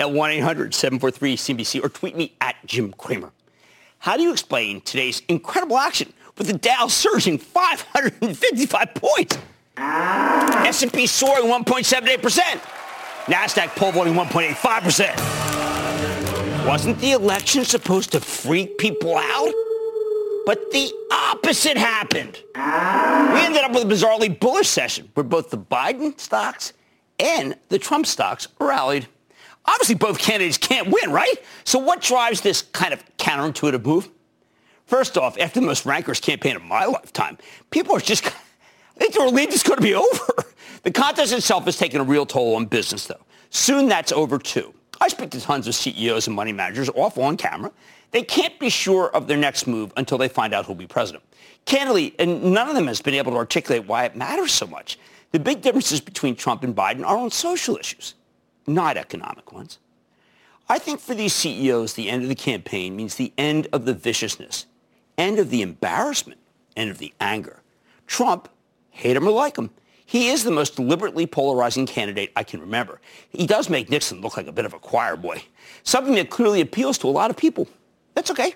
at 0.00 0.08
1-800-743-CNBC 0.08 1.84
or 1.84 1.88
tweet 1.88 2.16
me 2.16 2.34
at 2.40 2.56
Jim 2.66 2.92
Cramer. 2.92 3.30
How 3.98 4.16
do 4.16 4.22
you 4.22 4.32
explain 4.32 4.80
today's 4.82 5.22
incredible 5.28 5.78
action 5.78 6.12
with 6.36 6.48
the 6.48 6.58
Dow 6.58 6.88
surging 6.88 7.38
555 7.38 8.94
points? 8.94 9.38
S&P 9.76 11.06
soaring 11.06 11.46
1.78%. 11.46 12.60
NASDAQ 13.26 13.68
pole 13.76 13.92
vaulting 13.92 14.14
1.85%. 14.14 16.66
Wasn't 16.66 16.98
the 16.98 17.12
election 17.12 17.64
supposed 17.64 18.10
to 18.12 18.20
freak 18.20 18.76
people 18.78 19.16
out? 19.16 19.52
But 20.46 20.70
the 20.72 20.92
opposite 21.10 21.78
happened. 21.78 22.38
We 22.54 23.40
ended 23.40 23.62
up 23.62 23.72
with 23.72 23.84
a 23.84 23.86
bizarrely 23.86 24.38
bullish 24.38 24.68
session 24.68 25.08
where 25.14 25.24
both 25.24 25.48
the 25.48 25.56
Biden 25.56 26.20
stocks 26.20 26.74
and 27.18 27.56
the 27.70 27.78
Trump 27.78 28.04
stocks 28.06 28.48
rallied. 28.60 29.08
Obviously, 29.66 29.94
both 29.94 30.18
candidates 30.18 30.58
can't 30.58 30.88
win, 30.88 31.10
right? 31.10 31.34
So 31.64 31.78
what 31.78 32.02
drives 32.02 32.40
this 32.40 32.62
kind 32.62 32.92
of 32.92 33.02
counterintuitive 33.16 33.84
move? 33.84 34.10
First 34.86 35.16
off, 35.16 35.38
after 35.38 35.60
the 35.60 35.66
most 35.66 35.86
rancorous 35.86 36.20
campaign 36.20 36.56
of 36.56 36.62
my 36.62 36.84
lifetime, 36.84 37.38
people 37.70 37.96
are 37.96 38.00
just, 38.00 38.24
they 38.96 39.06
think 39.06 39.14
the 39.14 39.24
lead 39.24 39.52
is 39.52 39.62
going 39.62 39.78
to 39.78 39.82
be 39.82 39.94
over. 39.94 40.44
The 40.82 40.90
contest 40.90 41.32
itself 41.32 41.64
has 41.64 41.78
taken 41.78 42.00
a 42.00 42.04
real 42.04 42.26
toll 42.26 42.56
on 42.56 42.66
business, 42.66 43.06
though. 43.06 43.24
Soon 43.48 43.88
that's 43.88 44.12
over, 44.12 44.38
too. 44.38 44.74
I 45.00 45.08
speak 45.08 45.30
to 45.30 45.40
tons 45.40 45.66
of 45.66 45.74
CEOs 45.74 46.26
and 46.26 46.36
money 46.36 46.52
managers 46.52 46.90
off 46.90 47.16
on 47.16 47.36
camera. 47.36 47.72
They 48.10 48.22
can't 48.22 48.58
be 48.60 48.68
sure 48.68 49.08
of 49.10 49.26
their 49.26 49.36
next 49.36 49.66
move 49.66 49.92
until 49.96 50.18
they 50.18 50.28
find 50.28 50.54
out 50.54 50.66
who'll 50.66 50.74
be 50.76 50.86
president. 50.86 51.24
Candidly, 51.64 52.14
and 52.18 52.52
none 52.52 52.68
of 52.68 52.74
them 52.74 52.86
has 52.86 53.00
been 53.00 53.14
able 53.14 53.32
to 53.32 53.38
articulate 53.38 53.86
why 53.86 54.04
it 54.04 54.14
matters 54.14 54.52
so 54.52 54.66
much. 54.66 54.98
The 55.32 55.40
big 55.40 55.62
differences 55.62 56.00
between 56.00 56.36
Trump 56.36 56.62
and 56.62 56.76
Biden 56.76 57.04
are 57.04 57.16
on 57.16 57.30
social 57.30 57.76
issues 57.76 58.14
not 58.66 58.96
economic 58.96 59.52
ones. 59.52 59.78
I 60.68 60.78
think 60.78 61.00
for 61.00 61.14
these 61.14 61.34
CEOs, 61.34 61.94
the 61.94 62.08
end 62.08 62.22
of 62.22 62.28
the 62.28 62.34
campaign 62.34 62.96
means 62.96 63.16
the 63.16 63.32
end 63.36 63.68
of 63.72 63.84
the 63.84 63.94
viciousness, 63.94 64.66
end 65.18 65.38
of 65.38 65.50
the 65.50 65.62
embarrassment, 65.62 66.40
end 66.76 66.90
of 66.90 66.98
the 66.98 67.12
anger. 67.20 67.60
Trump, 68.06 68.48
hate 68.90 69.16
him 69.16 69.28
or 69.28 69.32
like 69.32 69.56
him, 69.56 69.70
he 70.06 70.28
is 70.28 70.44
the 70.44 70.50
most 70.50 70.76
deliberately 70.76 71.26
polarizing 71.26 71.86
candidate 71.86 72.30
I 72.36 72.44
can 72.44 72.60
remember. 72.60 73.00
He 73.30 73.46
does 73.46 73.70
make 73.70 73.88
Nixon 73.88 74.20
look 74.20 74.36
like 74.36 74.46
a 74.46 74.52
bit 74.52 74.64
of 74.64 74.74
a 74.74 74.78
choir 74.78 75.16
boy, 75.16 75.42
something 75.82 76.14
that 76.16 76.30
clearly 76.30 76.60
appeals 76.60 76.98
to 76.98 77.08
a 77.08 77.10
lot 77.10 77.30
of 77.30 77.36
people. 77.36 77.68
That's 78.14 78.30
okay. 78.30 78.54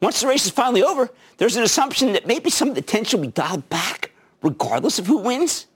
Once 0.00 0.20
the 0.20 0.26
race 0.26 0.44
is 0.44 0.52
finally 0.52 0.82
over, 0.82 1.10
there's 1.38 1.56
an 1.56 1.62
assumption 1.62 2.12
that 2.12 2.26
maybe 2.26 2.50
some 2.50 2.68
of 2.68 2.74
the 2.74 2.82
tension 2.82 3.20
will 3.20 3.28
be 3.28 3.32
dialed 3.32 3.68
back, 3.68 4.10
regardless 4.42 4.98
of 4.98 5.06
who 5.06 5.18
wins. 5.18 5.66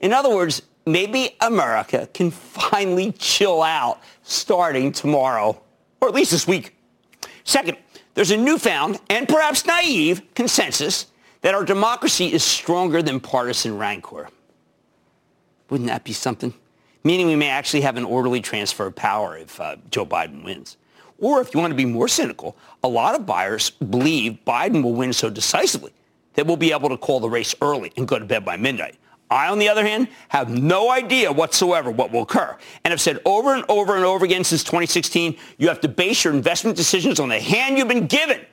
In 0.00 0.12
other 0.12 0.34
words, 0.34 0.62
maybe 0.86 1.36
America 1.40 2.08
can 2.12 2.30
finally 2.30 3.12
chill 3.12 3.62
out 3.62 4.00
starting 4.22 4.92
tomorrow, 4.92 5.60
or 6.00 6.08
at 6.08 6.14
least 6.14 6.30
this 6.30 6.46
week. 6.46 6.76
Second, 7.44 7.76
there's 8.14 8.30
a 8.30 8.36
newfound 8.36 8.98
and 9.08 9.28
perhaps 9.28 9.66
naive 9.66 10.22
consensus 10.34 11.06
that 11.42 11.54
our 11.54 11.64
democracy 11.64 12.32
is 12.32 12.44
stronger 12.44 13.02
than 13.02 13.20
partisan 13.20 13.78
rancor. 13.78 14.28
Wouldn't 15.70 15.88
that 15.88 16.04
be 16.04 16.12
something? 16.12 16.52
Meaning 17.02 17.28
we 17.28 17.36
may 17.36 17.48
actually 17.48 17.80
have 17.80 17.96
an 17.96 18.04
orderly 18.04 18.40
transfer 18.40 18.86
of 18.86 18.94
power 18.94 19.38
if 19.38 19.58
uh, 19.60 19.76
Joe 19.90 20.04
Biden 20.04 20.44
wins. 20.44 20.76
Or 21.18 21.40
if 21.40 21.54
you 21.54 21.60
want 21.60 21.70
to 21.70 21.76
be 21.76 21.84
more 21.84 22.08
cynical, 22.08 22.56
a 22.82 22.88
lot 22.88 23.14
of 23.14 23.26
buyers 23.26 23.70
believe 23.70 24.38
Biden 24.46 24.82
will 24.82 24.94
win 24.94 25.12
so 25.12 25.30
decisively 25.30 25.92
that 26.34 26.46
we'll 26.46 26.56
be 26.56 26.72
able 26.72 26.88
to 26.88 26.96
call 26.96 27.20
the 27.20 27.28
race 27.28 27.54
early 27.60 27.92
and 27.96 28.08
go 28.08 28.18
to 28.18 28.24
bed 28.24 28.44
by 28.44 28.56
midnight. 28.56 28.96
I, 29.30 29.48
on 29.48 29.58
the 29.58 29.68
other 29.68 29.84
hand, 29.84 30.08
have 30.28 30.50
no 30.50 30.90
idea 30.90 31.30
whatsoever 31.30 31.90
what 31.90 32.10
will 32.10 32.22
occur. 32.22 32.56
And 32.84 32.90
have 32.90 33.00
said 33.00 33.20
over 33.24 33.54
and 33.54 33.64
over 33.68 33.94
and 33.94 34.04
over 34.04 34.24
again 34.24 34.42
since 34.42 34.64
2016, 34.64 35.36
you 35.58 35.68
have 35.68 35.80
to 35.82 35.88
base 35.88 36.24
your 36.24 36.34
investment 36.34 36.76
decisions 36.76 37.20
on 37.20 37.28
the 37.28 37.38
hand 37.38 37.78
you've 37.78 37.88
been 37.88 38.08
given, 38.08 38.44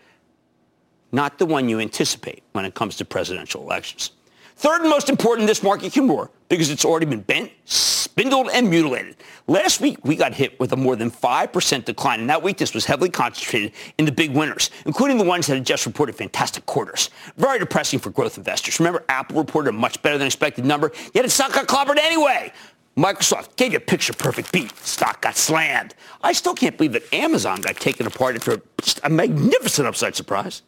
not 1.12 1.40
the 1.40 1.46
one 1.46 1.68
you 1.68 1.80
anticipate 1.80 2.44
when 2.52 2.64
it 2.64 2.76
comes 2.76 2.96
to 2.98 3.06
presidential 3.06 3.64
elections. 3.64 4.12
Third 4.58 4.82
and 4.82 4.90
most 4.90 5.08
important, 5.08 5.48
this 5.48 5.62
market 5.62 5.94
can 5.94 6.08
roar 6.08 6.32
because 6.50 6.72
it's 6.72 6.84
already 6.84 7.06
been 7.06 7.22
bent, 7.22 7.52
spindled, 7.66 8.50
and 8.52 8.68
mutilated. 8.68 9.16
Last 9.46 9.80
week, 9.82 10.00
we 10.04 10.16
got 10.16 10.34
hit 10.34 10.60
with 10.60 10.74
a 10.74 10.76
more 10.76 10.96
than 10.96 11.12
5% 11.12 11.86
decline, 11.86 12.22
and 12.22 12.30
that 12.32 12.42
weakness 12.42 12.74
was 12.74 12.84
heavily 12.84 13.12
concentrated 13.12 13.74
in 14.00 14.06
the 14.06 14.12
big 14.12 14.32
winners, 14.32 14.72
including 14.88 15.20
the 15.20 15.24
ones 15.24 15.46
that 15.46 15.54
had 15.54 15.66
just 15.66 15.86
reported 15.86 16.16
fantastic 16.16 16.66
quarters. 16.66 17.12
Very 17.38 17.60
depressing 17.60 18.00
for 18.00 18.10
growth 18.10 18.40
investors. 18.40 18.80
Remember, 18.80 19.06
Apple 19.10 19.38
reported 19.38 19.70
a 19.70 19.74
much 19.74 20.02
better 20.02 20.18
than 20.18 20.26
expected 20.26 20.66
number, 20.66 20.92
yet 21.14 21.24
its 21.24 21.36
stock 21.36 21.54
got 21.54 21.68
clobbered 21.68 22.00
anyway. 22.00 22.52
Microsoft 22.98 23.58
gave 23.58 23.74
you 23.74 23.78
a 23.78 23.80
picture-perfect 23.80 24.52
beat. 24.52 24.76
Stock 24.80 25.22
got 25.22 25.38
slammed. 25.38 25.94
I 26.24 26.34
still 26.34 26.56
can't 26.56 26.76
believe 26.76 26.94
that 26.94 27.14
Amazon 27.14 27.62
got 27.62 27.76
taken 27.76 28.08
apart 28.08 28.36
after 28.36 28.60
a 29.04 29.10
magnificent 29.10 29.88
upside 29.88 30.16
surprise. 30.16 30.64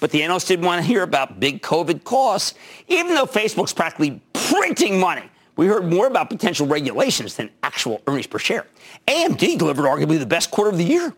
But 0.00 0.10
the 0.10 0.22
analysts 0.22 0.46
didn't 0.46 0.64
want 0.66 0.80
to 0.80 0.86
hear 0.86 1.02
about 1.02 1.40
big 1.40 1.62
COVID 1.62 2.04
costs, 2.04 2.54
even 2.88 3.14
though 3.14 3.26
Facebook's 3.26 3.72
practically 3.72 4.20
printing 4.32 5.00
money. 5.00 5.22
We 5.56 5.66
heard 5.66 5.86
more 5.90 6.06
about 6.06 6.28
potential 6.28 6.66
regulations 6.66 7.34
than 7.34 7.50
actual 7.62 8.02
earnings 8.06 8.26
per 8.26 8.38
share. 8.38 8.66
AMD 9.08 9.58
delivered 9.58 9.84
arguably 9.84 10.18
the 10.18 10.26
best 10.26 10.50
quarter 10.50 10.70
of 10.70 10.76
the 10.76 10.84
year. 10.84 11.14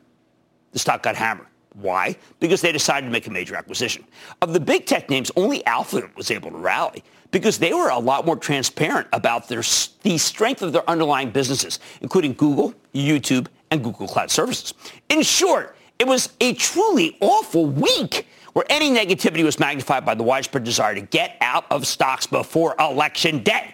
The 0.72 0.78
stock 0.78 1.02
got 1.02 1.16
hammered. 1.16 1.46
Why? 1.74 2.16
Because 2.40 2.60
they 2.60 2.72
decided 2.72 3.06
to 3.06 3.12
make 3.12 3.26
a 3.26 3.30
major 3.30 3.54
acquisition. 3.56 4.04
Of 4.42 4.52
the 4.52 4.60
big 4.60 4.86
tech 4.86 5.10
names, 5.10 5.30
only 5.36 5.64
Alphabet 5.66 6.16
was 6.16 6.30
able 6.30 6.50
to 6.50 6.56
rally 6.56 7.04
because 7.30 7.58
they 7.58 7.72
were 7.72 7.88
a 7.88 7.98
lot 7.98 8.26
more 8.26 8.36
transparent 8.36 9.06
about 9.12 9.48
their, 9.48 9.62
the 10.02 10.18
strength 10.18 10.62
of 10.62 10.72
their 10.72 10.88
underlying 10.88 11.30
businesses, 11.30 11.78
including 12.00 12.32
Google, 12.34 12.74
YouTube, 12.94 13.48
and 13.70 13.82
Google 13.82 14.08
Cloud 14.08 14.30
Services. 14.30 14.74
In 15.08 15.22
short, 15.22 15.76
it 15.98 16.06
was 16.06 16.32
a 16.40 16.54
truly 16.54 17.16
awful 17.20 17.66
week 17.66 18.26
where 18.58 18.66
any 18.70 18.90
negativity 18.90 19.44
was 19.44 19.60
magnified 19.60 20.04
by 20.04 20.16
the 20.16 20.24
widespread 20.24 20.64
desire 20.64 20.92
to 20.92 21.00
get 21.00 21.36
out 21.40 21.64
of 21.70 21.86
stocks 21.86 22.26
before 22.26 22.74
election 22.80 23.40
day. 23.44 23.72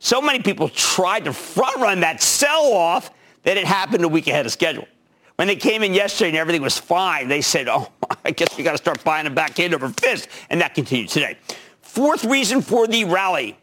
So 0.00 0.20
many 0.20 0.42
people 0.42 0.68
tried 0.68 1.26
to 1.26 1.32
front 1.32 1.76
run 1.76 2.00
that 2.00 2.20
sell-off 2.20 3.12
that 3.44 3.56
it 3.56 3.64
happened 3.64 4.02
a 4.02 4.08
week 4.08 4.26
ahead 4.26 4.44
of 4.44 4.50
schedule. 4.50 4.88
When 5.36 5.46
they 5.46 5.54
came 5.54 5.84
in 5.84 5.94
yesterday 5.94 6.30
and 6.30 6.36
everything 6.36 6.62
was 6.62 6.76
fine, 6.76 7.28
they 7.28 7.40
said, 7.40 7.68
oh, 7.68 7.92
I 8.24 8.32
guess 8.32 8.58
we 8.58 8.64
got 8.64 8.72
to 8.72 8.78
start 8.78 9.04
buying 9.04 9.22
them 9.22 9.36
back 9.36 9.56
hand 9.56 9.72
over 9.72 9.88
fist. 9.90 10.26
And 10.50 10.60
that 10.62 10.74
continued 10.74 11.10
today. 11.10 11.38
Fourth 11.80 12.24
reason 12.24 12.60
for 12.60 12.88
the 12.88 13.04
rally. 13.04 13.56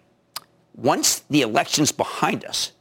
Once 0.74 1.19
the 1.30 1.42
election's 1.42 1.92
behind 1.92 2.46
us, 2.46 2.72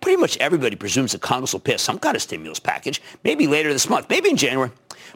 pretty 0.00 0.20
much 0.20 0.36
everybody 0.36 0.76
presumes 0.76 1.10
that 1.10 1.20
Congress 1.20 1.52
will 1.52 1.58
pass 1.58 1.82
some 1.82 1.98
kind 1.98 2.14
of 2.14 2.22
stimulus 2.22 2.60
package, 2.60 3.02
maybe 3.24 3.48
later 3.48 3.72
this 3.72 3.88
month, 3.90 4.08
maybe 4.08 4.30
in 4.30 4.36
January. 4.36 4.70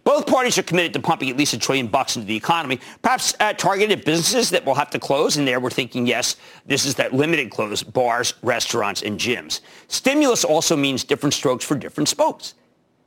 Both 0.04 0.26
parties 0.26 0.56
are 0.58 0.62
committed 0.62 0.92
to 0.94 1.00
pumping 1.00 1.30
at 1.30 1.36
least 1.36 1.52
a 1.52 1.58
trillion 1.58 1.86
bucks 1.86 2.16
into 2.16 2.26
the 2.26 2.36
economy, 2.36 2.80
perhaps 3.02 3.34
uh, 3.40 3.52
targeted 3.52 4.04
businesses 4.04 4.50
that 4.50 4.64
will 4.64 4.74
have 4.74 4.90
to 4.90 4.98
close. 4.98 5.36
And 5.36 5.46
there 5.46 5.60
we're 5.60 5.70
thinking, 5.70 6.06
yes, 6.06 6.36
this 6.66 6.84
is 6.84 6.94
that 6.96 7.12
limited 7.12 7.50
close, 7.50 7.82
bars, 7.82 8.34
restaurants, 8.42 9.02
and 9.02 9.18
gyms. 9.18 9.60
Stimulus 9.88 10.44
also 10.44 10.76
means 10.76 11.04
different 11.04 11.34
strokes 11.34 11.64
for 11.64 11.74
different 11.76 12.08
spokes. 12.08 12.54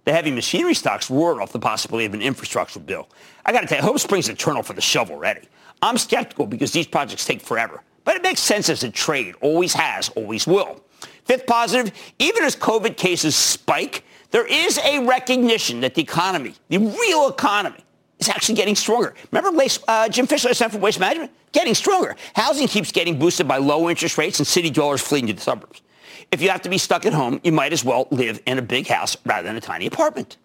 The 0.06 0.12
heavy 0.12 0.32
machinery 0.32 0.74
stocks 0.74 1.10
roared 1.10 1.40
off 1.40 1.54
the 1.54 1.60
possibility 1.60 2.06
of 2.06 2.14
an 2.14 2.22
infrastructure 2.22 2.80
bill. 2.80 3.08
I 3.46 3.54
got 3.54 3.62
to 3.62 3.68
tell 3.68 3.78
you, 3.78 3.84
Hope 3.84 4.00
Springs 4.00 4.28
eternal 4.28 4.62
for 4.62 4.74
the 4.74 4.82
shovel 4.82 5.18
ready. 5.18 5.48
I'm 5.82 5.98
skeptical 5.98 6.46
because 6.46 6.72
these 6.72 6.88
projects 6.88 7.26
take 7.26 7.42
forever. 7.42 7.82
But 8.04 8.18
it 8.18 8.24
makes 8.24 8.42
sense 8.42 8.68
as 8.70 8.84
a 8.84 8.90
trade, 8.90 9.36
always 9.42 9.74
has, 9.74 10.10
always 10.10 10.46
will. 10.46 10.84
Fifth 11.26 11.48
positive, 11.48 11.94
even 12.20 12.44
as 12.44 12.56
COVID 12.56 12.98
cases 12.98 13.36
spike, 13.36 14.04
there 14.34 14.48
is 14.48 14.80
a 14.80 15.06
recognition 15.06 15.80
that 15.82 15.94
the 15.94 16.02
economy, 16.02 16.56
the 16.68 16.80
real 16.80 17.30
economy, 17.30 17.78
is 18.18 18.28
actually 18.28 18.56
getting 18.56 18.76
stronger. 18.76 19.14
Remember 19.32 19.64
uh, 19.88 20.10
Jim 20.10 20.26
Fisher 20.26 20.50
at 20.50 20.72
for 20.72 20.80
Waste 20.80 21.00
Management? 21.00 21.32
Getting 21.52 21.76
stronger. 21.76 22.16
Housing 22.36 22.68
keeps 22.68 22.92
getting 22.92 23.20
boosted 23.20 23.48
by 23.48 23.58
low 23.58 23.92
interest 23.92 24.18
rates 24.18 24.40
and 24.40 24.48
city 24.48 24.72
dwellers 24.72 25.02
fleeing 25.02 25.28
to 25.28 25.34
the 25.34 25.42
suburbs. 25.42 25.84
If 26.32 26.42
you 26.42 26.50
have 26.50 26.64
to 26.64 26.70
be 26.70 26.80
stuck 26.80 27.06
at 27.06 27.14
home, 27.14 27.42
you 27.44 27.52
might 27.52 27.74
as 27.74 27.86
well 27.86 28.08
live 28.10 28.42
in 28.48 28.58
a 28.58 28.64
big 28.64 28.88
house 28.88 29.16
rather 29.24 29.48
than 29.48 29.56
a 29.56 29.62
tiny 29.62 29.86
apartment. 29.86 30.38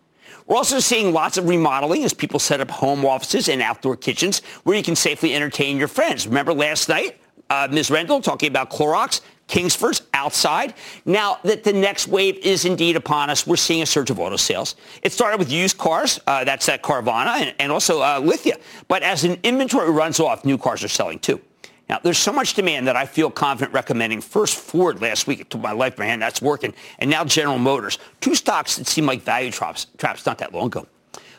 We're 0.46 0.56
also 0.56 0.81
seeing 0.81 1.14
lots 1.14 1.38
of 1.38 1.49
remodeling 1.49 2.05
as 2.05 2.12
people 2.12 2.40
set 2.40 2.61
up 2.61 2.70
home 2.70 3.06
offices 3.06 3.49
and 3.49 3.62
outdoor 3.62 3.96
kitchens 3.96 4.40
where 4.64 4.76
you 4.76 4.82
can 4.82 4.96
safely 4.96 5.35
entertain 5.35 5.79
your 5.79 5.88
friends. 5.88 6.26
Remember 6.26 6.52
last 6.52 6.90
night, 6.90 7.19
uh, 7.50 7.69
Ms. 7.71 7.91
Rendle 7.91 8.21
talking 8.21 8.49
about 8.49 8.71
Clorox 8.71 9.21
Kingsford's 9.49 10.03
outside. 10.12 10.75
Now 11.05 11.39
that 11.43 11.65
the 11.65 11.73
next 11.73 12.06
wave 12.06 12.37
is 12.39 12.65
indeed 12.65 12.97
upon 12.97 13.31
us, 13.31 13.47
we're 13.47 13.56
seeing 13.56 13.83
a 13.83 13.87
surge 13.87 14.11
of 14.11 14.21
auto 14.21 14.37
sales. 14.37 14.77
It 15.03 15.12
started 15.12 15.39
with 15.39 15.50
used 15.50 15.79
cars. 15.79 16.21
Uh, 16.27 16.45
that's 16.45 16.67
that 16.67 16.83
Carvana 16.83 17.41
and, 17.41 17.55
and 17.59 17.73
also 17.73 18.03
uh, 18.03 18.21
Lithia. 18.21 18.59
But 18.87 19.03
as 19.03 19.25
an 19.25 19.39
inventory 19.43 19.91
runs 19.91 20.21
off, 20.21 20.45
new 20.45 20.59
cars 20.59 20.85
are 20.85 20.89
selling 20.89 21.19
too. 21.19 21.41
Now, 21.89 21.99
there's 22.03 22.19
so 22.19 22.33
much 22.33 22.53
demand 22.53 22.87
that 22.87 22.97
I 22.97 23.06
feel 23.06 23.31
confident 23.31 23.73
recommending 23.73 24.21
first 24.21 24.56
Ford 24.56 25.00
last 25.00 25.27
week. 25.27 25.41
It 25.41 25.49
took 25.49 25.62
my 25.62 25.73
life 25.73 25.97
hand. 25.97 26.21
That's 26.21 26.43
working. 26.43 26.75
And 26.99 27.09
now 27.09 27.25
General 27.25 27.59
Motors. 27.59 27.99
Two 28.21 28.35
stocks 28.35 28.77
that 28.77 28.87
seem 28.87 29.06
like 29.06 29.23
value 29.23 29.50
traps, 29.50 29.87
traps 29.97 30.27
not 30.27 30.37
that 30.39 30.53
long 30.53 30.67
ago. 30.67 30.87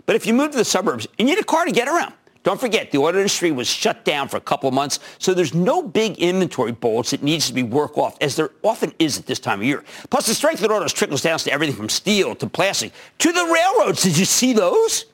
But 0.08 0.16
if 0.16 0.26
you 0.26 0.34
move 0.34 0.50
to 0.52 0.58
the 0.58 0.66
suburbs, 0.66 1.08
you 1.20 1.26
need 1.26 1.38
a 1.38 1.44
car 1.44 1.66
to 1.66 1.72
get 1.72 1.88
around. 1.88 2.16
Don't 2.50 2.60
forget, 2.60 2.90
the 2.90 2.98
auto 2.98 3.18
industry 3.18 3.52
was 3.52 3.68
shut 3.68 4.04
down 4.04 4.28
for 4.28 4.38
a 4.38 4.42
couple 4.42 4.68
of 4.68 4.74
months, 4.74 5.00
so 5.20 5.36
there's 5.36 5.54
no 5.54 5.84
big 5.84 6.18
inventory 6.18 6.72
bolts 6.72 7.12
that 7.12 7.22
needs 7.22 7.46
to 7.46 7.54
be 7.54 7.62
worked 7.62 7.96
off, 7.96 8.18
as 8.22 8.36
there 8.36 8.50
often 8.64 8.92
is 8.98 9.20
at 9.20 9.28
this 9.28 9.38
time 9.38 9.60
of 9.60 9.66
year. 9.66 9.84
Plus, 10.10 10.26
the 10.26 10.34
strength 10.34 10.64
of 10.64 10.72
autos 10.72 10.92
trickles 10.92 11.22
down 11.22 11.38
to 11.38 11.52
everything 11.52 11.76
from 11.76 11.90
steel 11.90 12.34
to 12.34 12.48
plastic 12.48 12.92
to 13.20 13.32
the 13.32 13.44
railroads. 13.44 14.02
Did 14.02 14.18
you 14.18 14.26
see 14.26 14.54
those? 14.54 15.06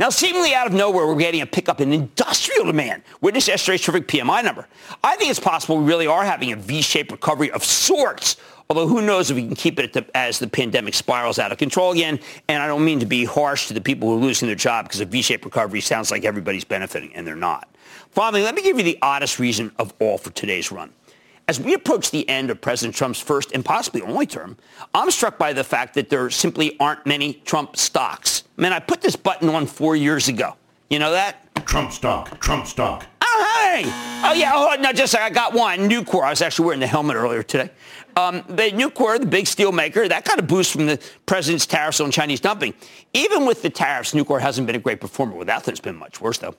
Now, 0.00 0.10
seemingly 0.10 0.52
out 0.52 0.66
of 0.66 0.72
nowhere, 0.72 1.06
we're 1.06 1.14
getting 1.14 1.42
a 1.42 1.46
pickup 1.46 1.80
in 1.80 1.92
industrial 1.92 2.64
demand. 2.64 3.04
Witness 3.20 3.46
yesterday's 3.46 3.82
terrific 3.82 4.08
PMI 4.08 4.42
number. 4.42 4.66
I 5.04 5.14
think 5.14 5.30
it's 5.30 5.38
possible 5.38 5.78
we 5.78 5.84
really 5.84 6.08
are 6.08 6.24
having 6.24 6.50
a 6.50 6.56
V-shaped 6.56 7.12
recovery 7.12 7.52
of 7.52 7.62
sorts 7.62 8.36
Although 8.70 8.88
who 8.88 9.02
knows 9.02 9.30
if 9.30 9.36
we 9.36 9.46
can 9.46 9.54
keep 9.54 9.78
it 9.78 9.92
the, 9.92 10.06
as 10.16 10.38
the 10.38 10.46
pandemic 10.46 10.94
spirals 10.94 11.38
out 11.38 11.52
of 11.52 11.58
control 11.58 11.92
again. 11.92 12.18
And 12.48 12.62
I 12.62 12.66
don't 12.66 12.84
mean 12.84 13.00
to 13.00 13.06
be 13.06 13.24
harsh 13.24 13.68
to 13.68 13.74
the 13.74 13.80
people 13.80 14.08
who 14.08 14.16
are 14.16 14.20
losing 14.20 14.46
their 14.46 14.56
job 14.56 14.86
because 14.86 15.00
a 15.00 15.04
V-shaped 15.04 15.44
recovery 15.44 15.80
sounds 15.80 16.10
like 16.10 16.24
everybody's 16.24 16.64
benefiting, 16.64 17.14
and 17.14 17.26
they're 17.26 17.36
not. 17.36 17.68
Finally, 18.10 18.42
let 18.42 18.54
me 18.54 18.62
give 18.62 18.78
you 18.78 18.84
the 18.84 18.98
oddest 19.02 19.38
reason 19.38 19.70
of 19.78 19.92
all 19.98 20.18
for 20.18 20.30
today's 20.30 20.72
run. 20.72 20.90
As 21.46 21.60
we 21.60 21.74
approach 21.74 22.10
the 22.10 22.26
end 22.26 22.48
of 22.48 22.60
President 22.60 22.96
Trump's 22.96 23.20
first 23.20 23.52
and 23.52 23.62
possibly 23.62 24.00
only 24.00 24.26
term, 24.26 24.56
I'm 24.94 25.10
struck 25.10 25.36
by 25.36 25.52
the 25.52 25.64
fact 25.64 25.92
that 25.94 26.08
there 26.08 26.30
simply 26.30 26.78
aren't 26.80 27.04
many 27.04 27.34
Trump 27.44 27.76
stocks. 27.76 28.44
Man, 28.56 28.72
I 28.72 28.78
put 28.78 29.02
this 29.02 29.14
button 29.14 29.50
on 29.50 29.66
four 29.66 29.94
years 29.94 30.28
ago. 30.28 30.56
You 30.88 31.00
know 31.00 31.10
that? 31.10 31.40
Trump 31.66 31.92
stock, 31.92 32.40
Trump 32.40 32.66
stock. 32.66 33.04
Oh, 33.20 33.58
hey! 33.58 33.82
Oh, 34.24 34.32
yeah, 34.32 34.52
oh, 34.54 34.76
no, 34.80 34.92
just 34.92 35.16
I 35.16 35.28
got 35.28 35.52
one, 35.52 35.90
Nucor. 35.90 36.22
I 36.22 36.30
was 36.30 36.40
actually 36.40 36.66
wearing 36.66 36.80
the 36.80 36.86
helmet 36.86 37.16
earlier 37.16 37.42
today. 37.42 37.70
Um, 38.16 38.44
the 38.48 38.70
Nucor, 38.70 39.18
the 39.18 39.26
big 39.26 39.46
steel 39.46 39.72
maker, 39.72 40.06
that 40.06 40.24
got 40.24 40.38
a 40.38 40.42
boost 40.42 40.72
from 40.72 40.86
the 40.86 41.00
president's 41.26 41.66
tariffs 41.66 42.00
on 42.00 42.10
Chinese 42.10 42.40
dumping. 42.40 42.74
Even 43.12 43.44
with 43.44 43.62
the 43.62 43.70
tariffs, 43.70 44.12
Nucor 44.12 44.40
hasn't 44.40 44.66
been 44.66 44.76
a 44.76 44.80
great 44.80 45.00
performer. 45.00 45.34
Without 45.34 45.64
them, 45.64 45.72
it's 45.72 45.80
been 45.80 45.96
much 45.96 46.20
worse, 46.20 46.38
though. 46.38 46.54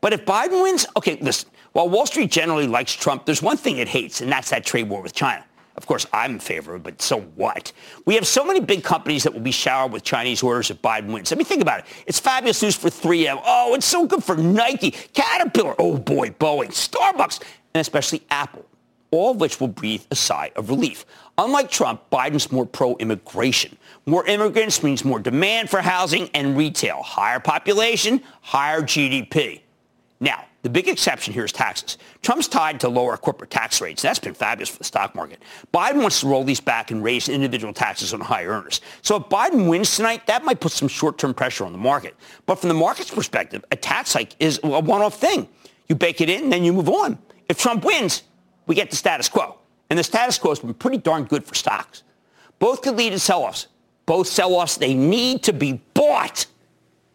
But 0.00 0.12
if 0.12 0.24
Biden 0.24 0.62
wins, 0.62 0.86
okay, 0.96 1.18
listen, 1.20 1.48
while 1.72 1.88
Wall 1.88 2.06
Street 2.06 2.30
generally 2.30 2.66
likes 2.66 2.92
Trump, 2.92 3.24
there's 3.24 3.42
one 3.42 3.56
thing 3.56 3.78
it 3.78 3.88
hates, 3.88 4.20
and 4.20 4.30
that's 4.30 4.50
that 4.50 4.64
trade 4.64 4.88
war 4.88 5.02
with 5.02 5.14
China. 5.14 5.44
Of 5.78 5.86
course, 5.86 6.06
I'm 6.12 6.32
in 6.32 6.38
favor 6.40 6.74
of 6.74 6.80
it, 6.80 6.84
but 6.84 7.00
so 7.00 7.20
what? 7.36 7.72
We 8.04 8.16
have 8.16 8.26
so 8.26 8.44
many 8.44 8.58
big 8.58 8.82
companies 8.82 9.22
that 9.22 9.32
will 9.32 9.40
be 9.40 9.52
showered 9.52 9.92
with 9.92 10.02
Chinese 10.02 10.42
orders 10.42 10.70
if 10.70 10.82
Biden 10.82 11.12
wins. 11.12 11.32
I 11.32 11.36
mean, 11.36 11.44
think 11.44 11.62
about 11.62 11.80
it. 11.80 11.84
It's 12.04 12.18
fabulous 12.18 12.60
news 12.62 12.74
for 12.74 12.88
3M. 12.88 13.40
Oh, 13.44 13.74
it's 13.74 13.86
so 13.86 14.04
good 14.04 14.24
for 14.24 14.36
Nike, 14.36 14.90
Caterpillar, 14.90 15.76
oh 15.78 15.96
boy, 15.96 16.30
Boeing, 16.30 16.70
Starbucks, 16.70 17.42
and 17.74 17.80
especially 17.80 18.22
Apple, 18.28 18.66
all 19.10 19.32
of 19.32 19.40
which 19.40 19.60
will 19.60 19.68
breathe 19.68 20.04
a 20.10 20.14
sigh 20.14 20.50
of 20.56 20.68
relief. 20.68 21.04
Unlike 21.38 21.70
Trump, 21.70 22.02
Biden's 22.10 22.50
more 22.50 22.66
pro-immigration. 22.66 23.76
More 24.06 24.26
immigrants 24.26 24.82
means 24.82 25.04
more 25.04 25.20
demand 25.20 25.70
for 25.70 25.80
housing 25.80 26.28
and 26.34 26.56
retail. 26.56 27.02
Higher 27.02 27.40
population, 27.40 28.22
higher 28.40 28.82
GDP. 28.82 29.60
Now, 30.20 30.44
the 30.62 30.68
big 30.68 30.88
exception 30.88 31.32
here 31.32 31.44
is 31.44 31.52
taxes. 31.52 31.98
Trump's 32.20 32.48
tied 32.48 32.80
to 32.80 32.88
lower 32.88 33.16
corporate 33.16 33.50
tax 33.50 33.80
rates. 33.80 34.02
That's 34.02 34.18
been 34.18 34.34
fabulous 34.34 34.68
for 34.68 34.78
the 34.78 34.84
stock 34.84 35.14
market. 35.14 35.40
Biden 35.72 36.02
wants 36.02 36.20
to 36.20 36.26
roll 36.26 36.42
these 36.42 36.60
back 36.60 36.90
and 36.90 37.02
raise 37.02 37.28
individual 37.28 37.72
taxes 37.72 38.12
on 38.12 38.20
high 38.20 38.44
earners. 38.44 38.80
So 39.02 39.16
if 39.16 39.22
Biden 39.24 39.68
wins 39.70 39.94
tonight, 39.94 40.26
that 40.26 40.44
might 40.44 40.58
put 40.58 40.72
some 40.72 40.88
short-term 40.88 41.34
pressure 41.34 41.64
on 41.64 41.70
the 41.70 41.78
market. 41.78 42.16
But 42.46 42.56
from 42.56 42.68
the 42.68 42.74
market's 42.74 43.14
perspective, 43.14 43.64
a 43.70 43.76
tax 43.76 44.12
hike 44.12 44.34
is 44.40 44.58
a 44.64 44.80
one-off 44.80 45.20
thing. 45.20 45.48
You 45.88 45.94
bake 45.94 46.20
it 46.20 46.28
in, 46.28 46.50
then 46.50 46.64
you 46.64 46.72
move 46.72 46.88
on. 46.88 47.18
If 47.48 47.58
Trump 47.58 47.84
wins, 47.84 48.24
we 48.68 48.76
get 48.76 48.90
the 48.90 48.96
status 48.96 49.28
quo. 49.28 49.58
And 49.90 49.98
the 49.98 50.04
status 50.04 50.38
quo 50.38 50.52
has 50.52 50.60
been 50.60 50.74
pretty 50.74 50.98
darn 50.98 51.24
good 51.24 51.44
for 51.44 51.56
stocks. 51.56 52.04
Both 52.60 52.82
could 52.82 52.96
lead 52.96 53.10
to 53.10 53.18
sell-offs. 53.18 53.66
Both 54.06 54.28
sell-offs, 54.28 54.76
they 54.76 54.94
need 54.94 55.42
to 55.44 55.52
be 55.52 55.80
bought. 55.94 56.46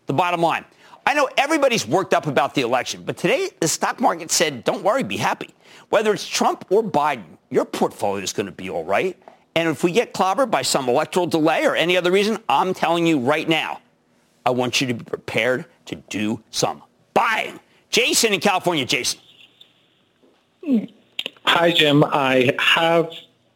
The 0.08 0.14
bottom 0.14 0.42
line. 0.42 0.66
I 1.06 1.14
know 1.14 1.30
everybody's 1.38 1.88
worked 1.88 2.14
up 2.14 2.28
about 2.28 2.56
the 2.56 2.62
election, 2.62 3.04
but 3.06 3.16
today 3.16 3.50
the 3.62 3.68
stock 3.68 4.02
market 4.02 4.32
said, 4.32 4.66
don't 4.66 4.84
worry, 4.84 5.04
be 5.04 5.18
happy. 5.18 5.54
Whether 5.90 6.14
it's 6.14 6.28
Trump 6.28 6.66
or 6.70 6.84
Biden, 6.84 7.38
your 7.50 7.64
portfolio 7.66 8.22
is 8.24 8.34
going 8.34 8.48
to 8.48 8.52
be 8.52 8.70
all 8.70 8.84
right. 8.84 9.18
And 9.56 9.70
if 9.70 9.84
we 9.84 9.92
get 9.92 10.14
clobbered 10.14 10.50
by 10.50 10.62
some 10.62 10.90
electoral 10.90 11.28
delay 11.28 11.66
or 11.66 11.76
any 11.76 11.96
other 11.96 12.12
reason, 12.12 12.40
I'm 12.50 12.74
telling 12.74 13.06
you 13.06 13.20
right 13.20 13.48
now, 13.48 13.80
I 14.46 14.50
want 14.50 14.82
you 14.82 14.88
to 14.88 14.94
be 14.94 15.04
prepared 15.04 15.66
to 15.86 15.96
do 15.96 16.42
some 16.52 16.82
buying. 17.14 17.60
Jason 17.90 18.34
in 18.34 18.40
California. 18.40 18.86
Jason. 18.86 19.20
Hmm. 20.66 20.86
Hi, 21.46 21.72
Jim. 21.72 22.04
I 22.04 22.56
have 22.60 23.12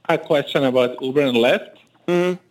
a 0.09 0.17
question 0.17 0.63
about 0.63 1.01
Uber 1.01 1.21
and 1.21 1.37
Lyft. 1.37 1.77
Mm-hmm. 2.07 2.43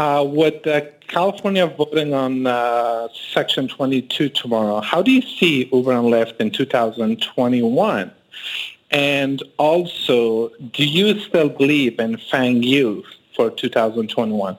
Uh, 0.00 0.24
with 0.24 0.66
uh, 0.66 0.80
California 1.06 1.66
voting 1.66 2.14
on 2.14 2.46
uh, 2.46 3.08
Section 3.32 3.68
22 3.68 4.30
tomorrow, 4.30 4.80
how 4.80 5.02
do 5.02 5.10
you 5.10 5.20
see 5.20 5.68
Uber 5.72 5.92
and 5.92 6.06
Lyft 6.06 6.40
in 6.40 6.50
2021? 6.50 8.10
And 8.90 9.42
also, 9.58 10.48
do 10.72 10.84
you 10.84 11.18
still 11.20 11.48
believe 11.48 11.98
in 11.98 12.16
FANG 12.16 12.62
Youth 12.62 13.06
for 13.36 13.50
2021? 13.50 14.56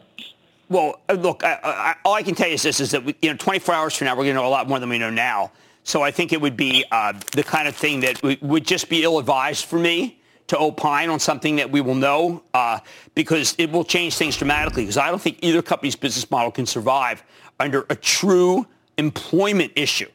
Well, 0.69 0.99
uh, 1.09 1.13
look, 1.13 1.43
I, 1.43 1.59
I, 1.63 1.95
all 2.05 2.13
I 2.13 2.23
can 2.23 2.35
tell 2.35 2.47
you 2.47 2.55
is 2.55 2.63
this, 2.63 2.79
is 2.79 2.91
that, 2.91 3.03
we, 3.03 3.15
you 3.21 3.31
know, 3.31 3.37
24 3.37 3.73
hours 3.73 3.95
from 3.95 4.05
now, 4.05 4.13
we're 4.13 4.23
going 4.23 4.35
to 4.35 4.41
know 4.41 4.47
a 4.47 4.49
lot 4.49 4.67
more 4.67 4.79
than 4.79 4.89
we 4.89 4.97
know 4.97 5.09
now. 5.09 5.51
So 5.83 6.01
I 6.01 6.11
think 6.11 6.33
it 6.33 6.41
would 6.41 6.55
be 6.55 6.85
uh, 6.91 7.13
the 7.33 7.43
kind 7.43 7.67
of 7.67 7.75
thing 7.75 7.99
that 8.01 8.21
would 8.41 8.65
just 8.65 8.89
be 8.89 9.03
ill-advised 9.03 9.65
for 9.65 9.77
me 9.77 10.21
to 10.47 10.57
opine 10.57 11.09
on 11.09 11.19
something 11.19 11.55
that 11.57 11.71
we 11.71 11.81
will 11.81 11.95
know 11.95 12.43
uh, 12.53 12.79
because 13.15 13.55
it 13.57 13.71
will 13.71 13.83
change 13.83 14.15
things 14.15 14.37
dramatically. 14.37 14.83
Because 14.83 14.97
I 14.97 15.09
don't 15.09 15.21
think 15.21 15.39
either 15.41 15.61
company's 15.61 15.95
business 15.95 16.29
model 16.29 16.51
can 16.51 16.65
survive 16.65 17.23
under 17.59 17.85
a 17.89 17.95
true 17.95 18.65
employment 18.97 19.71
issue 19.75 20.09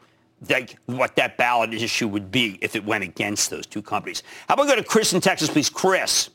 like 0.49 0.79
what 0.87 1.17
that 1.17 1.37
ballot 1.37 1.75
issue 1.75 2.07
would 2.07 2.31
be 2.31 2.59
if 2.61 2.77
it 2.77 2.85
went 2.85 3.05
against 3.05 3.51
those 3.51 3.67
two 3.67 3.83
companies. 3.83 4.23
How 4.47 4.55
about 4.55 4.67
we 4.67 4.71
go 4.71 4.77
to 4.77 4.85
Chris 4.85 5.13
in 5.13 5.21
Texas, 5.21 5.51
please? 5.51 5.69
Chris. 5.69 6.31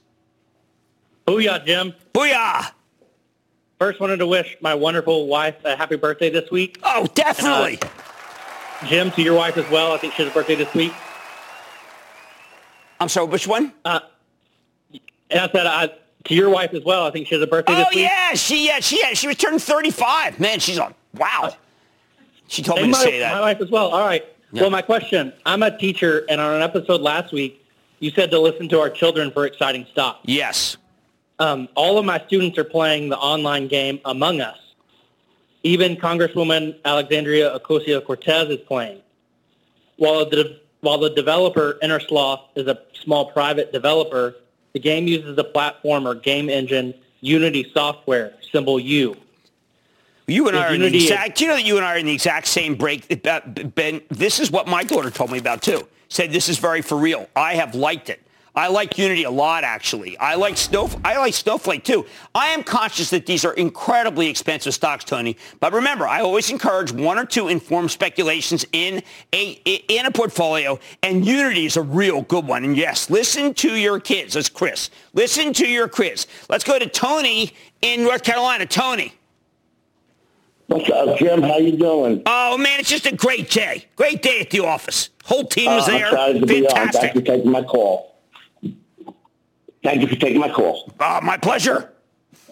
Booyah, 1.25 1.65
Jim. 1.65 1.93
Booyah. 2.13 2.71
First, 3.79 3.99
wanted 3.99 4.17
to 4.17 4.27
wish 4.27 4.57
my 4.61 4.75
wonderful 4.75 5.27
wife 5.27 5.55
a 5.63 5.75
happy 5.75 5.95
birthday 5.95 6.29
this 6.29 6.51
week. 6.51 6.79
Oh, 6.83 7.07
definitely. 7.13 7.79
And, 7.81 7.83
uh, 7.83 7.87
Jim, 8.85 9.11
to 9.11 9.21
your 9.21 9.35
wife 9.35 9.57
as 9.57 9.69
well. 9.69 9.93
I 9.93 9.97
think 9.97 10.13
she 10.13 10.23
has 10.23 10.31
a 10.31 10.33
birthday 10.33 10.55
this 10.55 10.73
week. 10.73 10.93
I'm 12.99 13.09
sorry, 13.09 13.27
which 13.27 13.47
one? 13.47 13.73
Uh, 13.83 13.99
and 15.29 15.39
I 15.41 15.49
said 15.49 15.65
uh, 15.65 15.87
to 16.25 16.35
your 16.35 16.49
wife 16.49 16.73
as 16.73 16.83
well. 16.83 17.05
I 17.05 17.11
think 17.11 17.27
she 17.27 17.35
has 17.35 17.41
a 17.41 17.47
birthday. 17.47 17.73
Oh 17.75 17.91
yeah, 17.91 18.33
she 18.33 18.67
yeah 18.67 18.79
she 18.79 18.99
yeah 19.01 19.13
she 19.13 19.27
was 19.27 19.35
turning 19.37 19.59
35. 19.59 20.39
Man, 20.39 20.59
she's 20.59 20.79
on. 20.79 20.93
Wow. 21.15 21.55
She 22.47 22.61
told 22.61 22.79
me 22.79 22.85
to 22.85 22.91
my, 22.91 22.97
say 22.97 23.19
that. 23.19 23.33
My 23.33 23.41
wife 23.41 23.61
as 23.61 23.69
well. 23.69 23.89
All 23.89 24.05
right. 24.05 24.23
Yeah. 24.51 24.61
Well, 24.61 24.69
my 24.69 24.81
question: 24.81 25.33
I'm 25.45 25.63
a 25.63 25.75
teacher, 25.77 26.25
and 26.29 26.39
on 26.39 26.55
an 26.55 26.61
episode 26.61 27.01
last 27.01 27.33
week, 27.33 27.65
you 27.99 28.11
said 28.11 28.31
to 28.31 28.39
listen 28.39 28.69
to 28.69 28.79
our 28.79 28.89
children 28.89 29.31
for 29.31 29.45
exciting 29.45 29.85
stuff. 29.91 30.17
Yes. 30.23 30.77
Um, 31.39 31.67
all 31.75 31.97
of 31.97 32.05
my 32.05 32.23
students 32.27 32.57
are 32.57 32.63
playing 32.63 33.09
the 33.09 33.17
online 33.17 33.67
game 33.67 33.99
Among 34.05 34.39
Us. 34.39 34.57
Even 35.63 35.95
Congresswoman 35.95 36.75
Alexandria 36.83 37.57
Ocasio-Cortez 37.57 38.49
is 38.49 38.59
playing. 38.67 39.01
While 39.97 40.29
the 40.29 40.59
while 40.81 40.97
the 40.97 41.11
developer, 41.11 41.79
Innersloth, 41.81 42.41
is 42.55 42.67
a 42.67 42.77
small 43.01 43.31
private 43.31 43.71
developer, 43.71 44.35
the 44.73 44.79
game 44.79 45.07
uses 45.07 45.37
the 45.37 45.45
platform 45.45 46.05
or 46.05 46.13
game 46.13 46.49
engine 46.49 46.93
Unity 47.21 47.71
software, 47.73 48.33
symbol 48.51 48.77
U. 48.77 49.15
You 50.27 50.47
and 50.49 50.57
I 50.57 50.69
are 50.69 50.73
in 50.73 50.81
the 50.81 50.87
exact, 50.87 51.39
you 51.39 51.47
know 51.47 51.55
that 51.55 51.65
you 51.65 51.77
and 51.77 51.85
I 51.85 51.95
are 51.95 51.97
in 51.97 52.05
the 52.05 52.13
exact 52.13 52.47
same 52.47 52.75
break. 52.75 53.25
Uh, 53.25 53.39
ben, 53.47 54.01
this 54.09 54.39
is 54.39 54.51
what 54.51 54.67
my 54.67 54.83
daughter 54.83 55.09
told 55.09 55.31
me 55.31 55.37
about 55.37 55.61
too. 55.61 55.87
Said 56.09 56.31
this 56.31 56.49
is 56.49 56.57
very 56.59 56.81
for 56.81 56.97
real. 56.97 57.29
I 57.35 57.55
have 57.55 57.75
liked 57.75 58.09
it. 58.09 58.22
I 58.55 58.67
like 58.67 58.99
Unity 58.99 59.23
a 59.23 59.31
lot, 59.31 59.63
actually. 59.63 60.15
I 60.19 60.35
like 60.35 60.53
Snowf- 60.55 60.99
I 61.03 61.17
like 61.17 61.33
Snowflake 61.33 61.83
too. 61.83 62.05
I 62.35 62.49
am 62.49 62.61
conscious 62.61 63.09
that 63.09 63.25
these 63.25 63.43
are 63.45 63.53
incredibly 63.53 64.27
expensive 64.29 64.75
stocks, 64.75 65.03
Tony. 65.03 65.37
But 65.59 65.73
remember, 65.73 66.07
I 66.07 66.21
always 66.21 66.51
encourage 66.51 66.91
one 66.91 67.17
or 67.17 67.25
two 67.25 67.47
informed 67.47 67.89
speculations 67.89 68.63
in 68.71 69.01
a 69.33 69.53
in 69.87 70.05
a 70.05 70.11
portfolio, 70.11 70.79
and 71.01 71.25
Unity 71.25 71.65
is 71.65 71.77
a 71.77 71.81
real 71.81 72.21
good 72.21 72.45
one. 72.45 72.63
And 72.63 72.77
yes, 72.77 73.09
listen 73.09 73.55
to 73.55 73.75
your 73.75 73.99
kids. 73.99 74.35
That's 74.35 74.49
Chris. 74.49 74.91
Listen 75.13 75.51
to 75.53 75.67
your 75.67 75.87
Chris. 75.87 76.27
Let's 76.47 76.63
go 76.63 76.77
to 76.77 76.85
Tony 76.87 77.53
in 77.81 78.03
North 78.03 78.21
Carolina. 78.23 78.67
Tony. 78.67 79.13
What's 80.67 80.89
up, 80.91 81.17
Jim? 81.17 81.41
How 81.41 81.57
you 81.57 81.75
doing? 81.75 82.21
Oh 82.27 82.57
man, 82.59 82.79
it's 82.79 82.89
just 82.89 83.07
a 83.07 83.15
great 83.15 83.49
day. 83.49 83.85
Great 83.95 84.21
day 84.21 84.41
at 84.41 84.51
the 84.51 84.59
office. 84.59 85.09
Whole 85.25 85.43
team 85.45 85.71
was 85.71 85.87
Uh, 85.89 85.91
there. 85.91 86.07
I'm 86.07 86.13
excited 86.13 86.39
to 86.41 86.45
be 86.45 86.67
on. 86.67 86.69
Thank 86.75 86.93
you 86.93 86.99
Fantastic. 86.99 87.13
for 87.13 87.21
taking 87.21 87.51
my 87.51 87.63
call. 87.63 88.12
Thank 89.83 90.01
you 90.01 90.07
for 90.07 90.15
taking 90.15 90.39
my 90.39 90.49
call. 90.49 90.91
Oh, 90.99 91.21
my 91.21 91.37
pleasure. 91.37 91.91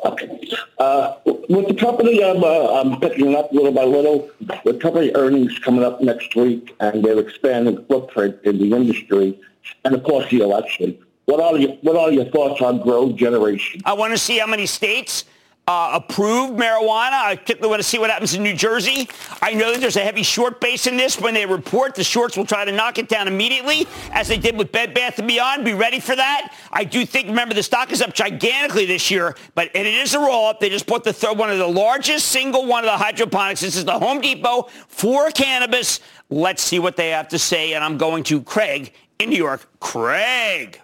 Okay. 0.04 0.50
Uh, 0.78 1.16
with 1.26 1.68
the 1.68 1.76
company, 1.76 2.24
I'm, 2.24 2.44
uh, 2.44 2.80
I'm 2.80 3.00
picking 3.00 3.32
it 3.32 3.36
up 3.36 3.52
little 3.54 3.72
by 3.72 3.84
little. 3.84 4.30
The 4.66 4.74
company 4.74 5.12
earnings 5.16 5.58
coming 5.60 5.84
up 5.84 6.02
next 6.02 6.36
week, 6.36 6.76
and 6.80 7.04
they're 7.04 7.20
expanding 7.20 7.86
footprint 7.86 8.40
in 8.44 8.58
the 8.58 8.76
industry, 8.76 9.40
and 9.86 9.96
of 9.96 10.04
course 10.04 10.30
the 10.30 10.42
election. 10.42 10.98
What 11.26 11.40
are 11.40 11.58
your 11.58 11.72
What 11.82 11.96
are 11.96 12.12
your 12.12 12.26
thoughts 12.26 12.62
on 12.62 12.82
GrowGeneration? 12.82 13.84
I 13.86 13.94
want 13.94 14.12
to 14.12 14.18
see 14.18 14.40
how 14.40 14.48
many 14.48 14.66
states 14.66 15.26
uh, 15.68 15.92
approve 15.94 16.52
marijuana. 16.52 17.14
I 17.14 17.40
want 17.62 17.80
to 17.80 17.84
see 17.84 18.00
what 18.00 18.10
happens 18.10 18.34
in 18.34 18.44
New 18.44 18.56
Jersey. 18.56 19.08
I 19.42 19.54
know 19.54 19.72
that 19.72 19.80
there's 19.80 19.96
a 19.96 20.02
heavy 20.02 20.24
short 20.24 20.60
base 20.60 20.88
in 20.88 20.98
this. 20.98 21.20
When 21.20 21.34
they 21.34 21.46
report, 21.46 21.96
the 21.96 22.04
shorts 22.04 22.36
will 22.36 22.46
try 22.46 22.66
to 22.66 22.72
knock 22.72 22.98
it 22.98 23.08
down 23.08 23.28
immediately, 23.28 23.88
as 24.12 24.28
they 24.28 24.38
did 24.38 24.58
with 24.58 24.72
Bed 24.72 24.94
Bath 24.94 25.26
& 25.26 25.28
Beyond. 25.28 25.64
Be 25.64 25.74
ready 25.74 26.00
for 26.00 26.16
that. 26.16 26.54
I 26.72 26.84
do 26.84 27.06
think, 27.06 27.28
remember, 27.28 27.54
the 27.54 27.64
stock 27.64 27.92
is 27.92 28.02
up 28.02 28.14
gigantically 28.14 28.86
this 28.86 29.12
year, 29.12 29.36
but 29.56 29.70
and 29.76 29.88
it 29.88 29.94
is 29.94 30.14
a 30.14 30.20
roll-up. 30.20 30.60
They 30.60 30.70
just 30.70 30.88
bought 30.88 31.04
the 31.04 31.14
third, 31.14 31.38
one 31.38 31.50
of 31.50 31.58
the 31.58 31.68
largest 31.68 32.30
single 32.30 32.66
one 32.66 32.84
of 32.84 32.92
the 32.92 32.98
hydroponics. 32.98 33.62
This 33.62 33.76
is 33.76 33.86
the 33.86 33.98
Home 33.98 34.20
Depot 34.20 34.64
for 34.88 35.30
cannabis. 35.32 36.00
Let's 36.30 36.64
see 36.64 36.80
what 36.80 36.96
they 36.96 37.10
have 37.10 37.28
to 37.30 37.40
say, 37.40 37.74
and 37.74 37.84
I'm 37.84 37.98
going 37.98 38.24
to 38.26 38.42
Craig 38.42 38.94
in 39.20 39.30
New 39.30 39.38
York. 39.38 39.68
Craig. 39.80 40.82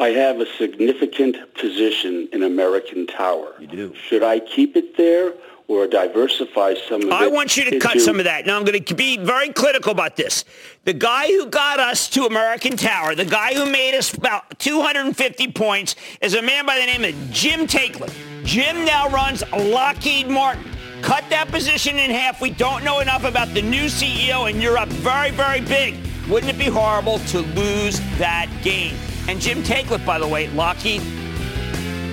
I 0.00 0.08
have 0.12 0.40
a 0.40 0.46
significant 0.56 1.36
position 1.54 2.26
in 2.32 2.42
American 2.42 3.06
Tower. 3.06 3.54
You 3.60 3.66
do. 3.66 3.94
Should 3.94 4.22
I 4.22 4.40
keep 4.40 4.74
it 4.74 4.96
there 4.96 5.34
or 5.68 5.86
diversify 5.86 6.72
some 6.88 7.02
of 7.02 7.08
it? 7.08 7.12
I 7.12 7.26
want 7.26 7.58
you 7.58 7.68
to 7.68 7.78
cut 7.78 8.00
some 8.00 8.18
of 8.18 8.24
that. 8.24 8.46
Now, 8.46 8.56
I'm 8.56 8.64
going 8.64 8.82
to 8.82 8.94
be 8.94 9.18
very 9.18 9.52
critical 9.52 9.92
about 9.92 10.16
this. 10.16 10.46
The 10.86 10.94
guy 10.94 11.26
who 11.26 11.44
got 11.46 11.80
us 11.80 12.08
to 12.10 12.24
American 12.24 12.78
Tower, 12.78 13.14
the 13.14 13.26
guy 13.26 13.52
who 13.52 13.70
made 13.70 13.94
us 13.94 14.14
about 14.14 14.58
250 14.58 15.52
points, 15.52 15.96
is 16.22 16.32
a 16.32 16.40
man 16.40 16.64
by 16.64 16.78
the 16.78 16.86
name 16.86 17.04
of 17.04 17.30
Jim 17.30 17.66
Taiclet. 17.66 18.14
Jim 18.42 18.86
now 18.86 19.06
runs 19.10 19.42
Lockheed 19.52 20.28
Martin. 20.28 20.64
Cut 21.02 21.24
that 21.28 21.48
position 21.48 21.98
in 21.98 22.10
half. 22.10 22.40
We 22.40 22.50
don't 22.52 22.84
know 22.84 23.00
enough 23.00 23.24
about 23.24 23.52
the 23.52 23.60
new 23.60 23.84
CEO, 23.84 24.48
and 24.48 24.62
you're 24.62 24.78
up 24.78 24.88
very, 24.88 25.30
very 25.30 25.60
big. 25.60 25.96
Wouldn't 26.26 26.50
it 26.50 26.58
be 26.58 26.70
horrible 26.70 27.18
to 27.18 27.40
lose 27.40 28.00
that 28.16 28.48
game? 28.62 28.96
And 29.30 29.40
Jim 29.40 29.62
Taiclet, 29.62 30.04
by 30.04 30.18
the 30.18 30.26
way, 30.26 30.48
Lockheed, 30.48 31.02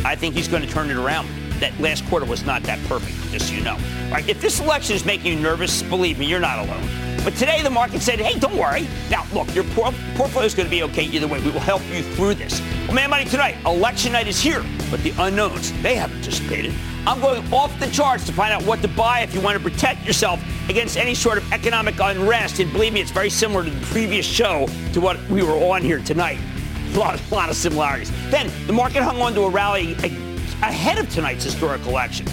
I 0.05 0.15
think 0.15 0.35
he's 0.35 0.47
going 0.47 0.61
to 0.61 0.69
turn 0.69 0.91
it 0.91 0.97
around. 0.97 1.27
That 1.59 1.73
last 1.79 2.05
quarter 2.05 2.27
was 2.27 2.45
not 2.45 2.61
that 2.63 2.77
perfect, 2.87 3.15
just 3.31 3.47
so 3.47 3.55
you 3.55 3.63
know. 3.63 3.73
All 3.73 4.11
right, 4.11 4.29
if 4.29 4.39
this 4.39 4.59
election 4.59 4.95
is 4.95 5.03
making 5.03 5.33
you 5.33 5.39
nervous, 5.39 5.81
believe 5.81 6.19
me, 6.19 6.27
you're 6.27 6.39
not 6.39 6.59
alone. 6.59 6.87
But 7.23 7.33
today 7.33 7.63
the 7.63 7.71
market 7.71 8.03
said, 8.03 8.19
hey, 8.19 8.37
don't 8.37 8.55
worry. 8.55 8.87
Now, 9.09 9.25
look, 9.33 9.55
your 9.55 9.63
portfolio 9.63 10.45
is 10.45 10.53
going 10.53 10.67
to 10.67 10.69
be 10.69 10.83
okay 10.83 11.05
either 11.05 11.27
way. 11.27 11.39
We 11.39 11.49
will 11.49 11.59
help 11.59 11.81
you 11.91 12.03
through 12.03 12.35
this. 12.35 12.61
Well, 12.85 12.93
man, 12.93 13.09
money 13.09 13.25
tonight, 13.25 13.57
election 13.65 14.11
night 14.11 14.27
is 14.27 14.39
here, 14.39 14.63
but 14.91 15.01
the 15.01 15.11
unknowns, 15.17 15.71
they 15.81 15.95
haven't 15.95 16.21
dissipated. 16.21 16.71
I'm 17.07 17.19
going 17.19 17.51
off 17.51 17.77
the 17.79 17.87
charts 17.87 18.27
to 18.27 18.31
find 18.31 18.53
out 18.53 18.61
what 18.61 18.83
to 18.83 18.87
buy 18.89 19.21
if 19.21 19.33
you 19.33 19.41
want 19.41 19.57
to 19.57 19.69
protect 19.69 20.05
yourself 20.05 20.39
against 20.69 20.97
any 20.97 21.15
sort 21.15 21.39
of 21.39 21.51
economic 21.51 21.95
unrest. 21.99 22.59
And 22.59 22.71
believe 22.71 22.93
me, 22.93 23.01
it's 23.01 23.09
very 23.09 23.31
similar 23.31 23.63
to 23.63 23.71
the 23.71 23.85
previous 23.87 24.25
show 24.27 24.67
to 24.93 25.01
what 25.01 25.19
we 25.29 25.41
were 25.41 25.57
on 25.71 25.81
here 25.81 25.97
tonight. 25.97 26.37
A 26.93 26.99
lot, 26.99 27.19
a 27.19 27.33
lot 27.33 27.49
of 27.49 27.55
similarities. 27.55 28.11
Then 28.29 28.51
the 28.65 28.73
market 28.73 29.03
hung 29.03 29.21
on 29.21 29.33
to 29.33 29.41
a 29.41 29.49
rally 29.49 29.93
ahead 30.61 30.97
of 30.97 31.09
tonight's 31.09 31.43
historical 31.43 31.89
election. 31.89 32.27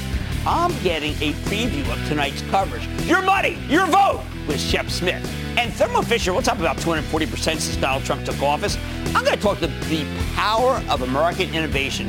I'm 0.47 0.73
getting 0.83 1.13
a 1.15 1.33
preview 1.45 1.91
of 1.91 2.09
tonight's 2.09 2.43
coverage. 2.43 2.87
Your 3.07 3.23
money, 3.23 3.59
your 3.69 3.87
vote 3.87 4.23
with 4.47 4.61
Shep 4.61 4.91
Smith. 4.91 5.25
And 5.57 5.73
Thermo 5.73 6.03
Fisher, 6.03 6.35
what's 6.35 6.49
up 6.49 6.59
about 6.59 6.77
240% 6.79 7.29
since 7.39 7.77
Donald 7.77 8.05
Trump 8.05 8.25
took 8.25 8.41
office? 8.43 8.77
I'm 9.15 9.25
going 9.25 9.37
to 9.37 9.43
talk 9.43 9.59
to 9.61 9.67
the 9.67 10.07
power 10.35 10.83
of 10.91 11.03
American 11.03 11.55
innovation 11.55 12.09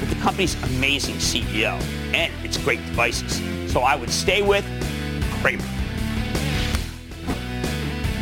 with 0.00 0.10
the 0.10 0.16
company's 0.16 0.60
amazing 0.64 1.16
CEO 1.16 1.80
and 2.14 2.32
its 2.44 2.56
great 2.58 2.84
devices. 2.86 3.40
So 3.72 3.80
I 3.80 3.94
would 3.94 4.10
stay 4.10 4.42
with 4.42 4.64
Cramer. 5.40 5.64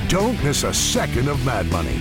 Don't 0.09 0.43
miss 0.45 0.65
a 0.65 0.75
second 0.75 1.29
of 1.29 1.45
Mad 1.45 1.67
Money. 1.71 2.01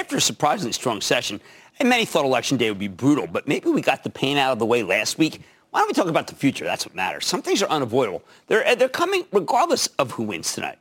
After 0.00 0.16
a 0.16 0.20
surprisingly 0.22 0.72
strong 0.72 1.02
session, 1.02 1.42
and 1.78 1.86
many 1.86 2.06
thought 2.06 2.24
election 2.24 2.56
day 2.56 2.70
would 2.70 2.78
be 2.78 2.88
brutal, 2.88 3.26
but 3.26 3.46
maybe 3.46 3.68
we 3.68 3.82
got 3.82 4.02
the 4.02 4.08
pain 4.08 4.38
out 4.38 4.50
of 4.50 4.58
the 4.58 4.64
way 4.64 4.82
last 4.82 5.18
week. 5.18 5.42
Why 5.72 5.80
don't 5.80 5.88
we 5.88 5.92
talk 5.92 6.08
about 6.08 6.26
the 6.26 6.34
future? 6.34 6.64
That's 6.64 6.86
what 6.86 6.94
matters. 6.94 7.26
Some 7.26 7.42
things 7.42 7.62
are 7.62 7.68
unavoidable. 7.68 8.22
They're, 8.46 8.74
they're 8.76 8.88
coming 8.88 9.26
regardless 9.30 9.88
of 9.98 10.12
who 10.12 10.22
wins 10.22 10.54
tonight. 10.54 10.78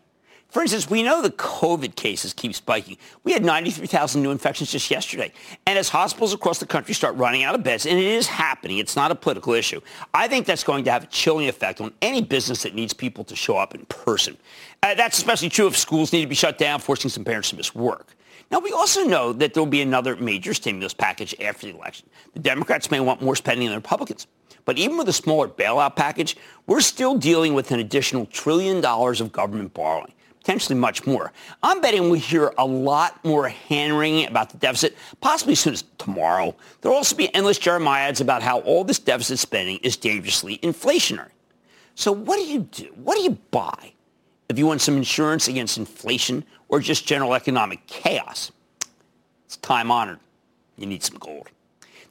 For 0.47 0.61
instance, 0.61 0.89
we 0.89 1.03
know 1.03 1.21
the 1.21 1.31
COVID 1.31 1.95
cases 1.95 2.31
keep 2.31 2.55
spiking. 2.55 2.95
We 3.25 3.33
had 3.33 3.43
93,000 3.43 4.23
new 4.23 4.31
infections 4.31 4.71
just 4.71 4.89
yesterday. 4.89 5.33
And 5.67 5.77
as 5.77 5.89
hospitals 5.89 6.33
across 6.33 6.59
the 6.59 6.65
country 6.65 6.93
start 6.93 7.17
running 7.17 7.43
out 7.43 7.55
of 7.55 7.61
beds, 7.61 7.85
and 7.85 7.99
it 7.99 8.05
is 8.05 8.25
happening, 8.25 8.77
it's 8.77 8.95
not 8.95 9.11
a 9.11 9.15
political 9.15 9.51
issue, 9.51 9.81
I 10.13 10.29
think 10.29 10.45
that's 10.45 10.63
going 10.63 10.85
to 10.85 10.91
have 10.91 11.03
a 11.03 11.07
chilling 11.07 11.49
effect 11.49 11.81
on 11.81 11.93
any 12.01 12.21
business 12.21 12.63
that 12.63 12.73
needs 12.73 12.93
people 12.93 13.25
to 13.25 13.35
show 13.35 13.57
up 13.57 13.75
in 13.75 13.85
person. 13.87 14.37
Uh, 14.81 14.95
that's 14.95 15.17
especially 15.17 15.49
true 15.49 15.67
if 15.67 15.75
schools 15.75 16.13
need 16.13 16.21
to 16.21 16.27
be 16.27 16.35
shut 16.35 16.57
down, 16.57 16.79
forcing 16.79 17.09
some 17.09 17.25
parents 17.25 17.49
to 17.49 17.57
miss 17.57 17.75
work. 17.75 18.15
Now, 18.51 18.59
we 18.59 18.71
also 18.71 19.03
know 19.03 19.31
that 19.33 19.53
there 19.53 19.61
will 19.61 19.69
be 19.69 19.81
another 19.81 20.15
major 20.15 20.53
stimulus 20.53 20.93
package 20.93 21.35
after 21.39 21.67
the 21.67 21.75
election. 21.75 22.09
The 22.33 22.39
Democrats 22.39 22.89
may 22.89 22.99
want 22.99 23.21
more 23.21 23.35
spending 23.35 23.67
than 23.67 23.73
the 23.73 23.77
Republicans. 23.77 24.27
But 24.65 24.77
even 24.77 24.97
with 24.97 25.07
a 25.09 25.13
smaller 25.13 25.47
bailout 25.47 25.95
package, 25.95 26.35
we're 26.67 26.81
still 26.81 27.17
dealing 27.17 27.53
with 27.53 27.71
an 27.71 27.79
additional 27.79 28.25
trillion 28.27 28.81
dollars 28.81 29.21
of 29.21 29.31
government 29.31 29.73
borrowing, 29.73 30.13
potentially 30.39 30.77
much 30.77 31.05
more. 31.05 31.31
I'm 31.63 31.81
betting 31.81 32.09
we 32.09 32.19
hear 32.19 32.53
a 32.57 32.65
lot 32.65 33.23
more 33.23 33.47
hand-wringing 33.49 34.27
about 34.27 34.49
the 34.49 34.57
deficit, 34.57 34.95
possibly 35.21 35.53
as 35.53 35.59
soon 35.59 35.73
as 35.73 35.83
tomorrow. 35.97 36.55
There'll 36.81 36.97
also 36.97 37.15
be 37.15 37.33
endless 37.33 37.59
jeremiads 37.59 38.21
about 38.21 38.41
how 38.41 38.59
all 38.59 38.83
this 38.83 38.99
deficit 38.99 39.39
spending 39.39 39.77
is 39.83 39.95
dangerously 39.95 40.57
inflationary. 40.59 41.31
So 41.95 42.11
what 42.11 42.37
do 42.37 42.43
you 42.45 42.59
do? 42.59 42.91
What 42.95 43.15
do 43.15 43.21
you 43.21 43.37
buy? 43.51 43.93
If 44.49 44.57
you 44.57 44.65
want 44.65 44.81
some 44.81 44.97
insurance 44.97 45.47
against 45.47 45.77
inflation 45.77 46.43
or 46.69 46.79
just 46.79 47.05
general 47.05 47.35
economic 47.35 47.85
chaos, 47.85 48.51
it's 49.45 49.57
time 49.57 49.91
honored. 49.91 50.19
You 50.75 50.87
need 50.87 51.03
some 51.03 51.19
gold. 51.19 51.49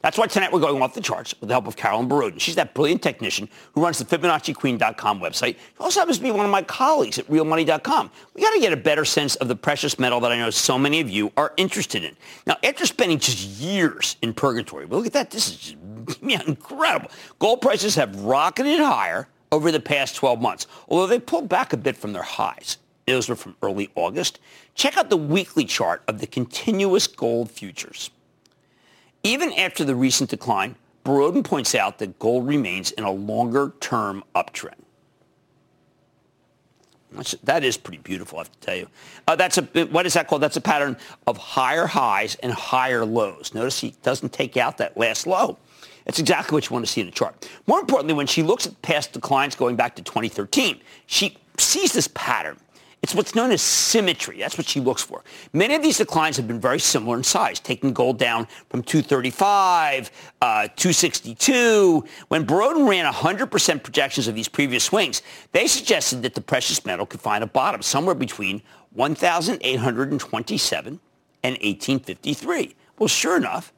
That's 0.01 0.17
why 0.17 0.27
tonight 0.27 0.53
we're 0.53 0.61
going 0.61 0.81
off 0.81 0.93
the 0.93 1.01
charts 1.01 1.35
with 1.41 1.49
the 1.49 1.53
help 1.53 1.67
of 1.67 1.75
Carolyn 1.75 2.07
Boroden. 2.07 2.39
She's 2.39 2.55
that 2.55 2.73
brilliant 2.73 3.01
technician 3.01 3.49
who 3.73 3.83
runs 3.83 3.97
the 3.97 4.05
FibonacciQueen.com 4.05 5.19
website. 5.19 5.55
She 5.55 5.77
also 5.81 5.99
happens 5.99 6.19
to 6.19 6.23
be 6.23 6.31
one 6.31 6.45
of 6.45 6.51
my 6.51 6.61
colleagues 6.61 7.19
at 7.19 7.27
RealMoney.com. 7.27 8.09
We 8.33 8.41
got 8.41 8.53
to 8.53 8.61
get 8.61 8.71
a 8.71 8.77
better 8.77 9.03
sense 9.03 9.35
of 9.35 9.49
the 9.49 9.57
precious 9.57 9.99
metal 9.99 10.21
that 10.21 10.31
I 10.31 10.37
know 10.37 10.49
so 10.49 10.79
many 10.79 11.01
of 11.01 11.09
you 11.09 11.33
are 11.35 11.53
interested 11.57 12.05
in. 12.05 12.15
Now, 12.47 12.55
after 12.63 12.85
spending 12.85 13.19
just 13.19 13.45
years 13.59 14.15
in 14.21 14.33
purgatory, 14.33 14.85
look 14.85 15.05
at 15.05 15.11
that. 15.11 15.31
This 15.31 15.49
is 15.49 15.57
just, 15.57 16.21
yeah, 16.23 16.41
incredible. 16.47 17.11
Gold 17.39 17.59
prices 17.59 17.95
have 17.95 18.21
rocketed 18.21 18.79
higher 18.79 19.27
over 19.51 19.71
the 19.71 19.79
past 19.79 20.15
12 20.15 20.41
months, 20.41 20.67
although 20.87 21.07
they 21.07 21.19
pulled 21.19 21.49
back 21.49 21.73
a 21.73 21.77
bit 21.77 21.97
from 21.97 22.13
their 22.13 22.23
highs. 22.23 22.77
Those 23.07 23.27
were 23.27 23.35
from 23.35 23.55
early 23.61 23.89
August. 23.95 24.39
Check 24.75 24.97
out 24.97 25.09
the 25.09 25.17
weekly 25.17 25.65
chart 25.65 26.03
of 26.07 26.19
the 26.19 26.27
continuous 26.27 27.07
gold 27.07 27.49
futures. 27.49 28.11
Even 29.23 29.51
after 29.53 29.83
the 29.83 29.95
recent 29.95 30.29
decline, 30.29 30.75
Boroden 31.03 31.43
points 31.43 31.73
out 31.73 31.97
that 31.97 32.19
gold 32.19 32.47
remains 32.47 32.91
in 32.91 33.03
a 33.03 33.11
longer-term 33.11 34.23
uptrend. 34.35 34.75
That 37.43 37.63
is 37.63 37.77
pretty 37.77 37.97
beautiful, 37.97 38.37
I 38.37 38.41
have 38.41 38.51
to 38.51 38.59
tell 38.59 38.75
you. 38.75 38.87
Uh, 39.27 39.35
that's 39.35 39.57
a 39.57 39.63
what 39.85 40.05
is 40.05 40.13
that 40.13 40.27
called? 40.27 40.43
That's 40.43 40.57
a 40.57 40.61
pattern 40.61 40.95
of 41.25 41.37
higher 41.37 41.87
highs 41.87 42.35
and 42.35 42.51
higher 42.51 43.03
lows. 43.03 43.55
Notice 43.55 43.79
he 43.79 43.95
doesn't 44.03 44.31
take 44.31 44.57
out 44.57 44.77
that 44.77 44.95
last 44.95 45.25
low. 45.25 45.57
That's 46.05 46.19
exactly 46.19 46.55
what 46.55 46.69
you 46.69 46.73
want 46.73 46.85
to 46.85 46.91
see 46.91 47.01
in 47.01 47.07
a 47.07 47.11
chart. 47.11 47.47
More 47.67 47.79
importantly, 47.79 48.13
when 48.13 48.27
she 48.27 48.43
looks 48.43 48.65
at 48.65 48.81
past 48.81 49.13
declines 49.13 49.55
going 49.55 49.75
back 49.75 49.95
to 49.95 50.03
2013, 50.03 50.79
she 51.05 51.37
sees 51.57 51.93
this 51.93 52.09
pattern. 52.13 52.57
It's 53.01 53.15
what's 53.15 53.33
known 53.33 53.51
as 53.51 53.61
symmetry. 53.61 54.39
That's 54.39 54.57
what 54.57 54.67
she 54.67 54.81
looks 54.81 55.01
for. 55.01 55.23
Many 55.53 55.73
of 55.73 55.81
these 55.81 55.99
declines 55.99 56.35
have 56.35 56.47
been 56.47 56.59
very 56.59 56.79
similar 56.79 57.15
in 57.15 57.23
size, 57.23 57.59
taking 57.59 57.93
gold 57.93 58.17
down 58.17 58.45
from 58.69 58.83
235, 58.83 60.11
uh, 60.41 60.67
262. 60.75 62.03
When 62.27 62.45
Boroden 62.45 62.89
ran 62.89 63.11
100% 63.11 63.83
projections 63.83 64.27
of 64.27 64.35
these 64.35 64.49
previous 64.49 64.83
swings, 64.83 65.21
they 65.53 65.67
suggested 65.67 66.23
that 66.23 66.35
the 66.35 66.41
precious 66.41 66.85
metal 66.85 67.05
could 67.05 67.21
find 67.21 67.41
a 67.41 67.47
bottom 67.47 67.81
somewhere 67.81 68.15
between 68.15 68.61
1,827 68.91 70.99
and 71.43 71.53
1853. 71.53 72.75
Well, 72.97 73.07
sure 73.07 73.37
enough, 73.37 73.71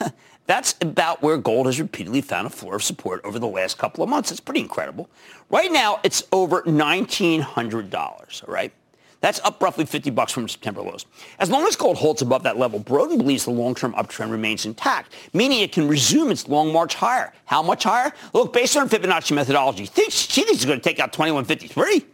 That's 0.48 0.74
about 0.80 1.22
where 1.22 1.36
gold 1.36 1.66
has 1.66 1.78
repeatedly 1.78 2.22
found 2.22 2.46
a 2.46 2.50
floor 2.50 2.76
of 2.76 2.82
support 2.82 3.20
over 3.22 3.38
the 3.38 3.46
last 3.46 3.76
couple 3.76 4.02
of 4.02 4.08
months. 4.08 4.30
It's 4.30 4.40
pretty 4.40 4.60
incredible. 4.60 5.10
Right 5.50 5.70
now, 5.70 6.00
it's 6.02 6.22
over 6.32 6.62
$1,900, 6.62 7.94
all 8.48 8.52
right? 8.54 8.72
That's 9.20 9.40
up 9.40 9.62
roughly 9.62 9.84
50 9.84 10.08
bucks 10.10 10.32
from 10.32 10.48
September 10.48 10.80
lows. 10.80 11.04
As 11.38 11.50
long 11.50 11.66
as 11.66 11.76
gold 11.76 11.98
holds 11.98 12.22
above 12.22 12.44
that 12.44 12.56
level, 12.56 12.80
Boroden 12.80 13.18
believes 13.18 13.44
the 13.44 13.50
long-term 13.50 13.92
uptrend 13.92 14.30
remains 14.30 14.64
intact, 14.64 15.12
meaning 15.34 15.60
it 15.60 15.70
can 15.70 15.86
resume 15.86 16.30
its 16.30 16.48
long 16.48 16.72
march 16.72 16.94
higher. 16.94 17.34
How 17.44 17.62
much 17.62 17.84
higher? 17.84 18.10
Look, 18.32 18.54
based 18.54 18.74
on 18.78 18.88
Fibonacci 18.88 19.34
methodology, 19.34 19.84
she 19.84 19.90
thinks 19.90 20.34
it's 20.38 20.64
going 20.64 20.80
to 20.80 20.82
take 20.82 20.98
out 20.98 21.12
2153. 21.12 22.06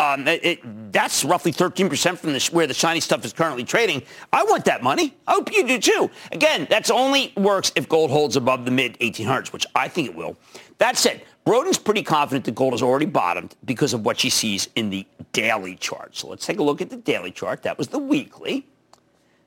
Um, 0.00 0.28
it, 0.28 0.44
it, 0.44 0.92
that's 0.92 1.24
roughly 1.24 1.50
13% 1.52 2.18
from 2.18 2.32
the, 2.32 2.48
where 2.52 2.68
the 2.68 2.74
shiny 2.74 3.00
stuff 3.00 3.24
is 3.24 3.32
currently 3.32 3.64
trading. 3.64 4.02
I 4.32 4.44
want 4.44 4.64
that 4.66 4.80
money. 4.80 5.16
I 5.26 5.32
hope 5.32 5.52
you 5.52 5.66
do 5.66 5.80
too. 5.80 6.08
Again, 6.30 6.68
that's 6.70 6.88
only 6.88 7.32
works 7.36 7.72
if 7.74 7.88
gold 7.88 8.10
holds 8.10 8.36
above 8.36 8.64
the 8.64 8.70
mid 8.70 8.96
1800s, 9.00 9.52
which 9.52 9.66
I 9.74 9.88
think 9.88 10.08
it 10.08 10.14
will. 10.14 10.36
That 10.78 10.96
said, 10.96 11.22
Boroden's 11.44 11.78
pretty 11.78 12.02
confident 12.02 12.44
that 12.44 12.54
gold 12.54 12.74
has 12.74 12.82
already 12.82 13.06
bottomed 13.06 13.56
because 13.64 13.92
of 13.92 14.04
what 14.04 14.20
she 14.20 14.30
sees 14.30 14.68
in 14.76 14.90
the 14.90 15.04
daily 15.32 15.74
chart. 15.74 16.16
So 16.16 16.28
let's 16.28 16.46
take 16.46 16.58
a 16.58 16.62
look 16.62 16.80
at 16.80 16.90
the 16.90 16.96
daily 16.96 17.32
chart. 17.32 17.62
That 17.64 17.76
was 17.76 17.88
the 17.88 17.98
weekly. 17.98 18.66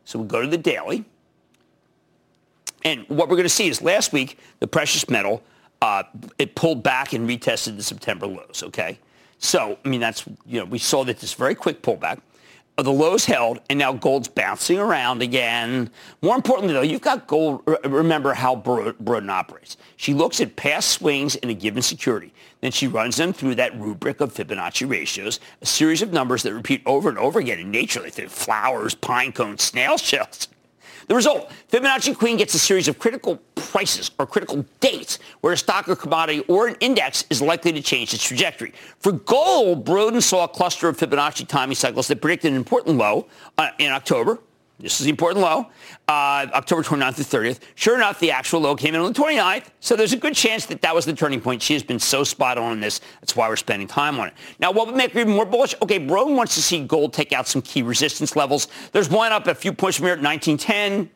So 0.04 0.20
we 0.20 0.28
go 0.28 0.42
to 0.42 0.48
the 0.48 0.58
daily. 0.58 1.06
And 2.84 3.06
what 3.08 3.30
we're 3.30 3.36
going 3.36 3.44
to 3.44 3.50
see 3.50 3.68
is 3.68 3.82
last 3.82 4.12
week, 4.12 4.38
the 4.60 4.68
precious 4.68 5.10
metal, 5.10 5.44
uh, 5.82 6.04
it 6.38 6.56
pulled 6.56 6.84
back 6.84 7.14
and 7.14 7.30
retested 7.30 7.78
the 7.78 7.84
September 7.84 8.28
lows, 8.28 8.64
okay? 8.66 9.00
So, 9.42 9.78
I 9.84 9.90
mean, 9.90 10.00
that's, 10.00 10.24
you 10.46 10.60
know, 10.60 10.66
we 10.66 10.78
saw 10.78 11.04
that 11.04 11.20
this 11.20 11.34
very 11.34 11.56
quick 11.56 11.82
pullback. 11.82 12.22
Uh, 12.78 12.84
the 12.84 12.92
lows 12.92 13.26
held, 13.26 13.60
and 13.70 13.80
now 13.80 13.92
gold's 13.92 14.28
bouncing 14.28 14.78
around 14.78 15.22
again. 15.22 15.90
More 16.22 16.36
importantly, 16.36 16.74
though, 16.74 16.82
you've 16.82 17.02
got 17.02 17.28
gold. 17.28 17.62
Remember 17.84 18.34
how 18.34 18.56
Boroden 18.56 19.30
operates. 19.30 19.76
She 19.98 20.14
looks 20.14 20.40
at 20.40 20.56
past 20.56 20.90
swings 20.90 21.36
in 21.36 21.50
a 21.50 21.54
given 21.54 21.82
security. 21.82 22.34
Then 22.62 22.72
she 22.72 22.88
runs 22.88 23.18
them 23.18 23.34
through 23.34 23.56
that 23.56 23.78
rubric 23.78 24.22
of 24.22 24.34
Fibonacci 24.34 24.90
ratios, 24.90 25.40
a 25.62 25.66
series 25.66 26.02
of 26.02 26.14
numbers 26.14 26.44
that 26.44 26.54
repeat 26.54 26.84
over 26.86 27.10
and 27.10 27.18
over 27.18 27.40
again 27.40 27.60
in 27.60 27.72
nature, 27.72 28.00
like 28.00 28.14
flowers, 28.30 28.94
pine 28.96 29.34
cones, 29.34 29.64
snail 29.64 29.98
shells. 29.98 30.48
The 31.08 31.16
result, 31.16 31.52
Fibonacci 31.72 32.18
Queen 32.18 32.38
gets 32.38 32.54
a 32.54 32.60
series 32.60 32.88
of 32.88 33.00
critical 33.00 33.38
prices 33.56 34.12
or 34.20 34.26
critical 34.26 34.66
dates 34.80 35.20
where 35.42 35.54
a 35.54 35.58
stock 35.58 35.88
or 35.88 35.96
commodity 35.96 36.42
or 36.48 36.68
an 36.68 36.76
index 36.80 37.26
is 37.30 37.42
likely 37.42 37.72
to 37.74 37.82
change 37.82 38.14
its 38.14 38.24
trajectory. 38.24 38.74
For 39.00 39.12
gold, 39.12 39.86
Boroden 39.86 40.22
saw 40.22 40.44
a 40.44 40.48
cluster 40.48 40.88
of 40.88 40.98
Fibonacci 40.98 41.48
timing 41.48 41.76
cycles 41.76 42.08
that 42.08 42.22
predicted 42.22 42.52
an 42.52 42.58
important 42.58 42.98
low 42.98 43.28
uh, 43.58 43.70
in 43.80 43.92
October. 43.92 44.40
This 44.82 45.00
is 45.00 45.06
the 45.06 45.12
important 45.12 45.44
low, 45.44 45.68
uh, 46.08 46.48
October 46.54 46.82
29th 46.82 47.16
to 47.18 47.22
30th. 47.22 47.60
Sure 47.76 47.96
enough, 47.96 48.20
the 48.20 48.32
actual 48.32 48.62
low 48.62 48.76
came 48.76 48.96
in 48.96 49.02
on 49.02 49.14
the 49.14 49.20
29th, 49.20 49.66
so 49.80 49.96
there's 49.96 50.14
a 50.14 50.18
good 50.18 50.34
chance 50.34 50.66
that 50.66 50.82
that 50.82 50.96
was 50.96 51.06
the 51.06 51.14
turning 51.14 51.40
point. 51.40 51.62
She 51.62 51.74
has 51.74 51.84
been 51.84 52.00
so 52.00 52.24
spot 52.24 52.58
on 52.58 52.74
in 52.74 52.80
this. 52.80 53.00
That's 53.20 53.36
why 53.36 53.48
we're 53.48 53.56
spending 53.58 53.88
time 53.88 54.20
on 54.20 54.30
it. 54.30 54.34
Now, 54.60 54.72
what 54.72 54.88
would 54.88 54.96
make 54.96 55.12
her 55.12 55.20
even 55.20 55.34
more 55.34 55.46
bullish? 55.46 55.76
Okay, 55.82 56.00
Boroden 56.00 56.36
wants 56.36 56.56
to 56.56 56.62
see 56.62 56.84
gold 56.84 57.14
take 57.14 57.32
out 57.32 57.48
some 57.48 57.62
key 57.62 57.84
resistance 57.84 58.36
levels. 58.36 58.68
There's 58.92 59.10
one 59.10 59.32
up 59.32 59.48
a 59.48 59.56
few 59.56 59.72
points 59.72 59.98
from 59.98 60.08
here 60.08 60.14
at 60.14 60.22
1910. 60.22 61.10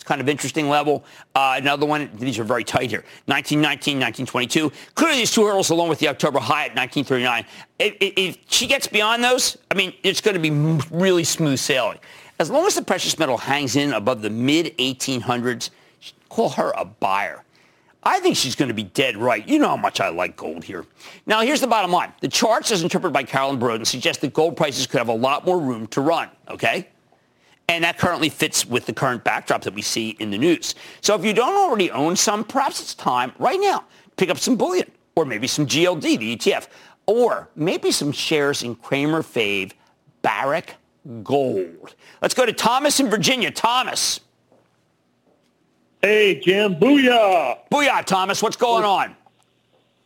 It's 0.00 0.04
kind 0.04 0.22
of 0.22 0.30
interesting 0.30 0.70
level. 0.70 1.04
Uh, 1.34 1.56
another 1.58 1.84
one, 1.84 2.08
these 2.14 2.38
are 2.38 2.44
very 2.44 2.64
tight 2.64 2.88
here. 2.88 3.04
1919, 3.26 3.98
1922. 3.98 4.72
Clearly 4.94 5.18
these 5.18 5.30
two 5.30 5.44
hurdles 5.44 5.68
along 5.68 5.90
with 5.90 5.98
the 5.98 6.08
October 6.08 6.38
high 6.38 6.64
at 6.64 6.74
1939. 6.74 7.44
If, 7.78 7.96
if 8.00 8.38
she 8.48 8.66
gets 8.66 8.86
beyond 8.86 9.22
those, 9.22 9.58
I 9.70 9.74
mean, 9.74 9.92
it's 10.02 10.22
going 10.22 10.34
to 10.34 10.40
be 10.40 10.50
really 10.90 11.24
smooth 11.24 11.58
sailing. 11.58 11.98
As 12.40 12.48
long 12.48 12.66
as 12.66 12.74
the 12.74 12.80
precious 12.80 13.18
metal 13.18 13.36
hangs 13.36 13.76
in 13.76 13.92
above 13.92 14.22
the 14.22 14.30
mid 14.30 14.74
1800s, 14.78 15.68
call 16.30 16.48
her 16.48 16.72
a 16.74 16.86
buyer. 16.86 17.44
I 18.02 18.18
think 18.20 18.34
she's 18.34 18.54
going 18.54 18.68
to 18.68 18.74
be 18.74 18.84
dead 18.84 19.18
right. 19.18 19.46
You 19.46 19.58
know 19.58 19.68
how 19.68 19.76
much 19.76 20.00
I 20.00 20.08
like 20.08 20.36
gold 20.36 20.64
here. 20.64 20.86
Now, 21.26 21.42
here's 21.42 21.60
the 21.60 21.66
bottom 21.66 21.92
line. 21.92 22.14
The 22.22 22.28
charts, 22.28 22.70
as 22.70 22.82
interpreted 22.82 23.12
by 23.12 23.24
Carolyn 23.24 23.60
Boroden, 23.60 23.86
suggest 23.86 24.22
that 24.22 24.32
gold 24.32 24.56
prices 24.56 24.86
could 24.86 24.96
have 24.96 25.08
a 25.08 25.14
lot 25.14 25.44
more 25.44 25.60
room 25.60 25.86
to 25.88 26.00
run, 26.00 26.30
okay? 26.48 26.88
And 27.68 27.84
that 27.84 27.98
currently 27.98 28.30
fits 28.30 28.64
with 28.64 28.86
the 28.86 28.94
current 28.94 29.22
backdrop 29.22 29.60
that 29.64 29.74
we 29.74 29.82
see 29.82 30.16
in 30.18 30.30
the 30.30 30.38
news. 30.38 30.74
So 31.02 31.14
if 31.14 31.22
you 31.22 31.34
don't 31.34 31.54
already 31.54 31.90
own 31.90 32.16
some, 32.16 32.42
perhaps 32.44 32.80
it's 32.80 32.94
time 32.94 33.32
right 33.38 33.60
now 33.60 33.80
to 33.80 34.16
pick 34.16 34.30
up 34.30 34.38
some 34.38 34.56
bullion 34.56 34.90
or 35.14 35.26
maybe 35.26 35.46
some 35.46 35.66
GLD, 35.66 36.18
the 36.18 36.36
ETF, 36.36 36.68
or 37.04 37.50
maybe 37.54 37.92
some 37.92 38.12
shares 38.12 38.62
in 38.62 38.76
Cramer 38.76 39.22
Fave 39.22 39.72
Barrick 40.22 40.76
Gold. 41.22 41.94
Let's 42.20 42.34
go 42.34 42.44
to 42.44 42.52
Thomas 42.52 43.00
in 43.00 43.08
Virginia. 43.08 43.50
Thomas. 43.50 44.20
Hey, 46.02 46.40
Jim. 46.40 46.76
Booyah. 46.76 47.58
Booyah, 47.70 48.04
Thomas. 48.04 48.42
What's 48.42 48.56
going 48.56 48.84
on? 48.84 49.16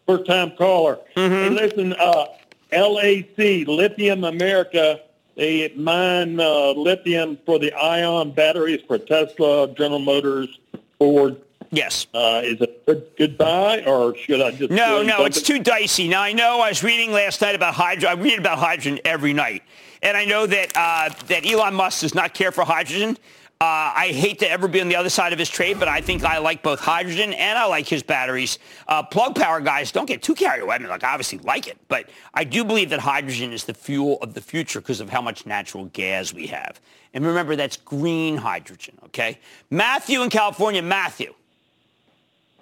First 0.07 0.27
time 0.27 0.53
caller. 0.53 0.99
Mm-hmm. 1.17 1.33
Hey, 1.33 1.49
listen, 1.51 1.93
uh, 1.95 2.27
LAC, 2.73 3.67
Lithium 3.67 4.25
America, 4.25 5.01
they 5.37 5.73
mine 5.75 6.39
uh, 6.39 6.71
lithium 6.73 7.39
for 7.45 7.59
the 7.59 7.73
ion 7.73 8.31
batteries 8.33 8.81
for 8.87 8.99
Tesla, 8.99 9.69
General 9.75 9.99
Motors, 9.99 10.59
Ford. 10.99 11.41
Yes. 11.71 12.07
Uh, 12.15 12.41
is 12.45 12.61
it 12.61 12.83
a 12.87 12.87
good, 12.87 13.07
good 13.17 13.39
buy, 13.39 13.83
or 13.85 14.17
should 14.17 14.41
I 14.41 14.53
just... 14.53 14.71
No, 14.71 15.03
no, 15.03 15.25
it's 15.25 15.43
too 15.43 15.59
dicey. 15.59 16.07
Now, 16.07 16.23
I 16.23 16.33
know 16.33 16.61
I 16.61 16.69
was 16.69 16.85
reading 16.85 17.11
last 17.11 17.41
night 17.41 17.57
about 17.57 17.75
hydrogen. 17.75 18.11
I 18.11 18.23
read 18.23 18.39
about 18.39 18.59
hydrogen 18.59 19.01
every 19.05 19.33
night. 19.33 19.65
And 20.05 20.19
I 20.19 20.27
know 20.27 20.47
that, 20.47 20.77
uh, 20.77 21.09
that 21.29 21.47
Elon 21.51 21.75
Musk 21.75 22.03
does 22.03 22.15
not 22.15 22.35
care 22.35 22.53
for 22.53 22.63
hydrogen. 22.63 23.17
Uh, 23.61 23.91
I 23.97 24.09
hate 24.09 24.41
to 24.41 24.51
ever 24.51 24.69
be 24.69 24.81
on 24.83 24.89
the 24.89 24.97
other 24.97 25.09
side 25.09 25.33
of 25.33 25.39
his 25.39 25.49
trade, 25.49 25.79
but 25.79 25.89
I 25.89 26.03
think 26.03 26.23
I 26.23 26.37
like 26.39 26.63
both 26.63 26.81
hydrogen 26.81 27.33
and 27.33 27.59
I 27.59 27.65
like 27.65 27.89
his 27.89 28.03
batteries. 28.03 28.59
Uh, 28.87 29.03
plug 29.03 29.35
power 29.35 29.61
guys, 29.61 29.91
don't 29.91 30.05
get 30.05 30.23
too 30.23 30.35
carried 30.35 30.63
away. 30.63 30.75
I 30.75 30.79
mean, 30.79 30.89
like, 30.89 31.03
I 31.03 31.13
obviously 31.13 31.39
like 31.39 31.67
it, 31.67 31.79
but 31.89 32.11
I 32.35 32.45
do 32.45 32.65
believe 32.65 32.91
that 32.91 33.01
hydrogen 33.01 33.53
is 33.53 33.65
the 33.65 33.73
fuel 33.73 34.19
of 34.21 34.35
the 34.35 34.43
future 34.43 34.81
because 34.81 35.01
of 35.01 35.09
how 35.09 35.23
much 35.23 35.47
natural 35.47 35.87
gas 35.87 36.35
we 36.35 36.49
have. 36.49 36.79
And 37.15 37.25
remember, 37.25 37.57
that's 37.57 37.79
green 37.79 38.37
hydrogen, 38.37 38.99
okay? 39.07 39.39
Matthew 39.71 40.21
in 40.21 40.29
California. 40.29 40.83
Matthew. 40.83 41.33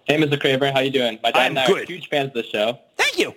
Hey, 0.05 0.19
Mr. 0.23 0.39
Cramer. 0.39 0.71
How 0.71 0.81
you 0.81 0.91
doing? 0.91 1.19
My 1.25 1.33
dad 1.33 1.41
I'm 1.41 1.47
and 1.53 1.59
I 1.59 1.67
good. 1.67 1.83
are 1.83 1.93
huge 1.93 2.09
fans 2.09 2.29
of 2.29 2.35
the 2.35 2.45
show. 2.45 2.79
Thank 2.97 3.19
you. 3.19 3.35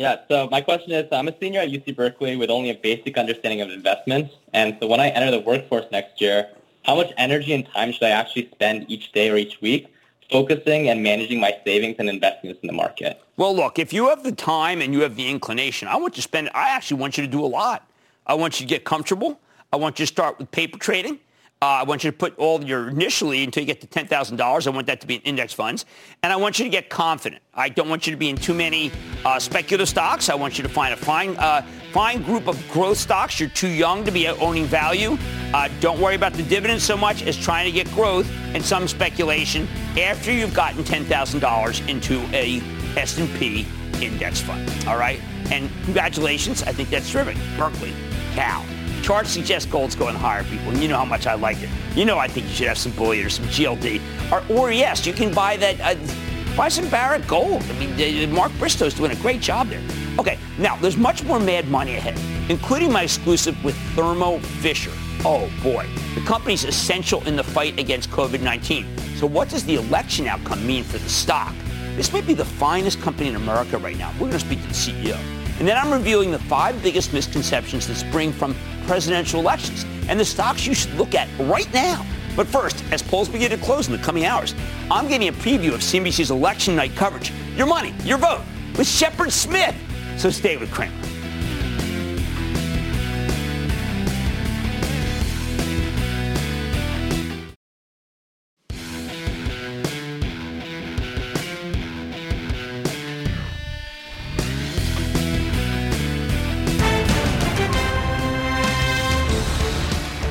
Yeah, 0.00 0.16
so 0.28 0.48
my 0.50 0.62
question 0.62 0.92
is, 0.92 1.06
I'm 1.12 1.28
a 1.28 1.34
senior 1.38 1.60
at 1.60 1.68
UC 1.68 1.94
Berkeley 1.94 2.34
with 2.34 2.48
only 2.48 2.70
a 2.70 2.74
basic 2.74 3.18
understanding 3.18 3.60
of 3.60 3.68
investments. 3.68 4.34
And 4.54 4.78
so 4.80 4.86
when 4.86 4.98
I 4.98 5.10
enter 5.10 5.30
the 5.30 5.40
workforce 5.40 5.84
next 5.92 6.22
year, 6.22 6.48
how 6.86 6.94
much 6.94 7.12
energy 7.18 7.52
and 7.52 7.66
time 7.66 7.92
should 7.92 8.04
I 8.04 8.08
actually 8.08 8.48
spend 8.50 8.90
each 8.90 9.12
day 9.12 9.28
or 9.28 9.36
each 9.36 9.60
week 9.60 9.92
focusing 10.30 10.88
and 10.88 11.02
managing 11.02 11.38
my 11.38 11.54
savings 11.66 11.96
and 11.98 12.08
investments 12.08 12.60
in 12.62 12.68
the 12.68 12.72
market? 12.72 13.20
Well, 13.36 13.54
look, 13.54 13.78
if 13.78 13.92
you 13.92 14.08
have 14.08 14.22
the 14.22 14.32
time 14.32 14.80
and 14.80 14.94
you 14.94 15.02
have 15.02 15.16
the 15.16 15.28
inclination, 15.28 15.86
I 15.86 15.96
want 15.96 16.14
you 16.14 16.22
to 16.22 16.22
spend, 16.22 16.48
I 16.54 16.70
actually 16.70 16.98
want 16.98 17.18
you 17.18 17.26
to 17.26 17.30
do 17.30 17.44
a 17.44 17.52
lot. 17.60 17.86
I 18.26 18.32
want 18.32 18.58
you 18.58 18.66
to 18.66 18.70
get 18.70 18.84
comfortable. 18.84 19.38
I 19.70 19.76
want 19.76 19.98
you 19.98 20.06
to 20.06 20.10
start 20.10 20.38
with 20.38 20.50
paper 20.50 20.78
trading. 20.78 21.20
Uh, 21.62 21.66
I 21.66 21.82
want 21.82 22.04
you 22.04 22.10
to 22.10 22.16
put 22.16 22.38
all 22.38 22.64
your 22.64 22.88
initially 22.88 23.44
until 23.44 23.62
you 23.62 23.66
get 23.66 23.82
to 23.82 23.86
$10,000. 23.86 24.66
I 24.66 24.70
want 24.70 24.86
that 24.86 25.02
to 25.02 25.06
be 25.06 25.16
in 25.16 25.20
index 25.20 25.52
funds. 25.52 25.84
And 26.22 26.32
I 26.32 26.36
want 26.36 26.58
you 26.58 26.64
to 26.64 26.70
get 26.70 26.88
confident. 26.88 27.42
I 27.52 27.68
don't 27.68 27.90
want 27.90 28.06
you 28.06 28.12
to 28.12 28.16
be 28.16 28.30
in 28.30 28.36
too 28.36 28.54
many 28.54 28.90
uh, 29.26 29.38
speculative 29.38 29.86
stocks. 29.86 30.30
I 30.30 30.34
want 30.36 30.56
you 30.56 30.62
to 30.62 30.70
find 30.70 30.94
a 30.94 30.96
fine, 30.96 31.36
uh, 31.36 31.60
fine 31.92 32.22
group 32.22 32.46
of 32.48 32.56
growth 32.70 32.96
stocks. 32.96 33.38
You're 33.38 33.50
too 33.50 33.68
young 33.68 34.06
to 34.06 34.10
be 34.10 34.26
owning 34.26 34.64
value. 34.64 35.18
Uh, 35.52 35.68
don't 35.80 36.00
worry 36.00 36.14
about 36.14 36.32
the 36.32 36.44
dividends 36.44 36.82
so 36.82 36.96
much 36.96 37.24
as 37.24 37.36
trying 37.36 37.66
to 37.66 37.72
get 37.72 37.86
growth 37.90 38.26
and 38.54 38.64
some 38.64 38.88
speculation 38.88 39.68
after 39.98 40.32
you've 40.32 40.54
gotten 40.54 40.82
$10,000 40.82 41.88
into 41.90 42.20
a 42.34 42.62
S&P 42.98 43.66
index 44.00 44.40
fund. 44.40 44.66
All 44.88 44.96
right? 44.96 45.20
And 45.50 45.70
congratulations. 45.84 46.62
I 46.62 46.72
think 46.72 46.88
that's 46.88 47.12
terrific. 47.12 47.36
Berkeley, 47.58 47.92
Cal. 48.32 48.64
Chart 49.02 49.26
suggests 49.26 49.70
gold's 49.70 49.94
going 49.94 50.14
higher, 50.14 50.44
people, 50.44 50.68
and 50.68 50.78
you 50.78 50.88
know 50.88 50.98
how 50.98 51.04
much 51.04 51.26
I 51.26 51.34
like 51.34 51.62
it. 51.62 51.68
You 51.94 52.04
know 52.04 52.18
I 52.18 52.28
think 52.28 52.46
you 52.46 52.52
should 52.52 52.68
have 52.68 52.78
some 52.78 52.92
bullion 52.92 53.26
or 53.26 53.30
some 53.30 53.46
GLD. 53.46 54.00
Or, 54.30 54.42
or 54.56 54.72
yes, 54.72 55.06
you 55.06 55.12
can 55.12 55.32
buy 55.32 55.56
that, 55.56 55.80
uh, 55.80 56.56
buy 56.56 56.68
some 56.68 56.88
Barrick 56.88 57.26
Gold. 57.26 57.62
I 57.62 57.72
mean, 57.78 58.32
Mark 58.32 58.52
Bristow's 58.58 58.94
doing 58.94 59.10
a 59.10 59.16
great 59.16 59.40
job 59.40 59.68
there. 59.68 59.82
Okay, 60.18 60.38
now 60.58 60.76
there's 60.76 60.96
much 60.96 61.24
more 61.24 61.40
mad 61.40 61.68
money 61.68 61.96
ahead, 61.96 62.18
including 62.50 62.92
my 62.92 63.02
exclusive 63.02 63.62
with 63.64 63.76
Thermo 63.94 64.38
Fisher. 64.38 64.92
Oh 65.24 65.50
boy, 65.62 65.86
the 66.14 66.20
company's 66.22 66.64
essential 66.64 67.26
in 67.26 67.36
the 67.36 67.44
fight 67.44 67.78
against 67.78 68.10
COVID-19. 68.10 69.18
So 69.18 69.26
what 69.26 69.48
does 69.48 69.64
the 69.64 69.76
election 69.76 70.26
outcome 70.26 70.66
mean 70.66 70.84
for 70.84 70.98
the 70.98 71.08
stock? 71.08 71.54
This 71.96 72.12
may 72.12 72.20
be 72.20 72.32
the 72.32 72.44
finest 72.44 73.00
company 73.00 73.28
in 73.28 73.36
America 73.36 73.76
right 73.76 73.98
now. 73.98 74.12
We're 74.12 74.30
going 74.30 74.32
to 74.32 74.40
speak 74.40 74.62
to 74.62 74.68
the 74.68 74.72
CEO. 74.72 75.18
And 75.58 75.68
then 75.68 75.76
I'm 75.76 75.92
reviewing 75.92 76.30
the 76.30 76.38
five 76.38 76.82
biggest 76.82 77.12
misconceptions 77.12 77.86
that 77.86 77.96
spring 77.96 78.32
from 78.32 78.54
presidential 78.90 79.38
elections 79.38 79.86
and 80.08 80.18
the 80.18 80.24
stocks 80.24 80.66
you 80.66 80.74
should 80.74 80.92
look 80.94 81.14
at 81.14 81.28
right 81.38 81.72
now. 81.72 82.04
But 82.34 82.48
first, 82.48 82.82
as 82.90 83.04
polls 83.04 83.28
begin 83.28 83.52
to 83.52 83.56
close 83.56 83.86
in 83.86 83.92
the 83.92 84.02
coming 84.02 84.24
hours, 84.24 84.52
I'm 84.90 85.06
getting 85.06 85.28
a 85.28 85.32
preview 85.32 85.72
of 85.72 85.78
CNBC's 85.78 86.32
election 86.32 86.74
night 86.74 86.96
coverage. 86.96 87.32
Your 87.54 87.68
money, 87.68 87.94
your 88.02 88.18
vote 88.18 88.42
with 88.76 88.88
Shepard 88.88 89.30
Smith. 89.30 89.76
So 90.16 90.28
stay 90.28 90.56
with 90.56 90.72
Cramer. 90.72 90.92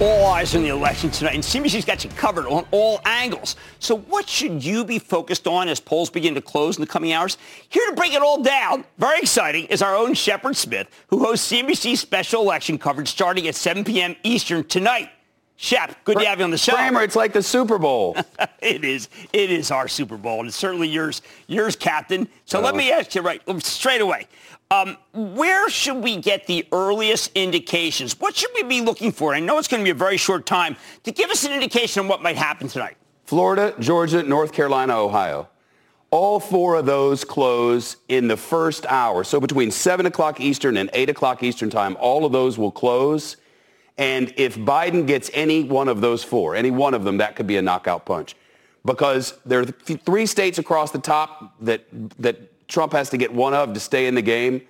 All 0.02 0.28
eyes 0.28 0.56
on 0.56 0.62
the 0.62 0.70
election 0.70 1.10
tonight, 1.12 1.36
and 1.36 1.44
CNBC's 1.44 1.84
got 1.84 2.04
you 2.04 2.10
covered 2.12 2.48
on 2.48 2.66
all 2.72 3.02
angles. 3.06 3.58
So 3.80 3.98
what 3.98 4.30
should 4.30 4.64
you 4.64 4.86
be 4.86 4.98
focused 4.98 5.46
on 5.46 5.68
as 5.68 5.80
polls 5.80 6.10
begin 6.10 6.36
to 6.36 6.42
close 6.42 6.78
in 6.78 6.82
the 6.82 6.88
coming 6.88 7.12
hours? 7.12 7.38
Here 7.68 7.86
to 7.90 7.96
break 7.96 8.14
it 8.14 8.22
all 8.22 8.42
down, 8.42 8.86
very 8.98 9.20
exciting, 9.20 9.66
is 9.66 9.82
our 9.82 9.96
own 9.96 10.14
Shepard 10.14 10.56
Smith, 10.56 10.88
who 11.08 11.20
hosts 11.20 11.52
CNBC's 11.52 12.00
special 12.00 12.42
election 12.42 12.78
coverage 12.78 13.10
starting 13.10 13.48
at 13.48 13.56
7 13.56 13.84
p.m. 13.84 14.16
Eastern 14.24 14.64
tonight. 14.64 15.10
Shep, 15.58 16.06
good 16.06 16.18
to 16.18 16.26
have 16.26 16.40
you 16.40 16.46
on 16.46 16.52
the 16.52 16.58
show. 16.58 16.72
Cramer, 16.72 17.04
it's 17.04 17.18
like 17.18 17.34
the 17.34 17.44
Super 17.44 17.78
Bowl. 17.78 18.16
it 18.62 18.86
is. 18.86 19.10
It 19.34 19.52
is 19.52 19.72
our 19.72 19.90
Super 19.90 20.16
Bowl, 20.16 20.40
and 20.40 20.48
it's 20.48 20.56
certainly 20.56 20.88
yours, 20.88 21.22
yours, 21.48 21.76
Captain. 21.76 22.30
So 22.46 22.60
oh. 22.60 22.64
let 22.64 22.78
me 22.78 22.94
ask 22.94 23.14
you 23.14 23.22
right 23.22 23.42
straight 23.62 24.00
away. 24.00 24.28
Um, 24.72 24.98
where 25.14 25.68
should 25.72 26.04
we 26.04 26.18
get 26.18 26.46
the 26.46 26.68
earliest 26.72 27.32
indications? 27.34 28.20
What 28.20 28.36
should 28.36 28.52
we 28.54 28.62
be 28.62 28.82
looking 28.82 29.12
for? 29.12 29.34
I 29.34 29.40
know 29.40 29.58
it's 29.58 29.68
going 29.68 29.82
to 29.82 29.84
be 29.84 29.90
a 29.90 29.96
very 29.96 30.18
short 30.18 30.46
time 30.46 30.78
to 31.06 31.12
give 31.12 31.32
us 31.32 31.44
an 31.44 31.52
indication 31.54 32.02
of 32.02 32.08
what 32.08 32.22
might 32.22 32.38
happen 32.38 32.68
tonight. 32.68 32.96
Florida, 33.26 33.74
Georgia, 33.80 34.22
North 34.22 34.54
Carolina, 34.54 34.96
Ohio. 34.96 35.50
All 36.12 36.40
four 36.40 36.76
of 36.76 36.86
those 36.86 37.24
close 37.24 37.98
in 38.10 38.28
the 38.28 38.38
first 38.38 38.86
hour. 38.86 39.24
So 39.24 39.40
between 39.40 39.72
7 39.72 40.06
o'clock 40.06 40.40
Eastern 40.40 40.78
and 40.78 40.92
8 40.94 41.10
o'clock 41.10 41.42
Eastern 41.42 41.72
time, 41.72 41.98
all 42.00 42.24
of 42.24 42.32
those 42.32 42.60
will 42.60 42.72
close. 42.72 43.38
And 43.98 44.32
if 44.38 44.56
Biden 44.56 45.08
gets 45.08 45.32
any 45.34 45.64
one 45.64 45.88
of 45.88 46.00
those 46.00 46.24
four, 46.24 46.56
any 46.56 46.70
one 46.70 46.94
of 46.94 47.04
them, 47.06 47.18
that 47.18 47.36
could 47.36 47.48
be 47.48 47.58
a 47.58 47.62
knockout 47.64 48.06
punch. 48.06 48.36
Because 48.86 49.34
there 49.48 49.62
are 49.62 49.66
three 49.66 50.28
states 50.28 50.60
across 50.60 50.92
the 50.92 51.00
top 51.00 51.56
that, 51.62 51.86
that 52.20 52.49
Trump 52.70 52.94
has 52.94 53.10
to 53.10 53.18
get 53.18 53.34
one 53.34 53.54
of 53.54 53.74
to 53.74 53.80
stay 53.80 54.08
in 54.08 54.16
the 54.16 54.22
game. 54.22 54.62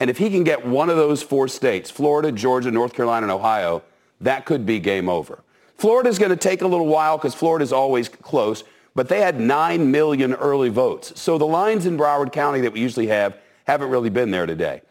And 0.00 0.10
if 0.10 0.18
he 0.18 0.30
can 0.30 0.42
get 0.42 0.66
one 0.66 0.90
of 0.90 0.96
those 0.96 1.22
four 1.22 1.46
states, 1.46 1.90
Florida, 1.90 2.32
Georgia, 2.32 2.70
North 2.70 2.94
Carolina, 2.94 3.26
and 3.26 3.32
Ohio, 3.32 3.84
that 4.20 4.44
could 4.44 4.66
be 4.66 4.80
game 4.80 5.08
over. 5.08 5.44
Florida's 5.76 6.18
going 6.18 6.30
to 6.30 6.36
take 6.36 6.62
a 6.62 6.66
little 6.66 6.86
while 6.86 7.16
because 7.16 7.34
Florida's 7.34 7.72
always 7.72 8.08
close, 8.08 8.64
but 8.94 9.08
they 9.08 9.20
had 9.20 9.38
9 9.38 9.90
million 9.90 10.34
early 10.34 10.68
votes. 10.68 11.20
So 11.20 11.38
the 11.38 11.46
lines 11.46 11.86
in 11.86 11.96
Broward 11.96 12.32
County 12.32 12.60
that 12.62 12.72
we 12.72 12.80
usually 12.80 13.08
have 13.08 13.38
haven't 13.66 13.90
really 13.90 14.10
been 14.10 14.30
there 14.30 14.46
today. 14.46 14.82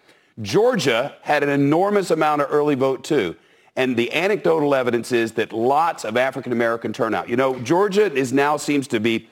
Georgia 0.41 1.15
had 1.21 1.43
an 1.43 1.49
enormous 1.49 2.11
amount 2.11 2.41
of 2.41 2.47
early 2.51 2.75
vote 2.75 3.03
too. 3.03 3.35
And 3.75 3.97
the 3.97 4.13
anecdotal 4.13 4.75
evidence 4.75 5.11
is 5.11 5.31
that 5.33 5.51
lots 5.51 6.05
of 6.05 6.15
African 6.15 6.51
American 6.51 6.93
turnout. 6.93 7.27
You 7.27 7.35
know, 7.35 7.59
Georgia 7.59 8.11
is 8.11 8.31
now 8.31 8.57
seems 8.57 8.87
to 8.89 8.99
be 8.99 9.29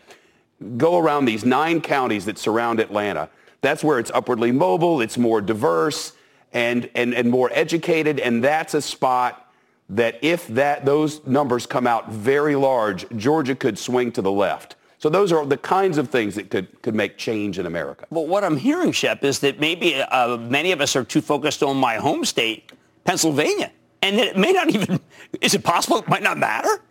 go 0.78 0.98
around 0.98 1.26
these 1.26 1.46
nine 1.46 1.82
counties 1.82 2.26
that 2.26 2.38
surround 2.38 2.80
Atlanta. 2.80 3.30
That's 3.62 3.84
where 3.84 4.00
it's 4.00 4.12
upwardly 4.12 4.52
mobile, 4.52 5.02
it's 5.02 5.18
more 5.18 5.42
diverse 5.42 6.14
and, 6.54 6.90
and, 6.96 7.14
and 7.14 7.30
more 7.30 7.50
educated, 7.54 8.20
and 8.20 8.44
that's 8.44 8.74
a 8.74 8.82
spot 8.82 9.54
that 9.90 10.18
if 10.22 10.48
that 10.48 10.86
those 10.86 11.26
numbers 11.28 11.66
come 11.66 11.86
out 11.86 12.12
very 12.12 12.56
large, 12.56 13.06
Georgia 13.18 13.56
could 13.56 13.78
swing 13.78 14.12
to 14.14 14.22
the 14.22 14.32
left. 14.32 14.76
So 14.98 15.10
those 15.10 15.32
are 15.32 15.46
the 15.46 15.58
kinds 15.58 15.98
of 15.98 16.10
things 16.10 16.36
that 16.36 16.50
could, 16.50 16.82
could 16.82 16.96
make 16.96 17.18
change 17.18 17.58
in 17.58 17.66
America. 17.66 18.06
Well, 18.10 18.28
what 18.28 18.44
I'm 18.44 18.58
hearing, 18.58 18.92
Shep, 18.92 19.24
is 19.24 19.40
that 19.40 19.60
maybe 19.60 19.96
uh, 19.96 20.38
many 20.38 20.72
of 20.72 20.80
us 20.80 20.96
are 20.96 21.04
too 21.04 21.22
focused 21.22 21.64
on 21.64 21.76
my 21.78 21.96
home 21.96 22.24
state, 22.24 22.72
Pennsylvania, 23.04 23.72
and 24.02 24.18
that 24.18 24.28
it 24.28 24.38
may 24.38 24.52
not 24.52 24.70
even, 24.70 25.00
is 25.42 25.54
it 25.54 25.64
possible 25.64 25.98
it 25.98 26.08
might 26.08 26.24
not 26.24 26.38
matter? 26.38 26.82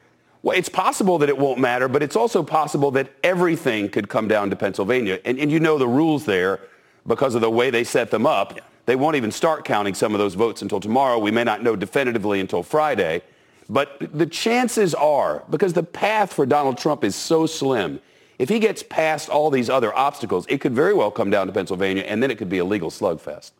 Well, 0.42 0.56
it's 0.56 0.68
possible 0.68 1.18
that 1.18 1.28
it 1.28 1.36
won't 1.36 1.58
matter, 1.58 1.86
but 1.88 2.02
it's 2.02 2.16
also 2.16 2.42
possible 2.42 2.90
that 2.92 3.12
everything 3.22 3.88
could 3.90 4.08
come 4.08 4.26
down 4.26 4.50
to 4.50 4.56
Pennsylvania. 4.56 5.20
And, 5.24 5.38
and 5.38 5.52
you 5.52 5.60
know 5.60 5.76
the 5.76 5.88
rules 5.88 6.24
there 6.24 6.60
because 7.06 7.34
of 7.34 7.42
the 7.42 7.50
way 7.50 7.70
they 7.70 7.84
set 7.84 8.10
them 8.10 8.26
up. 8.26 8.56
Yeah. 8.56 8.62
They 8.86 8.96
won't 8.96 9.16
even 9.16 9.30
start 9.30 9.64
counting 9.64 9.94
some 9.94 10.14
of 10.14 10.18
those 10.18 10.34
votes 10.34 10.62
until 10.62 10.80
tomorrow. 10.80 11.18
We 11.18 11.30
may 11.30 11.44
not 11.44 11.62
know 11.62 11.76
definitively 11.76 12.40
until 12.40 12.62
Friday. 12.62 13.22
But 13.68 13.98
the 14.12 14.26
chances 14.26 14.94
are, 14.94 15.44
because 15.48 15.74
the 15.74 15.84
path 15.84 16.32
for 16.32 16.44
Donald 16.44 16.76
Trump 16.76 17.04
is 17.04 17.14
so 17.14 17.46
slim, 17.46 18.00
if 18.38 18.48
he 18.48 18.58
gets 18.58 18.82
past 18.82 19.28
all 19.28 19.50
these 19.50 19.70
other 19.70 19.94
obstacles, 19.94 20.46
it 20.48 20.60
could 20.60 20.74
very 20.74 20.94
well 20.94 21.10
come 21.10 21.30
down 21.30 21.46
to 21.46 21.52
Pennsylvania, 21.52 22.02
and 22.02 22.22
then 22.22 22.30
it 22.30 22.38
could 22.38 22.48
be 22.48 22.58
a 22.58 22.64
legal 22.64 22.90
slugfest. 22.90 23.52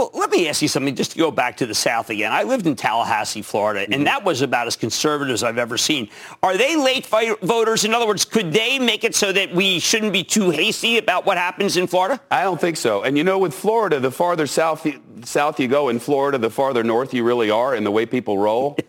Well, 0.00 0.10
let 0.14 0.30
me 0.30 0.48
ask 0.48 0.62
you 0.62 0.68
something 0.68 0.94
just 0.94 1.10
to 1.10 1.18
go 1.18 1.30
back 1.30 1.58
to 1.58 1.66
the 1.66 1.74
South 1.74 2.08
again. 2.08 2.32
I 2.32 2.44
lived 2.44 2.66
in 2.66 2.74
Tallahassee, 2.74 3.42
Florida, 3.42 3.80
and 3.80 3.92
mm-hmm. 3.92 4.04
that 4.04 4.24
was 4.24 4.40
about 4.40 4.66
as 4.66 4.74
conservative 4.74 5.34
as 5.34 5.42
I've 5.42 5.58
ever 5.58 5.76
seen. 5.76 6.08
Are 6.42 6.56
they 6.56 6.74
late 6.74 7.04
voters? 7.04 7.84
In 7.84 7.92
other 7.92 8.06
words, 8.06 8.24
could 8.24 8.50
they 8.50 8.78
make 8.78 9.04
it 9.04 9.14
so 9.14 9.30
that 9.30 9.54
we 9.54 9.78
shouldn't 9.78 10.14
be 10.14 10.24
too 10.24 10.48
hasty 10.48 10.96
about 10.96 11.26
what 11.26 11.36
happens 11.36 11.76
in 11.76 11.86
Florida? 11.86 12.18
I 12.30 12.44
don't 12.44 12.58
think 12.58 12.78
so. 12.78 13.02
And 13.02 13.18
you 13.18 13.24
know, 13.24 13.38
with 13.38 13.52
Florida, 13.52 14.00
the 14.00 14.10
farther 14.10 14.46
south, 14.46 14.86
south 15.22 15.60
you 15.60 15.68
go 15.68 15.90
in 15.90 15.98
Florida, 15.98 16.38
the 16.38 16.48
farther 16.48 16.82
north 16.82 17.12
you 17.12 17.22
really 17.22 17.50
are 17.50 17.74
in 17.74 17.84
the 17.84 17.90
way 17.90 18.06
people 18.06 18.38
roll. 18.38 18.78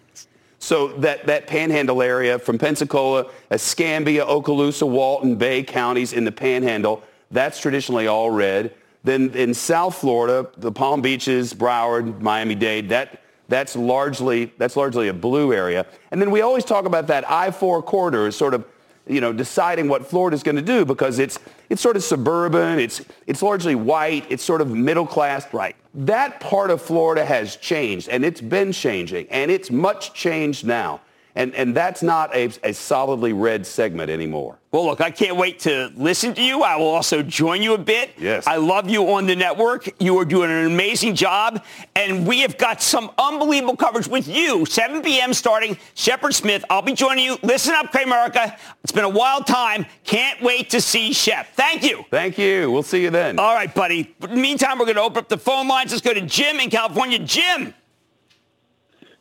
So 0.64 0.90
that, 1.00 1.26
that 1.26 1.48
panhandle 1.48 2.04
area 2.04 2.38
from 2.38 2.60
Pensacola, 2.60 3.32
Escambia, 3.50 4.24
Okaloosa, 4.24 4.88
Walton, 4.88 5.36
Bay 5.36 5.64
counties 5.64 6.14
in 6.14 6.24
the 6.24 6.32
panhandle, 6.32 7.02
that's 7.32 7.60
traditionally 7.60 8.06
all 8.06 8.30
red. 8.30 8.72
Then 9.04 9.32
in 9.32 9.54
South 9.54 9.96
Florida, 9.96 10.50
the 10.58 10.72
Palm 10.72 11.02
Beaches, 11.02 11.54
Broward, 11.54 12.22
Miami-Dade, 12.22 12.90
that, 12.90 13.22
that's, 13.50 13.76
largely, 13.76 14.54
that's 14.58 14.76
largely 14.76 15.08
a 15.08 15.14
blue 15.14 15.54
area. 15.54 15.86
And 16.12 16.22
then 16.22 16.32
we 16.32 16.42
always 16.42 16.64
talk 16.64 16.86
about 16.86 17.08
that 17.08 17.30
I-4 17.30 17.84
corridor 17.84 18.28
as 18.28 18.36
sort 18.36 18.54
of 18.54 18.66
you 19.08 19.20
know, 19.20 19.34
deciding 19.34 19.88
what 19.88 20.06
Florida's 20.06 20.44
going 20.44 20.56
to 20.56 20.62
do 20.62 20.86
because 20.86 21.20
it's, 21.20 21.40
it's 21.70 21.82
sort 21.82 21.96
of 21.96 22.04
suburban, 22.04 22.80
it's, 22.80 23.02
it's 23.28 23.42
largely 23.42 23.76
white, 23.76 24.26
it's 24.30 24.44
sort 24.44 24.62
of 24.62 24.70
middle 24.70 25.08
class. 25.08 25.52
Right. 25.54 25.76
That 25.94 26.40
part 26.40 26.70
of 26.70 26.82
Florida 26.82 27.26
has 27.26 27.56
changed, 27.58 28.10
and 28.10 28.24
it's 28.24 28.42
been 28.42 28.72
changing, 28.72 29.28
and 29.30 29.52
it's 29.52 29.70
much 29.72 30.14
changed 30.14 30.66
now. 30.66 31.02
And, 31.36 31.56
and 31.56 31.76
that's 31.76 32.04
not 32.04 32.36
a, 32.36 32.52
a 32.64 32.74
solidly 32.74 33.34
red 33.34 33.66
segment 33.66 34.10
anymore. 34.10 34.58
Well, 34.72 34.86
look, 34.86 35.02
I 35.02 35.12
can't 35.12 35.36
wait 35.36 35.60
to 35.60 35.92
listen 35.96 36.34
to 36.36 36.42
you. 36.42 36.64
I 36.64 36.78
will 36.78 36.88
also 36.88 37.22
join 37.22 37.62
you 37.62 37.74
a 37.74 37.78
bit. 37.78 38.12
Yes. 38.18 38.48
I 38.48 38.56
love 38.56 38.90
you 38.90 39.12
on 39.12 39.26
the 39.26 39.36
network. 39.36 39.90
You 40.02 40.18
are 40.20 40.26
doing 40.26 40.50
an 40.50 40.66
amazing 40.66 41.16
job. 41.16 41.64
And 41.94 42.26
we 42.26 42.40
have 42.42 42.58
got 42.58 42.82
some 42.82 43.12
unbelievable 43.18 43.76
coverage 43.76 44.08
with 44.08 44.30
you. 44.30 44.66
7 44.66 45.02
p.m. 45.02 45.34
starting. 45.34 45.78
Shepard 45.94 46.34
Smith. 46.34 46.64
I'll 46.70 46.82
be 46.82 46.94
joining 46.94 47.26
you. 47.26 47.38
Listen 47.44 47.74
up, 47.76 47.92
Cramerica. 47.92 48.58
It's 48.84 48.94
been 48.94 49.04
a 49.04 49.10
wild 49.10 49.46
time. 49.46 49.86
Can't 50.06 50.42
wait 50.42 50.70
to 50.70 50.80
see 50.80 51.12
Shep. 51.12 51.48
Thank 51.54 51.84
you. 51.84 52.06
Thank 52.10 52.38
you. 52.38 52.72
We'll 52.72 52.84
see 52.84 53.04
you 53.04 53.10
then. 53.10 53.40
All 53.40 53.54
right, 53.54 53.74
buddy. 53.74 54.16
In 54.22 54.30
the 54.30 54.36
meantime, 54.38 54.80
we're 54.80 54.86
going 54.86 54.96
to 54.96 55.02
open 55.02 55.20
up 55.20 55.30
the 55.30 55.38
phone 55.38 55.68
lines. 55.68 55.92
Let's 55.92 56.02
go 56.02 56.14
to 56.14 56.22
Jim 56.22 56.62
in 56.62 56.70
California. 56.70 57.20
Jim. 57.20 57.74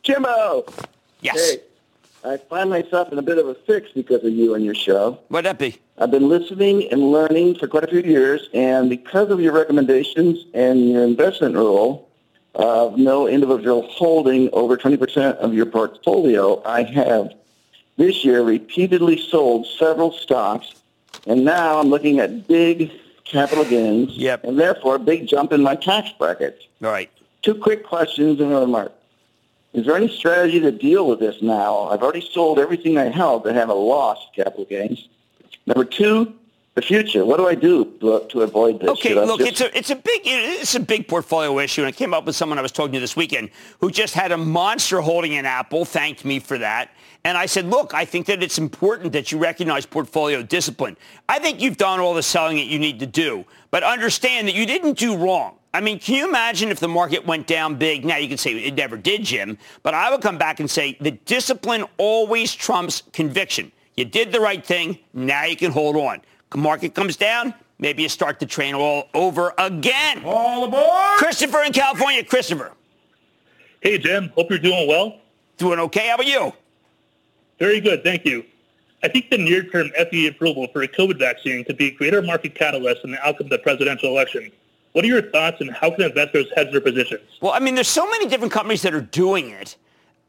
Jimbo. 0.01 0.65
Yes. 1.19 1.51
Hey. 1.51 1.61
I 2.23 2.37
find 2.37 2.69
myself 2.69 3.11
in 3.11 3.17
a 3.17 3.21
bit 3.21 3.37
of 3.37 3.47
a 3.47 3.55
fix 3.55 3.91
because 3.93 4.23
of 4.23 4.31
you 4.31 4.53
and 4.53 4.63
your 4.63 4.75
show. 4.75 5.19
What'd 5.29 5.45
that 5.45 5.57
be? 5.57 5.77
I've 5.97 6.11
been 6.11 6.29
listening 6.29 6.91
and 6.91 7.11
learning 7.11 7.55
for 7.55 7.67
quite 7.67 7.83
a 7.83 7.87
few 7.87 8.01
years, 8.01 8.47
and 8.53 8.89
because 8.89 9.29
of 9.31 9.39
your 9.39 9.53
recommendations 9.53 10.45
and 10.53 10.89
your 10.89 11.03
investment 11.03 11.55
rule 11.55 12.07
of 12.53 12.97
no 12.97 13.27
individual 13.27 13.83
holding 13.89 14.49
over 14.53 14.77
20% 14.77 15.37
of 15.37 15.53
your 15.53 15.65
portfolio, 15.65 16.61
I 16.65 16.83
have 16.83 17.33
this 17.97 18.23
year 18.23 18.43
repeatedly 18.43 19.17
sold 19.17 19.65
several 19.67 20.11
stocks, 20.11 20.73
and 21.25 21.43
now 21.43 21.79
I'm 21.79 21.89
looking 21.89 22.19
at 22.19 22.47
big 22.47 22.91
capital 23.23 23.63
gains, 23.65 24.11
Yep. 24.17 24.43
and 24.43 24.59
therefore 24.59 24.95
a 24.95 24.99
big 24.99 25.27
jump 25.27 25.53
in 25.53 25.61
my 25.63 25.75
tax 25.75 26.09
bracket. 26.19 26.61
All 26.83 26.89
right. 26.91 27.09
Two 27.41 27.55
quick 27.55 27.83
questions 27.85 28.39
and 28.39 28.51
a 28.51 28.57
remark. 28.59 28.91
Is 29.73 29.85
there 29.85 29.95
any 29.95 30.09
strategy 30.09 30.59
to 30.59 30.71
deal 30.71 31.07
with 31.07 31.19
this 31.19 31.41
now? 31.41 31.83
I've 31.89 32.01
already 32.03 32.27
sold 32.33 32.59
everything 32.59 32.97
I 32.97 33.05
held 33.05 33.45
to 33.45 33.53
have 33.53 33.69
a 33.69 33.73
loss 33.73 34.27
capital 34.35 34.65
gains. 34.65 35.07
Number 35.65 35.85
two, 35.85 36.33
the 36.75 36.81
future. 36.81 37.25
What 37.25 37.37
do 37.37 37.47
I 37.47 37.55
do 37.55 37.85
to, 38.01 38.25
to 38.29 38.41
avoid 38.41 38.81
this? 38.81 38.89
Okay, 38.89 39.13
look, 39.13 39.39
just- 39.39 39.51
it's 39.51 39.61
a 39.61 39.77
it's 39.77 39.89
a 39.89 39.95
big 39.95 40.21
it's 40.25 40.75
a 40.75 40.79
big 40.79 41.07
portfolio 41.07 41.57
issue, 41.59 41.81
and 41.81 41.87
I 41.87 41.91
came 41.91 42.13
up 42.13 42.25
with 42.25 42.35
someone 42.35 42.57
I 42.59 42.61
was 42.61 42.71
talking 42.71 42.93
to 42.93 42.99
this 42.99 43.15
weekend 43.15 43.49
who 43.79 43.91
just 43.91 44.13
had 44.13 44.31
a 44.31 44.37
monster 44.37 44.99
holding 45.01 45.33
in 45.33 45.45
Apple. 45.45 45.85
Thanked 45.85 46.25
me 46.25 46.39
for 46.39 46.57
that, 46.57 46.91
and 47.23 47.37
I 47.37 47.45
said, 47.45 47.65
look, 47.65 47.93
I 47.93 48.03
think 48.05 48.25
that 48.27 48.41
it's 48.43 48.57
important 48.57 49.13
that 49.13 49.31
you 49.31 49.37
recognize 49.37 49.85
portfolio 49.85 50.41
discipline. 50.43 50.97
I 51.29 51.39
think 51.39 51.61
you've 51.61 51.77
done 51.77 51.99
all 51.99 52.13
the 52.13 52.23
selling 52.23 52.57
that 52.57 52.65
you 52.67 52.79
need 52.79 52.99
to 52.99 53.05
do, 53.07 53.45
but 53.71 53.83
understand 53.83 54.47
that 54.47 54.55
you 54.55 54.65
didn't 54.65 54.97
do 54.97 55.17
wrong. 55.17 55.57
I 55.73 55.79
mean, 55.79 55.99
can 55.99 56.15
you 56.15 56.27
imagine 56.27 56.69
if 56.69 56.79
the 56.79 56.89
market 56.89 57.25
went 57.25 57.47
down 57.47 57.75
big? 57.75 58.03
Now 58.03 58.17
you 58.17 58.27
can 58.27 58.37
say 58.37 58.51
it 58.51 58.75
never 58.75 58.97
did, 58.97 59.23
Jim, 59.23 59.57
but 59.83 59.93
I 59.93 60.11
would 60.11 60.21
come 60.21 60.37
back 60.37 60.59
and 60.59 60.69
say 60.69 60.97
the 60.99 61.11
discipline 61.11 61.85
always 61.97 62.53
trumps 62.53 63.03
conviction. 63.13 63.71
You 63.95 64.05
did 64.05 64.31
the 64.31 64.39
right 64.39 64.65
thing. 64.65 64.99
Now 65.13 65.45
you 65.45 65.55
can 65.55 65.71
hold 65.71 65.95
on. 65.95 66.21
Market 66.53 66.93
comes 66.93 67.15
down. 67.15 67.53
Maybe 67.79 68.03
you 68.03 68.09
start 68.09 68.39
the 68.39 68.45
train 68.45 68.75
all 68.75 69.07
over 69.13 69.53
again. 69.57 70.23
All 70.25 70.65
aboard! 70.65 71.17
Christopher 71.17 71.63
in 71.63 71.71
California. 71.71 72.23
Christopher. 72.23 72.73
Hey, 73.79 73.97
Jim. 73.97 74.31
Hope 74.35 74.49
you're 74.49 74.59
doing 74.59 74.87
well. 74.87 75.19
Doing 75.57 75.79
okay. 75.79 76.09
How 76.09 76.15
about 76.15 76.27
you? 76.27 76.53
Very 77.57 77.79
good. 77.79 78.03
Thank 78.03 78.25
you. 78.25 78.45
I 79.03 79.07
think 79.07 79.29
the 79.29 79.37
near-term 79.37 79.89
FDA 79.99 80.29
approval 80.29 80.67
for 80.67 80.83
a 80.83 80.87
COVID 80.87 81.17
vaccine 81.17 81.63
could 81.63 81.77
be 81.77 81.87
a 81.87 81.91
greater 81.91 82.21
market 82.21 82.55
catalyst 82.55 83.03
in 83.03 83.11
the 83.11 83.27
outcome 83.27 83.47
of 83.47 83.51
the 83.51 83.59
presidential 83.59 84.09
election. 84.09 84.51
What 84.93 85.05
are 85.05 85.07
your 85.07 85.21
thoughts 85.21 85.61
and 85.61 85.71
how 85.71 85.91
can 85.91 86.03
investors 86.03 86.47
hedge 86.55 86.71
their 86.71 86.81
positions? 86.81 87.23
Well, 87.41 87.53
I 87.53 87.59
mean, 87.59 87.75
there's 87.75 87.87
so 87.87 88.07
many 88.09 88.27
different 88.27 88.53
companies 88.53 88.81
that 88.83 88.93
are 88.93 89.01
doing 89.01 89.49
it. 89.49 89.77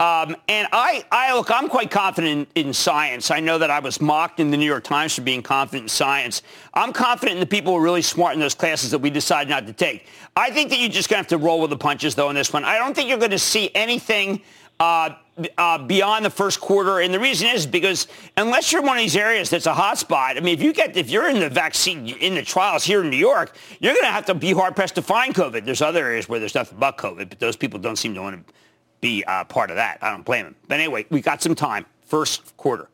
Um, 0.01 0.37
and 0.49 0.67
I, 0.73 1.05
I 1.13 1.35
look, 1.35 1.51
I'm 1.51 1.69
quite 1.69 1.91
confident 1.91 2.49
in, 2.57 2.67
in, 2.67 2.73
science. 2.73 3.31
I 3.31 3.39
know 3.39 3.59
that 3.59 3.71
I 3.71 3.79
was 3.79 4.01
mocked 4.01 4.41
in 4.41 4.51
the 4.51 4.57
New 4.57 4.67
York 4.67 4.83
Times 4.83 5.15
for 5.15 5.23
being 5.23 5.43
confident 5.43 5.85
in 5.85 5.89
science. 5.89 6.43
I'm 6.75 6.93
confident 6.93 7.37
in 7.37 7.41
the 7.41 7.47
people 7.47 7.73
who 7.73 7.79
are 7.79 7.83
really 7.83 8.03
smart 8.03 8.35
in 8.35 8.41
those 8.41 8.55
classes 8.55 8.91
that 8.91 8.99
we 8.99 9.11
decide 9.11 9.49
not 9.49 9.65
to 9.69 9.73
take. 9.73 10.07
I 10.35 10.51
think 10.51 10.71
that 10.71 10.81
you're 10.81 10.89
just 10.89 11.09
going 11.09 11.19
to 11.19 11.23
have 11.23 11.41
to 11.41 11.45
roll 11.45 11.61
with 11.61 11.71
the 11.71 11.77
punches, 11.77 12.17
though, 12.17 12.31
in 12.31 12.35
this 12.35 12.53
one. 12.53 12.65
I 12.65 12.79
don't 12.79 12.95
think 12.95 13.11
you're 13.11 13.19
going 13.19 13.31
to 13.31 13.39
see 13.39 13.71
anything 13.77 14.41
uh, 14.81 15.11
uh, 15.57 15.79
beyond 15.79 16.25
the 16.25 16.31
first 16.31 16.61
quarter. 16.61 17.01
And 17.01 17.13
the 17.13 17.21
reason 17.21 17.49
is 17.49 17.67
because 17.67 18.07
unless 18.37 18.73
you're 18.73 18.83
one 18.83 18.97
of 18.97 19.03
these 19.03 19.17
areas 19.17 19.51
that's 19.51 19.67
a 19.67 19.75
hot 19.75 19.99
spot, 19.99 20.37
I 20.37 20.41
mean, 20.41 20.55
if 20.55 20.63
you 20.63 20.73
get, 20.73 20.97
if 20.97 21.11
you're 21.11 21.29
in 21.29 21.41
the 21.41 21.49
vaccine, 21.49 22.09
in 22.09 22.35
the 22.35 22.43
trials 22.43 22.85
here 22.85 23.03
in 23.03 23.11
New 23.11 23.17
York, 23.17 23.57
you're 23.81 23.95
going 23.95 24.05
to 24.05 24.11
have 24.11 24.27
to 24.27 24.35
be 24.35 24.53
hard 24.53 24.77
pressed 24.77 24.95
to 24.97 25.03
find 25.03 25.35
COVID. 25.35 25.65
There's 25.65 25.83
other 25.83 26.05
areas 26.05 26.29
where 26.29 26.39
there's 26.39 26.55
nothing 26.55 26.79
but 26.79 26.99
COVID, 26.99 27.29
but 27.31 27.41
those 27.41 27.57
people 27.57 27.79
don't 27.79 27.97
seem 27.97 28.15
to 28.15 28.21
want 28.21 28.47
to 28.47 28.55
be 29.01 29.25
uh, 29.25 29.45
part 29.45 29.71
of 29.71 29.77
that. 29.77 29.99
I 30.03 30.11
don't 30.11 30.25
blame 30.25 30.45
them. 30.45 30.55
But 30.69 30.81
anyway, 30.81 31.07
we 31.11 31.21
got 31.21 31.43
some 31.43 31.55
time. 31.55 31.87
First 32.07 32.57
quarter. 32.57 32.89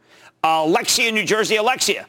Uh, 0.44 0.62
Alexia, 0.64 1.10
New 1.10 1.24
Jersey. 1.24 1.56
Alexia. 1.56 2.06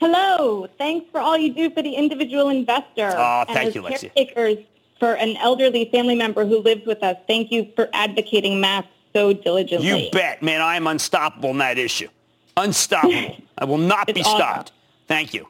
Hello. 0.00 0.68
Thanks 0.78 1.10
for 1.10 1.20
all 1.20 1.36
you 1.36 1.52
do 1.52 1.70
for 1.70 1.82
the 1.82 1.94
individual 1.94 2.48
investor. 2.48 3.12
Oh, 3.16 3.44
and 3.48 3.56
thank 3.56 3.74
you, 3.74 3.80
Alexia. 3.82 4.10
Caretakers 4.10 4.64
for 4.98 5.14
an 5.14 5.36
elderly 5.36 5.88
family 5.90 6.14
member 6.14 6.44
who 6.44 6.60
lives 6.60 6.86
with 6.86 7.02
us. 7.02 7.16
Thank 7.26 7.52
you 7.52 7.70
for 7.76 7.88
advocating 7.92 8.60
masks 8.60 8.90
so 9.14 9.32
diligently. 9.32 10.06
You 10.06 10.10
bet, 10.10 10.42
man. 10.42 10.60
I 10.60 10.76
am 10.76 10.86
unstoppable 10.86 11.50
on 11.50 11.58
that 11.58 11.78
issue. 11.78 12.08
Unstoppable. 12.56 13.36
I 13.58 13.64
will 13.64 13.78
not 13.78 14.06
be 14.06 14.20
awesome. 14.20 14.36
stopped. 14.36 14.72
Thank 15.06 15.34
you. 15.34 15.48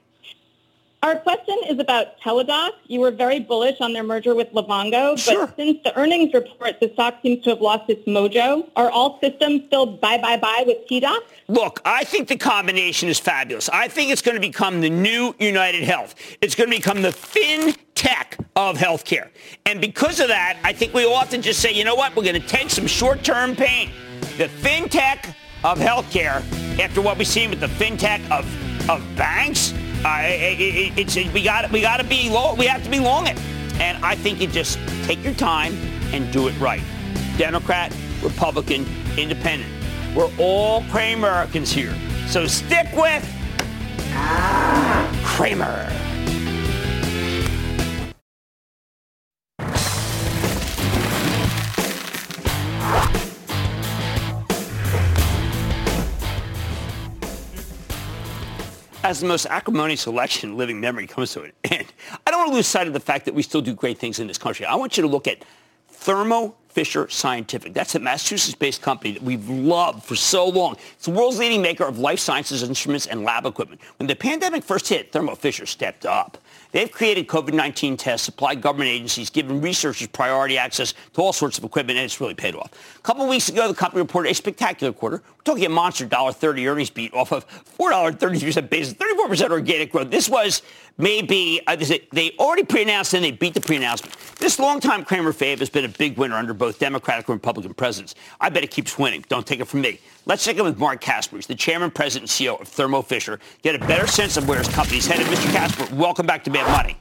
Our 1.00 1.14
question 1.14 1.56
is 1.68 1.78
about 1.78 2.18
Teladoc. 2.20 2.72
You 2.88 2.98
were 3.00 3.12
very 3.12 3.38
bullish 3.38 3.76
on 3.80 3.92
their 3.92 4.02
merger 4.02 4.34
with 4.34 4.52
Livongo, 4.52 5.14
but 5.14 5.54
since 5.56 5.78
the 5.84 5.96
earnings 5.96 6.34
report, 6.34 6.80
the 6.80 6.90
stock 6.94 7.20
seems 7.22 7.44
to 7.44 7.50
have 7.50 7.61
lost 7.61 7.88
its 7.88 8.04
mojo. 8.08 8.68
Are 8.74 8.90
all 8.90 9.20
systems 9.20 9.66
still 9.66 9.87
buy, 9.87 10.18
buy, 10.18 10.37
buy 10.37 10.64
with 10.66 10.78
TDOC? 10.90 11.20
Look, 11.46 11.80
I 11.84 12.02
think 12.02 12.26
the 12.26 12.37
combination 12.37 13.08
is 13.08 13.20
fabulous. 13.20 13.68
I 13.68 13.87
think 13.87 14.11
it's 14.11 14.22
going 14.22 14.34
to 14.34 14.40
become 14.40 14.80
the 14.80 14.90
new 14.90 15.37
United 15.38 15.84
Health. 15.84 16.16
It's 16.40 16.56
going 16.56 16.68
to 16.68 16.76
become 16.76 17.02
the 17.02 17.11
fintech 17.11 18.44
of 18.56 18.76
healthcare. 18.76 19.28
And 19.66 19.80
because 19.80 20.18
of 20.18 20.28
that, 20.28 20.58
I 20.64 20.72
think 20.72 20.94
we 20.94 21.04
all 21.04 21.20
have 21.20 21.30
to 21.30 21.38
just 21.38 21.61
say, 21.61 21.72
you 21.72 21.84
know 21.84 21.94
what? 21.94 22.16
We're 22.16 22.24
going 22.24 22.40
to 22.40 22.48
take 22.48 22.70
some 22.70 22.88
short-term 22.88 23.54
pain. 23.54 23.92
The 24.37 24.48
fintech 24.48 25.32
of 25.62 25.78
healthcare, 25.78 26.42
after 26.80 27.00
what 27.00 27.18
we've 27.18 27.26
seen 27.26 27.50
with 27.50 27.61
the 27.61 27.66
fintech 27.66 28.28
of, 28.32 28.90
of 28.90 29.00
banks, 29.16 29.72
uh, 30.04 30.22
it, 30.24 30.61
it, 30.61 30.98
it's, 30.98 31.32
we 31.32 31.42
got 31.42 31.70
we 31.70 31.80
got 31.80 31.98
to 31.98 32.04
be 32.04 32.30
long. 32.30 32.56
We 32.56 32.66
have 32.66 32.82
to 32.84 32.90
be 32.90 33.00
long 33.00 33.26
it. 33.26 33.38
And 33.80 34.04
I 34.04 34.14
think 34.14 34.40
you 34.40 34.46
just 34.46 34.78
take 35.04 35.22
your 35.22 35.34
time 35.34 35.74
and 36.12 36.32
do 36.32 36.48
it 36.48 36.58
right. 36.58 36.82
Democrat, 37.37 37.94
Republican, 38.22 38.87
Independent. 39.16 39.72
We're 40.14 40.30
all 40.38 40.82
Cramerican 40.82 41.66
here. 41.66 41.94
So 42.28 42.46
stick 42.46 42.88
with 42.92 43.24
Cramer. 45.24 45.92
As 59.09 59.21
the 59.21 59.27
most 59.27 59.47
acrimonious 59.47 60.07
election 60.07 60.51
in 60.51 60.59
living 60.59 60.81
memory 60.81 61.07
comes 61.07 61.33
to 61.33 61.44
an 61.44 61.53
end, 61.64 61.87
I 62.27 62.31
don't 62.31 62.40
want 62.40 62.51
to 62.51 62.57
lose 62.57 62.66
sight 62.66 62.87
of 62.87 62.92
the 62.92 63.01
fact 63.01 63.25
that 63.25 63.33
we 63.33 63.42
still 63.42 63.62
do 63.62 63.73
great 63.73 63.97
things 63.97 64.21
in 64.21 64.27
this 64.27 64.37
country. 64.37 64.66
I 64.66 64.75
want 64.75 64.99
you 64.99 65.03
to 65.03 65.09
look 65.09 65.27
at 65.27 65.47
Thermo 65.88 66.55
Fisher 66.68 67.09
Scientific. 67.09 67.73
That's 67.73 67.94
a 67.94 68.01
Massachusetts-based 68.01 68.83
company 68.83 69.12
that 69.12 69.23
we've 69.23 69.49
loved 69.49 70.05
for 70.05 70.14
so 70.14 70.47
long. 70.47 70.77
It's 70.92 71.07
the 71.07 71.12
world's 71.12 71.38
leading 71.38 71.62
maker 71.62 71.85
of 71.85 71.99
life 71.99 72.18
sciences 72.18 72.62
instruments 72.62 73.07
and 73.07 73.23
lab 73.23 73.47
equipment. 73.47 73.81
When 73.97 74.09
the 74.09 74.14
pandemic 74.14 74.62
first 74.62 74.87
hit, 74.87 75.11
Thermo 75.11 75.37
Fisher 75.37 75.64
stepped 75.64 76.05
up. 76.05 76.37
They've 76.72 76.90
created 76.90 77.26
COVID-19 77.26 77.96
tests, 77.98 78.24
supplied 78.24 78.61
government 78.61 78.90
agencies, 78.90 79.31
given 79.31 79.61
researchers 79.61 80.07
priority 80.09 80.59
access 80.59 80.94
to 81.14 81.22
all 81.22 81.33
sorts 81.33 81.57
of 81.59 81.64
equipment, 81.64 81.98
and 81.98 82.04
it's 82.04 82.20
really 82.20 82.35
paid 82.35 82.54
off. 82.54 82.70
A 82.96 83.02
couple 83.02 83.22
of 83.22 83.31
weeks 83.31 83.48
ago, 83.48 83.68
the 83.68 83.74
company 83.74 84.02
reported 84.02 84.31
a 84.31 84.35
spectacular 84.35 84.92
quarter. 84.92 85.22
We're 85.38 85.42
talking 85.44 85.64
a 85.64 85.70
monster 85.70 86.07
$1.30 86.07 86.70
earnings 86.70 86.90
beat 86.90 87.14
off 87.14 87.33
of 87.33 87.48
$4.33 87.78 88.68
basis, 88.68 88.94
34% 88.94 89.50
organic 89.50 89.92
growth. 89.92 90.11
This 90.11 90.28
was 90.28 90.62
maybe, 90.98 91.61
uh, 91.66 91.76
they 92.12 92.33
already 92.38 92.64
pre-announced 92.64 93.14
and 93.14 93.24
they 93.24 93.31
beat 93.31 93.54
the 93.54 93.61
pre-announcement. 93.61 94.14
This 94.38 94.59
longtime 94.59 95.04
Cramer 95.04 95.33
fave 95.33 95.61
has 95.61 95.70
been 95.70 95.85
a 95.85 95.88
big 95.88 96.18
winner 96.18 96.37
under 96.37 96.52
both 96.52 96.78
Democratic 96.78 97.28
and 97.28 97.37
Republican 97.37 97.72
presidents. 97.74 98.14
I 98.40 98.50
bet 98.50 98.62
it 98.62 98.70
keeps 98.70 98.98
winning. 98.98 99.24
Don't 99.28 99.46
take 99.46 99.61
it 99.61 99.66
from 99.66 99.81
me. 99.81 100.00
Let's 100.28 100.44
check 100.44 100.58
in 100.58 100.64
with 100.64 100.78
Marc 100.78 101.00
Casper. 101.00 101.40
The 101.40 101.54
chairman, 101.54 101.90
president, 101.90 102.30
and 102.30 102.46
CEO 102.48 102.60
of 102.60 102.68
Thermo 102.68 103.00
Fisher. 103.00 103.40
Get 103.62 103.74
a 103.74 103.78
better 103.78 104.06
sense 104.06 104.36
of 104.36 104.46
where 104.46 104.58
his 104.58 104.68
company's 104.68 105.06
headed. 105.06 105.26
Mr. 105.26 105.50
Casper, 105.52 105.94
welcome 105.94 106.26
back 106.26 106.44
to 106.44 106.50
Bad 106.50 106.70
Money. 106.70 106.98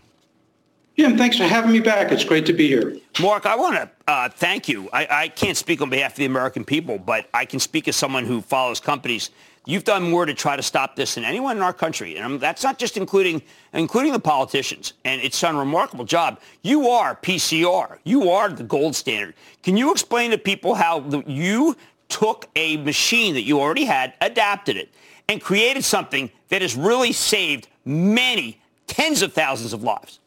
Jim, 0.97 1.17
thanks 1.17 1.37
for 1.37 1.43
having 1.43 1.73
me 1.73 1.81
back. 1.81 2.09
It's 2.13 2.23
great 2.23 2.45
to 2.45 2.53
be 2.53 2.67
here. 2.69 2.95
Mark, 3.21 3.45
I 3.45 3.57
want 3.57 3.75
to 3.75 3.89
uh, 4.07 4.29
thank 4.29 4.69
you. 4.69 4.89
I, 4.93 5.07
I 5.11 5.27
can't 5.27 5.57
speak 5.57 5.81
on 5.81 5.89
behalf 5.89 6.13
of 6.13 6.19
the 6.19 6.25
American 6.25 6.63
people, 6.63 6.97
but 6.97 7.27
I 7.33 7.43
can 7.43 7.59
speak 7.59 7.89
as 7.89 7.97
someone 7.97 8.23
who 8.23 8.39
follows 8.39 8.79
companies. 8.79 9.29
You've 9.65 9.83
done 9.83 10.09
more 10.09 10.25
to 10.25 10.33
try 10.33 10.55
to 10.55 10.63
stop 10.63 10.95
this 10.95 11.15
than 11.15 11.25
anyone 11.25 11.57
in 11.57 11.61
our 11.61 11.73
country, 11.73 12.15
and 12.15 12.25
um, 12.25 12.39
that's 12.39 12.63
not 12.63 12.79
just 12.79 12.95
including 12.95 13.41
including 13.73 14.13
the 14.13 14.19
politicians. 14.19 14.93
And 15.03 15.21
it's 15.21 15.41
done 15.41 15.55
a 15.55 15.59
remarkable 15.59 16.05
job. 16.05 16.39
You 16.61 16.87
are 16.87 17.13
PCR. 17.17 17.97
You 18.05 18.29
are 18.29 18.47
the 18.47 18.63
gold 18.63 18.95
standard. 18.95 19.35
Can 19.63 19.75
you 19.75 19.91
explain 19.91 20.31
to 20.31 20.37
people 20.37 20.75
how 20.75 21.01
the, 21.01 21.21
you 21.27 21.75
took 22.09 22.47
a 22.55 22.77
machine 22.77 23.33
that 23.33 23.43
you 23.43 23.59
already 23.59 23.85
had, 23.85 24.13
adapted 24.21 24.77
it, 24.77 24.89
and 25.27 25.41
created 25.41 25.83
something 25.83 26.31
that 26.49 26.61
has 26.61 26.75
really 26.75 27.11
saved 27.11 27.67
many 27.85 28.59
tens 28.87 29.21
of 29.21 29.33
thousands 29.33 29.73
of 29.73 29.83
lives? 29.83 30.19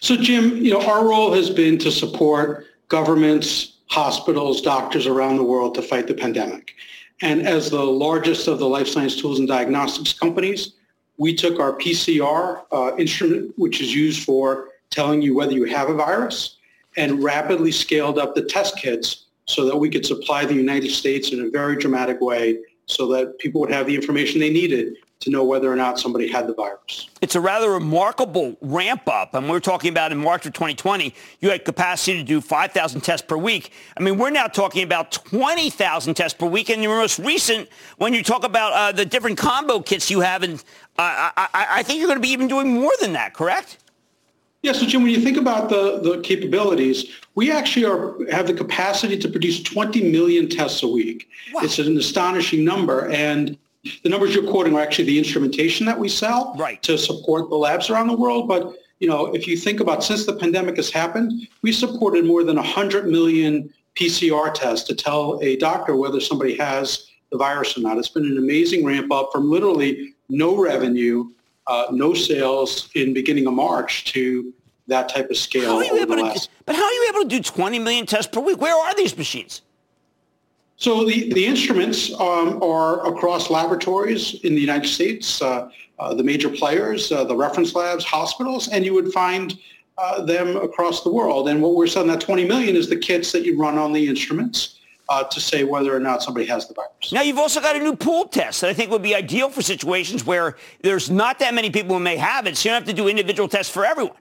So, 0.00 0.16
Jim, 0.16 0.56
you 0.56 0.72
know, 0.72 0.82
our 0.82 1.06
role 1.06 1.32
has 1.32 1.50
been 1.50 1.78
to 1.78 1.90
support 1.90 2.66
governments, 2.88 3.78
hospitals, 3.86 4.60
doctors 4.60 5.06
around 5.06 5.36
the 5.36 5.44
world 5.44 5.74
to 5.74 5.82
fight 5.82 6.06
the 6.06 6.14
pandemic. 6.14 6.74
And 7.20 7.46
as 7.46 7.70
the 7.70 7.82
largest 7.82 8.48
of 8.48 8.58
the 8.58 8.68
life 8.68 8.88
science 8.88 9.20
tools 9.20 9.38
and 9.38 9.46
diagnostics 9.46 10.12
companies, 10.12 10.72
we 11.18 11.34
took 11.34 11.60
our 11.60 11.72
PCR 11.74 12.62
uh, 12.72 12.96
instrument, 12.96 13.52
which 13.56 13.80
is 13.80 13.94
used 13.94 14.24
for 14.24 14.68
telling 14.90 15.22
you 15.22 15.34
whether 15.34 15.52
you 15.52 15.64
have 15.64 15.88
a 15.88 15.94
virus, 15.94 16.56
and 16.96 17.22
rapidly 17.22 17.72
scaled 17.72 18.18
up 18.18 18.34
the 18.34 18.42
test 18.42 18.76
kits 18.76 19.21
so 19.46 19.64
that 19.66 19.76
we 19.76 19.90
could 19.90 20.06
supply 20.06 20.44
the 20.44 20.54
United 20.54 20.90
States 20.90 21.32
in 21.32 21.40
a 21.40 21.50
very 21.50 21.76
dramatic 21.76 22.20
way 22.20 22.58
so 22.86 23.06
that 23.08 23.38
people 23.38 23.60
would 23.60 23.70
have 23.70 23.86
the 23.86 23.94
information 23.94 24.40
they 24.40 24.50
needed 24.50 24.96
to 25.22 25.30
know 25.30 25.44
whether 25.44 25.72
or 25.72 25.76
not 25.76 26.00
somebody 26.00 26.26
had 26.26 26.48
the 26.48 26.54
virus. 26.54 27.08
It's 27.20 27.36
a 27.36 27.40
rather 27.40 27.70
remarkable 27.70 28.56
ramp 28.60 29.08
up. 29.08 29.34
And 29.34 29.48
we 29.48 29.56
are 29.56 29.60
talking 29.60 29.90
about 29.90 30.10
in 30.10 30.18
March 30.18 30.46
of 30.46 30.52
2020, 30.52 31.14
you 31.40 31.50
had 31.50 31.64
capacity 31.64 32.18
to 32.18 32.24
do 32.24 32.40
5,000 32.40 33.00
tests 33.02 33.24
per 33.26 33.36
week. 33.36 33.72
I 33.96 34.02
mean, 34.02 34.18
we're 34.18 34.30
now 34.30 34.48
talking 34.48 34.82
about 34.82 35.12
20,000 35.12 36.14
tests 36.14 36.36
per 36.36 36.46
week. 36.46 36.70
And 36.70 36.82
your 36.82 36.98
most 36.98 37.20
recent, 37.20 37.68
when 37.98 38.14
you 38.14 38.24
talk 38.24 38.44
about 38.44 38.72
uh, 38.72 38.92
the 38.92 39.06
different 39.06 39.38
combo 39.38 39.80
kits 39.80 40.10
you 40.10 40.20
have, 40.20 40.42
and 40.42 40.54
uh, 40.98 41.30
I, 41.36 41.66
I 41.70 41.82
think 41.84 42.00
you're 42.00 42.08
going 42.08 42.18
to 42.18 42.22
be 42.22 42.32
even 42.32 42.48
doing 42.48 42.74
more 42.74 42.92
than 43.00 43.12
that, 43.12 43.32
correct? 43.32 43.78
Yeah, 44.62 44.72
so 44.72 44.86
Jim, 44.86 45.02
when 45.02 45.10
you 45.10 45.20
think 45.20 45.36
about 45.36 45.68
the, 45.70 45.98
the 45.98 46.20
capabilities, 46.20 47.10
we 47.34 47.50
actually 47.50 47.84
are, 47.84 48.14
have 48.30 48.46
the 48.46 48.54
capacity 48.54 49.18
to 49.18 49.28
produce 49.28 49.60
20 49.60 50.10
million 50.10 50.48
tests 50.48 50.84
a 50.84 50.88
week. 50.88 51.28
Wow. 51.52 51.62
It's 51.64 51.80
an 51.80 51.96
astonishing 51.98 52.64
number. 52.64 53.10
And 53.10 53.58
the 54.04 54.08
numbers 54.08 54.34
you're 54.34 54.48
quoting 54.48 54.76
are 54.76 54.80
actually 54.80 55.06
the 55.06 55.18
instrumentation 55.18 55.84
that 55.86 55.98
we 55.98 56.08
sell 56.08 56.54
right. 56.56 56.80
to 56.84 56.96
support 56.96 57.50
the 57.50 57.56
labs 57.56 57.90
around 57.90 58.06
the 58.06 58.16
world. 58.16 58.46
But, 58.46 58.72
you 59.00 59.08
know, 59.08 59.34
if 59.34 59.48
you 59.48 59.56
think 59.56 59.80
about 59.80 60.04
since 60.04 60.26
the 60.26 60.34
pandemic 60.34 60.76
has 60.76 60.90
happened, 60.90 61.48
we 61.62 61.72
supported 61.72 62.24
more 62.24 62.44
than 62.44 62.54
100 62.54 63.08
million 63.08 63.68
PCR 63.96 64.54
tests 64.54 64.86
to 64.86 64.94
tell 64.94 65.40
a 65.42 65.56
doctor 65.56 65.96
whether 65.96 66.20
somebody 66.20 66.56
has 66.56 67.10
the 67.32 67.36
virus 67.38 67.76
or 67.76 67.80
not. 67.80 67.98
It's 67.98 68.08
been 68.08 68.26
an 68.26 68.38
amazing 68.38 68.84
ramp 68.84 69.10
up 69.10 69.30
from 69.32 69.50
literally 69.50 70.14
no 70.28 70.56
revenue 70.56 71.30
uh, 71.66 71.86
no 71.90 72.14
sales 72.14 72.88
in 72.94 73.14
beginning 73.14 73.46
of 73.46 73.54
March 73.54 74.04
to 74.12 74.52
that 74.88 75.08
type 75.08 75.30
of 75.30 75.36
scale. 75.36 75.70
How 75.70 75.78
are 75.78 75.84
you 75.84 76.00
able 76.00 76.16
to, 76.16 76.48
but 76.66 76.74
how 76.74 76.84
are 76.84 76.92
you 76.92 77.08
able 77.10 77.22
to 77.22 77.28
do 77.28 77.40
20 77.40 77.78
million 77.78 78.06
tests 78.06 78.30
per 78.30 78.40
week? 78.40 78.60
Where 78.60 78.74
are 78.74 78.94
these 78.94 79.16
machines? 79.16 79.62
So 80.76 81.04
the, 81.04 81.32
the 81.32 81.46
instruments 81.46 82.12
um, 82.14 82.60
are 82.62 83.06
across 83.06 83.50
laboratories 83.50 84.40
in 84.42 84.54
the 84.54 84.60
United 84.60 84.88
States, 84.88 85.40
uh, 85.40 85.70
uh, 86.00 86.14
the 86.14 86.24
major 86.24 86.48
players, 86.48 87.12
uh, 87.12 87.22
the 87.22 87.36
reference 87.36 87.74
labs, 87.74 88.04
hospitals, 88.04 88.68
and 88.68 88.84
you 88.84 88.92
would 88.92 89.12
find 89.12 89.56
uh, 89.96 90.24
them 90.24 90.56
across 90.56 91.04
the 91.04 91.12
world. 91.12 91.48
And 91.48 91.62
what 91.62 91.76
we're 91.76 91.86
selling 91.86 92.08
that 92.08 92.20
20 92.20 92.46
million 92.46 92.74
is 92.74 92.88
the 92.88 92.96
kits 92.96 93.30
that 93.30 93.44
you 93.44 93.56
run 93.56 93.78
on 93.78 93.92
the 93.92 94.08
instruments 94.08 94.80
uh, 95.12 95.22
to 95.24 95.40
say 95.40 95.62
whether 95.62 95.94
or 95.94 96.00
not 96.00 96.22
somebody 96.22 96.46
has 96.46 96.66
the 96.66 96.72
virus. 96.72 97.12
Now, 97.12 97.20
you've 97.20 97.38
also 97.38 97.60
got 97.60 97.76
a 97.76 97.78
new 97.78 97.94
pool 97.94 98.24
test 98.24 98.62
that 98.62 98.70
I 98.70 98.72
think 98.72 98.90
would 98.90 99.02
be 99.02 99.14
ideal 99.14 99.50
for 99.50 99.60
situations 99.60 100.24
where 100.24 100.56
there's 100.80 101.10
not 101.10 101.38
that 101.40 101.52
many 101.52 101.68
people 101.68 101.96
who 101.96 102.02
may 102.02 102.16
have 102.16 102.46
it, 102.46 102.56
so 102.56 102.68
you 102.68 102.72
don't 102.72 102.80
have 102.80 102.88
to 102.88 102.94
do 102.94 103.08
individual 103.08 103.46
tests 103.46 103.70
for 103.70 103.84
everyone. 103.84 104.16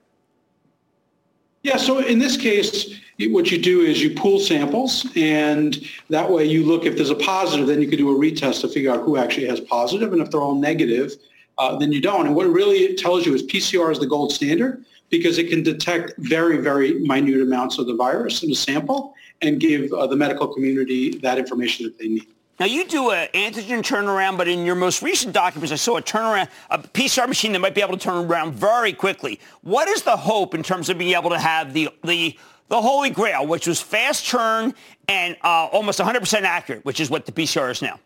Yeah, 1.64 1.78
so 1.78 2.00
in 2.00 2.20
this 2.20 2.36
case, 2.36 3.00
what 3.20 3.52
you 3.52 3.62
do 3.62 3.82
is 3.82 4.02
you 4.02 4.16
pool 4.16 4.38
samples, 4.40 5.08
and 5.16 5.82
that 6.10 6.30
way 6.30 6.44
you 6.44 6.66
look 6.66 6.86
if 6.86 6.98
there's 6.98 7.10
a 7.10 7.16
positive, 7.16 7.68
then 7.68 7.82
you 7.82 7.88
can 7.88 7.98
do 7.98 8.10
a 8.10 8.20
retest 8.20 8.60
to 8.62 8.68
figure 8.68 8.92
out 8.92 9.02
who 9.02 9.16
actually 9.16 9.48
has 9.48 9.62
positive, 9.62 10.12
and 10.12 10.22
if 10.22 10.30
they're 10.30 10.42
all 10.42 10.56
negative, 10.56 11.14
uh, 11.58 11.78
then 11.78 11.94
you 11.94 12.02
don't. 12.02 12.26
And 12.26 12.36
what 12.36 12.48
it 12.48 12.50
really 12.50 12.96
tells 12.96 13.26
you 13.26 13.34
is 13.34 13.44
PCR 13.44 13.94
is 13.94 14.00
the 14.00 14.08
gold 14.08 14.34
standard 14.34 14.84
because 15.10 15.38
it 15.38 15.50
can 15.50 15.64
detect 15.64 16.14
very, 16.18 16.58
very 16.58 16.96
minute 16.96 17.42
amounts 17.42 17.78
of 17.78 17.86
the 17.88 17.96
virus 17.96 18.44
in 18.44 18.52
a 18.52 18.56
sample, 18.56 19.14
and 19.42 19.60
give 19.60 19.92
uh, 19.92 20.08
the 20.08 20.16
medical 20.16 20.48
community 20.48 21.18
that 21.20 21.38
information 21.38 21.86
that 21.86 21.98
they 21.98 22.08
need. 22.08 22.28
Now 22.60 22.68
you 22.68 22.86
do 22.86 23.10
an 23.10 23.28
antigen 23.34 23.80
turnaround, 23.80 24.38
but 24.38 24.48
in 24.48 24.66
your 24.66 24.76
most 24.76 25.02
recent 25.02 25.34
documents, 25.34 25.72
I 25.72 25.78
saw 25.78 25.98
a 25.98 26.02
turnaround, 26.02 26.48
a 26.70 26.78
PCR 26.78 27.28
machine 27.28 27.54
that 27.54 27.60
might 27.60 27.74
be 27.74 27.82
able 27.82 27.98
to 27.98 28.04
turn 28.04 28.26
around 28.26 28.54
very 28.54 28.94
quickly. 28.94 29.40
What 29.62 29.88
is 29.88 30.04
the 30.04 30.16
hope 30.16 30.54
in 30.54 30.62
terms 30.62 30.90
of 30.90 30.98
being 30.98 31.16
able 31.16 31.32
to 31.32 31.40
have 31.40 31.74
the 31.74 31.90
the 32.04 32.38
the 32.68 32.82
holy 32.82 33.10
grail, 33.10 33.48
which 33.48 33.68
was 33.68 33.82
fast 33.82 34.28
turn 34.28 34.74
and 35.10 35.36
uh, 35.44 35.66
almost 35.74 36.00
100% 36.00 36.44
accurate, 36.44 36.86
which 36.86 37.02
is 37.02 37.10
what 37.10 37.26
the 37.26 37.32
PCR 37.34 37.70
is 37.70 37.82
now? 37.82 38.00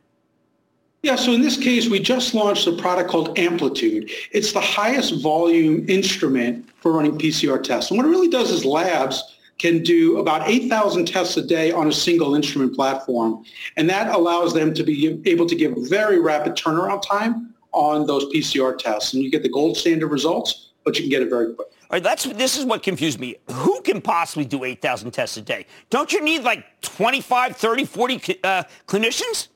Yeah, 1.04 1.18
so 1.18 1.34
in 1.34 1.42
this 1.42 1.56
case, 1.56 1.88
we 1.88 2.00
just 2.00 2.34
launched 2.34 2.66
a 2.66 2.72
product 2.72 3.12
called 3.12 3.38
Amplitude. 3.38 4.10
It's 4.32 4.54
the 4.54 4.62
highest 4.62 5.22
volume 5.22 5.88
instrument 5.88 6.68
for 6.78 6.94
running 6.94 7.16
PCR 7.16 7.62
tests. 7.62 7.92
And 7.92 7.98
what 7.98 8.08
it 8.08 8.10
really 8.10 8.28
does 8.28 8.50
is 8.50 8.66
labs 8.66 9.35
can 9.58 9.82
do 9.84 10.18
about 10.18 10.48
8,000 10.48 11.06
tests 11.08 11.38
a 11.38 11.46
day 11.46 11.72
on 11.72 11.88
a 11.88 11.92
single 11.92 12.36
instrument 12.36 12.76
platform. 12.76 13.44
And 13.78 13.90
that 13.90 14.14
allows 14.14 14.54
them 14.54 14.74
to 14.74 14.84
be 14.84 15.22
able 15.26 15.46
to 15.46 15.56
give 15.56 15.74
very 15.78 16.20
rapid 16.20 16.56
turnaround 16.56 17.02
time 17.02 17.54
on 17.72 18.06
those 18.06 18.26
PCR 18.34 18.78
tests. 18.78 19.14
And 19.14 19.24
you 19.24 19.32
get 19.32 19.44
the 19.44 19.50
gold 19.50 19.78
standard 19.78 20.08
results, 20.08 20.72
but 20.84 20.98
you 20.98 21.04
can 21.04 21.10
get 21.10 21.22
it 21.22 21.30
very 21.30 21.54
quick. 21.54 21.68
All 21.68 21.98
right, 21.98 22.04
that's, 22.04 22.26
this 22.26 22.58
is 22.58 22.66
what 22.66 22.84
confused 22.84 23.20
me. 23.20 23.36
Who 23.52 23.80
can 23.82 24.02
possibly 24.02 24.46
do 24.46 24.64
8,000 24.64 25.12
tests 25.12 25.38
a 25.38 25.42
day? 25.42 25.66
Don't 25.90 26.12
you 26.12 26.22
need 26.24 26.44
like 26.44 26.66
25, 26.82 27.56
30, 27.56 27.86
40 27.86 28.40
uh, 28.44 28.64
clinicians? 28.88 29.50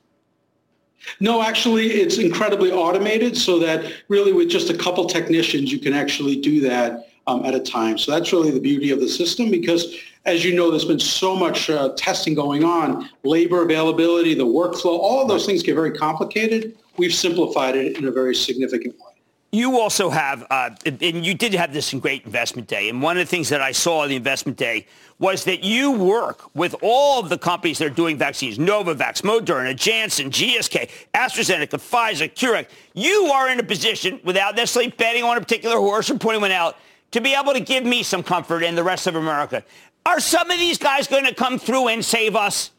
No, 1.18 1.42
actually, 1.42 1.86
it's 1.88 2.18
incredibly 2.18 2.70
automated 2.70 3.36
so 3.36 3.58
that 3.58 3.92
really 4.08 4.32
with 4.32 4.48
just 4.48 4.70
a 4.70 4.76
couple 4.76 5.06
technicians, 5.06 5.72
you 5.72 5.78
can 5.78 5.92
actually 5.94 6.36
do 6.36 6.60
that 6.60 7.09
um, 7.30 7.44
at 7.44 7.54
a 7.54 7.60
time. 7.60 7.96
So 7.96 8.12
that's 8.12 8.32
really 8.32 8.50
the 8.50 8.60
beauty 8.60 8.90
of 8.90 9.00
the 9.00 9.08
system 9.08 9.50
because 9.50 9.96
as 10.26 10.44
you 10.44 10.54
know, 10.54 10.70
there's 10.70 10.84
been 10.84 11.00
so 11.00 11.34
much 11.34 11.70
uh, 11.70 11.94
testing 11.96 12.34
going 12.34 12.62
on, 12.62 13.08
labor 13.22 13.62
availability, 13.62 14.34
the 14.34 14.44
workflow, 14.44 14.98
all 14.98 15.22
of 15.22 15.28
those 15.28 15.46
things 15.46 15.62
get 15.62 15.74
very 15.74 15.92
complicated. 15.92 16.76
We've 16.98 17.14
simplified 17.14 17.76
it 17.76 17.96
in 17.96 18.06
a 18.06 18.10
very 18.10 18.34
significant 18.34 18.98
way. 18.98 19.06
You 19.52 19.80
also 19.80 20.10
have, 20.10 20.46
uh, 20.50 20.70
and 20.86 21.26
you 21.26 21.34
did 21.34 21.54
have 21.54 21.72
this 21.72 21.92
in 21.92 21.98
Great 21.98 22.24
Investment 22.24 22.68
Day, 22.68 22.88
and 22.88 23.02
one 23.02 23.16
of 23.16 23.26
the 23.26 23.28
things 23.28 23.48
that 23.48 23.60
I 23.60 23.72
saw 23.72 24.04
in 24.04 24.10
the 24.10 24.16
Investment 24.16 24.56
Day 24.56 24.86
was 25.18 25.42
that 25.44 25.64
you 25.64 25.90
work 25.90 26.54
with 26.54 26.74
all 26.82 27.18
of 27.18 27.28
the 27.28 27.36
companies 27.36 27.78
that 27.78 27.86
are 27.86 27.94
doing 27.94 28.16
vaccines, 28.16 28.58
Novavax, 28.58 29.22
Moderna, 29.22 29.74
Janssen, 29.74 30.30
GSK, 30.30 30.88
AstraZeneca, 31.14 31.78
Pfizer, 31.78 32.32
CureVac. 32.32 32.66
You 32.94 33.30
are 33.34 33.50
in 33.50 33.58
a 33.58 33.64
position, 33.64 34.20
without 34.22 34.54
necessarily 34.54 34.92
betting 34.92 35.24
on 35.24 35.36
a 35.36 35.40
particular 35.40 35.76
horse 35.78 36.10
or 36.10 36.18
pointing 36.18 36.42
one 36.42 36.52
out, 36.52 36.76
to 37.12 37.20
be 37.20 37.34
able 37.34 37.52
to 37.52 37.60
give 37.60 37.84
me 37.84 38.02
some 38.02 38.22
comfort 38.22 38.62
and 38.62 38.76
the 38.76 38.84
rest 38.84 39.06
of 39.06 39.16
America. 39.16 39.64
Are 40.06 40.20
some 40.20 40.50
of 40.50 40.58
these 40.58 40.78
guys 40.78 41.06
going 41.06 41.26
to 41.26 41.34
come 41.34 41.58
through 41.58 41.88
and 41.88 42.04
save 42.04 42.36
us? 42.36 42.70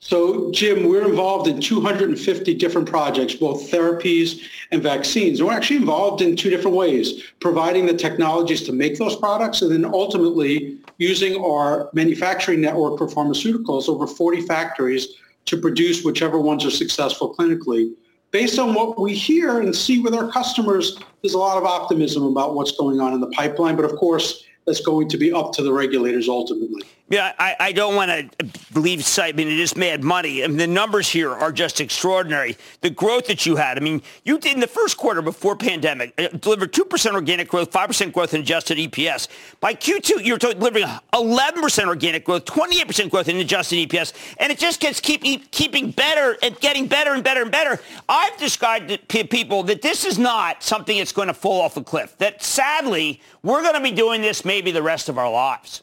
So, 0.00 0.52
Jim, 0.52 0.88
we're 0.88 1.08
involved 1.08 1.48
in 1.48 1.60
250 1.60 2.54
different 2.54 2.88
projects, 2.88 3.34
both 3.34 3.68
therapies 3.68 4.42
and 4.70 4.80
vaccines. 4.80 5.42
We're 5.42 5.52
actually 5.52 5.78
involved 5.78 6.22
in 6.22 6.36
two 6.36 6.50
different 6.50 6.76
ways, 6.76 7.24
providing 7.40 7.86
the 7.86 7.94
technologies 7.94 8.62
to 8.64 8.72
make 8.72 8.96
those 8.96 9.16
products 9.16 9.60
and 9.60 9.72
then 9.72 9.84
ultimately 9.84 10.78
using 10.98 11.42
our 11.44 11.90
manufacturing 11.94 12.60
network 12.60 12.98
for 12.98 13.08
pharmaceuticals, 13.08 13.88
over 13.88 14.06
40 14.06 14.42
factories, 14.42 15.08
to 15.46 15.56
produce 15.56 16.04
whichever 16.04 16.38
ones 16.38 16.64
are 16.64 16.70
successful 16.70 17.34
clinically 17.34 17.92
based 18.30 18.58
on 18.58 18.74
what 18.74 19.00
we 19.00 19.14
hear 19.14 19.60
and 19.60 19.74
see 19.74 20.00
with 20.00 20.14
our 20.14 20.30
customers, 20.30 20.98
there's 21.22 21.34
a 21.34 21.38
lot 21.38 21.56
of 21.56 21.64
optimism 21.64 22.24
about 22.24 22.54
what's 22.54 22.72
going 22.72 23.00
on 23.00 23.12
in 23.12 23.20
the 23.20 23.28
pipeline. 23.28 23.76
But 23.76 23.84
of 23.84 23.96
course, 23.96 24.44
that's 24.66 24.80
going 24.80 25.08
to 25.08 25.16
be 25.16 25.32
up 25.32 25.52
to 25.54 25.62
the 25.62 25.72
regulators 25.72 26.28
ultimately. 26.28 26.82
Yeah, 27.10 27.32
I, 27.38 27.56
I 27.58 27.72
don't 27.72 27.94
want 27.94 28.10
to 28.10 28.46
believe 28.74 29.02
I 29.18 29.32
mean, 29.32 29.48
it 29.48 29.58
is 29.58 29.76
mad 29.76 30.04
money. 30.04 30.44
I 30.44 30.46
mean, 30.46 30.58
the 30.58 30.66
numbers 30.66 31.08
here 31.08 31.30
are 31.30 31.50
just 31.50 31.80
extraordinary. 31.80 32.58
The 32.82 32.90
growth 32.90 33.26
that 33.28 33.46
you 33.46 33.56
had. 33.56 33.78
I 33.78 33.80
mean, 33.80 34.02
you 34.24 34.38
did 34.38 34.52
in 34.54 34.60
the 34.60 34.66
first 34.66 34.98
quarter 34.98 35.22
before 35.22 35.56
pandemic, 35.56 36.12
uh, 36.18 36.28
delivered 36.28 36.72
2% 36.74 37.14
organic 37.14 37.48
growth, 37.48 37.70
5% 37.70 38.12
growth 38.12 38.34
in 38.34 38.42
adjusted 38.42 38.76
EPS. 38.76 39.28
By 39.58 39.74
Q2, 39.74 40.24
you're 40.24 40.36
delivering 40.36 40.84
11% 41.14 41.86
organic 41.86 42.26
growth, 42.26 42.44
28% 42.44 43.10
growth 43.10 43.28
in 43.30 43.36
adjusted 43.38 43.88
EPS, 43.88 44.12
and 44.38 44.52
it 44.52 44.58
just 44.58 44.78
gets 44.80 45.00
keep, 45.00 45.50
keeping 45.50 45.90
better 45.90 46.36
and 46.42 46.60
getting 46.60 46.86
better 46.86 47.14
and 47.14 47.24
better 47.24 47.40
and 47.40 47.50
better. 47.50 47.80
I've 48.06 48.36
described 48.36 49.08
to 49.08 49.24
people 49.24 49.62
that 49.64 49.80
this 49.80 50.04
is 50.04 50.18
not 50.18 50.62
something 50.62 50.98
that's 50.98 51.12
going 51.12 51.28
to 51.28 51.34
fall 51.34 51.62
off 51.62 51.78
a 51.78 51.82
cliff, 51.82 52.18
that 52.18 52.42
sadly, 52.42 53.22
we're 53.42 53.62
going 53.62 53.74
to 53.74 53.80
be 53.80 53.92
doing 53.92 54.20
this 54.20 54.44
maybe 54.44 54.72
the 54.72 54.82
rest 54.82 55.08
of 55.08 55.16
our 55.16 55.30
lives. 55.30 55.82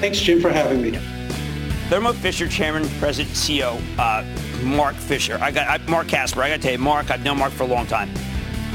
Thanks, 0.01 0.21
Jim, 0.21 0.43
for 0.43 0.51
having 0.51 0.83
me. 0.83 0.91
Thermo 1.89 2.13
Fisher 2.13 2.47
Chairman, 2.47 2.87
President, 2.99 3.35
CEO, 3.35 3.81
uh, 3.99 4.25
Mark 4.63 4.95
Fisher. 4.95 5.39
I 5.41 5.51
got 5.51 5.69
I, 5.69 5.79
Marc 5.91 6.09
Casper. 6.09 6.43
I 6.43 6.51
got 6.51 6.57
to 6.57 6.63
tell 6.63 6.73
you, 6.73 6.79
Marc. 6.79 7.11
I've 7.11 7.25
known 7.25 7.39
Marc 7.39 7.53
for 7.53 7.63
a 7.63 7.67
long 7.67 7.87
time. 7.87 8.11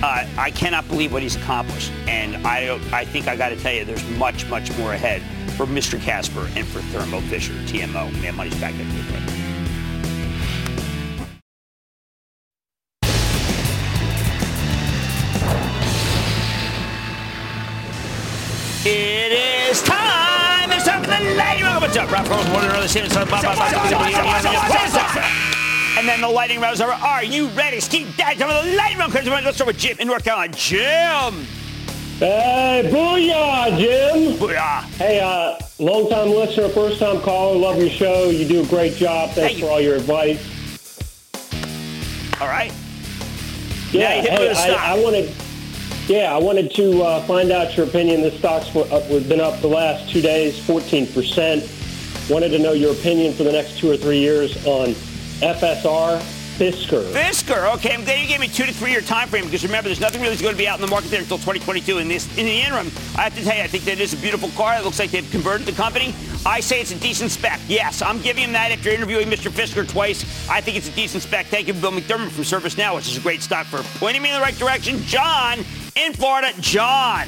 Uh, 0.02 0.26
I 0.36 0.50
cannot 0.50 0.88
believe 0.88 1.14
what 1.14 1.22
he's 1.22 1.36
accomplished, 1.36 1.92
and 2.08 2.36
I 2.48 2.80
I 2.92 3.06
think 3.06 3.28
I 3.28 3.36
got 3.36 3.50
to 3.50 3.56
tell 3.56 3.74
you, 3.74 3.86
there's 3.86 4.08
much 4.12 4.48
much 4.48 4.76
more 4.78 4.94
ahead 4.94 5.22
for 5.52 5.68
Mr. 5.68 6.02
Casper 6.02 6.50
and 6.56 6.66
for 6.66 6.82
Thermo 6.82 7.20
Fisher, 7.22 7.54
TMO. 7.66 8.12
Mad 8.22 8.34
Money's 8.34 8.60
back 8.60 8.74
at 8.74 8.80
you. 8.80 9.02
It 18.84 19.70
is 19.70 19.84
time. 19.84 20.01
The 21.12 21.36
round. 21.64 21.98
Up, 21.98 22.12
Ralph 22.12 22.30
Rose? 22.30 22.50
One 22.50 22.64
another 22.64 22.88
statement. 22.88 23.14
And 25.98 26.08
then 26.08 26.22
the 26.22 26.30
lightning 26.30 26.62
round 26.62 26.76
is 26.76 26.82
over. 26.82 26.94
Are 26.94 27.24
you 27.24 27.50
ready? 27.50 27.82
Ski 27.82 28.08
dad, 28.16 28.38
time 28.38 28.48
for 28.48 28.66
the 28.66 28.76
lightning 28.76 29.00
round. 29.00 29.46
Let's 29.46 29.58
start 29.58 29.68
with 29.68 29.78
Jim 29.78 29.98
in 30.00 30.08
North 30.08 30.24
Carolina. 30.24 30.54
Jim. 30.56 31.46
Hey, 32.18 32.90
booyah, 32.94 33.78
Jim. 33.78 34.38
Booyah. 34.38 34.84
Hey, 34.96 35.20
uh, 35.20 35.58
long-time 35.80 36.30
listener, 36.30 36.70
first-time 36.70 37.20
caller. 37.22 37.58
Love 37.58 37.78
your 37.78 37.90
show. 37.90 38.30
You 38.30 38.48
do 38.48 38.62
a 38.62 38.66
great 38.68 38.96
job. 38.96 39.32
Thanks 39.32 39.60
for 39.60 39.66
all 39.68 39.82
your 39.82 39.96
advice. 39.96 40.40
All 42.40 42.48
right. 42.48 42.72
Yeah, 43.92 44.10
Now 44.10 44.16
you 44.16 44.22
hit 44.22 44.32
hey, 44.32 44.48
with 44.48 44.52
a 44.52 44.56
stock. 44.56 44.80
I, 44.80 44.96
I 44.96 45.04
wanted, 45.04 45.36
yeah, 46.12 46.36
I 46.36 46.38
wanted 46.40 46.72
to 46.72 47.04
uh, 47.04 47.22
find 47.22 47.54
out 47.54 47.78
your 47.78 47.86
opinion. 47.86 48.22
The 48.22 48.32
stock's 48.32 48.74
we've 49.10 49.30
been 49.30 49.40
up 49.40 49.62
the 49.62 49.68
last 49.68 50.10
two 50.10 50.22
days, 50.22 50.60
14%. 50.60 52.30
Wanted 52.30 52.50
to 52.50 52.60
know 52.60 52.74
your 52.74 52.92
opinion 52.92 53.34
for 53.34 53.44
the 53.44 53.52
next 53.54 53.80
two 53.80 53.90
or 53.90 53.96
three 53.96 54.20
years 54.20 54.58
on 54.66 54.90
FSR 55.40 56.20
Fisker. 56.58 57.04
Fisker. 57.14 57.74
Okay, 57.76 57.94
I'm 57.94 58.04
glad 58.04 58.20
you 58.20 58.28
gave 58.28 58.42
me 58.42 58.50
two 58.50 58.66
to 58.66 58.74
three 58.74 58.92
year 58.92 59.00
time 59.00 59.30
frame 59.30 59.46
because 59.46 59.64
remember, 59.64 59.88
there's 59.88 60.02
nothing 60.02 60.22
really 60.22 60.36
going 60.36 60.52
to 60.52 60.58
be 60.58 60.68
out 60.68 60.78
in 60.78 60.82
the 60.82 60.92
market 60.92 61.12
there 61.12 61.22
until 61.22 61.38
2022. 61.38 62.00
In 62.00 62.10
this, 62.10 62.28
in 62.38 62.46
the 62.46 62.60
interim, 62.60 62.88
I 63.16 63.22
have 63.22 63.36
to 63.38 63.44
tell 63.44 63.56
you, 63.56 63.64
I 63.64 63.68
think 63.68 63.86
that 63.86 64.00
is 64.00 64.14
a 64.14 64.18
beautiful 64.18 64.50
car. 64.50 64.76
It 64.76 64.84
looks 64.84 65.00
like 65.00 65.12
they've 65.12 65.32
converted 65.32 65.66
the 65.66 65.72
company. 65.72 66.14
I 66.46 66.60
say 66.60 66.82
it's 66.82 66.92
a 66.92 67.00
decent 67.00 67.32
spec. 67.32 67.62
Yes, 67.70 68.02
I'm 68.02 68.22
giving 68.22 68.44
him 68.44 68.52
that 68.52 68.72
after 68.72 68.90
interviewing 68.90 69.30
Mr. 69.30 69.50
Fisker 69.50 69.90
twice. 69.90 70.50
I 70.50 70.60
think 70.60 70.76
it's 70.76 70.90
a 70.90 70.92
decent 70.92 71.24
spec. 71.24 71.46
Thank 71.46 71.68
you, 71.68 71.74
Bill 71.74 71.92
McDermott 71.92 72.32
from 72.32 72.44
ServiceNow, 72.44 72.96
which 72.96 73.08
is 73.08 73.18
a 73.18 73.22
great 73.22 73.42
stock 73.42 73.66
for 73.66 73.82
pointing 73.98 74.22
me 74.22 74.30
in 74.30 74.36
the 74.36 74.42
right 74.42 74.58
direction. 74.58 75.00
John 75.04 75.64
in 75.96 76.14
Florida. 76.14 76.52
John. 76.60 77.28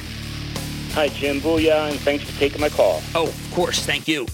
Hi, 0.92 1.08
Jim. 1.08 1.40
Booyah, 1.40 1.90
and 1.90 2.00
thanks 2.00 2.24
for 2.24 2.38
taking 2.38 2.60
my 2.60 2.68
call. 2.68 3.02
Oh, 3.14 3.28
of 3.28 3.50
course. 3.52 3.84
Thank 3.84 4.06
you. 4.06 4.26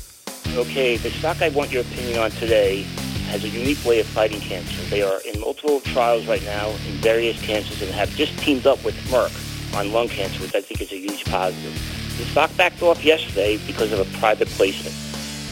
Okay, 0.54 0.96
the 0.96 1.10
stock 1.10 1.42
I 1.42 1.48
want 1.50 1.70
your 1.70 1.82
opinion 1.82 2.18
on 2.18 2.30
today 2.32 2.82
has 3.30 3.44
a 3.44 3.48
unique 3.48 3.82
way 3.84 4.00
of 4.00 4.06
fighting 4.06 4.40
cancer. 4.40 4.82
They 4.90 5.02
are 5.02 5.20
in 5.22 5.40
multiple 5.40 5.80
trials 5.80 6.26
right 6.26 6.42
now 6.44 6.68
in 6.68 6.94
various 6.98 7.40
cancers 7.40 7.80
and 7.80 7.90
have 7.92 8.10
just 8.16 8.36
teamed 8.40 8.66
up 8.66 8.84
with 8.84 8.96
Merck 9.08 9.30
on 9.78 9.92
lung 9.92 10.08
cancer, 10.08 10.42
which 10.42 10.54
I 10.54 10.60
think 10.60 10.80
is 10.80 10.92
a 10.92 10.96
huge 10.96 11.24
positive. 11.24 11.72
The 12.18 12.24
stock 12.24 12.54
backed 12.56 12.82
off 12.82 13.04
yesterday 13.04 13.58
because 13.66 13.92
of 13.92 14.00
a 14.00 14.18
private 14.18 14.48
placement. 14.48 14.96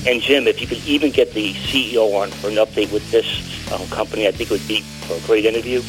And 0.07 0.21
Jim, 0.21 0.47
if 0.47 0.61
you 0.61 0.67
could 0.67 0.85
even 0.85 1.11
get 1.11 1.33
the 1.33 1.55
CEO 1.55 2.15
on 2.21 2.31
for 2.31 2.49
an 2.49 2.55
update 2.55 2.93
with 2.93 3.09
this 3.11 3.27
um, 3.73 3.87
company, 3.89 4.27
I 4.27 4.33
think 4.33 4.51
it 4.51 4.55
would 4.55 4.69
be 4.69 4.83
for 5.07 5.15
a 5.15 5.21
great 5.21 5.45
interview. 5.45 5.81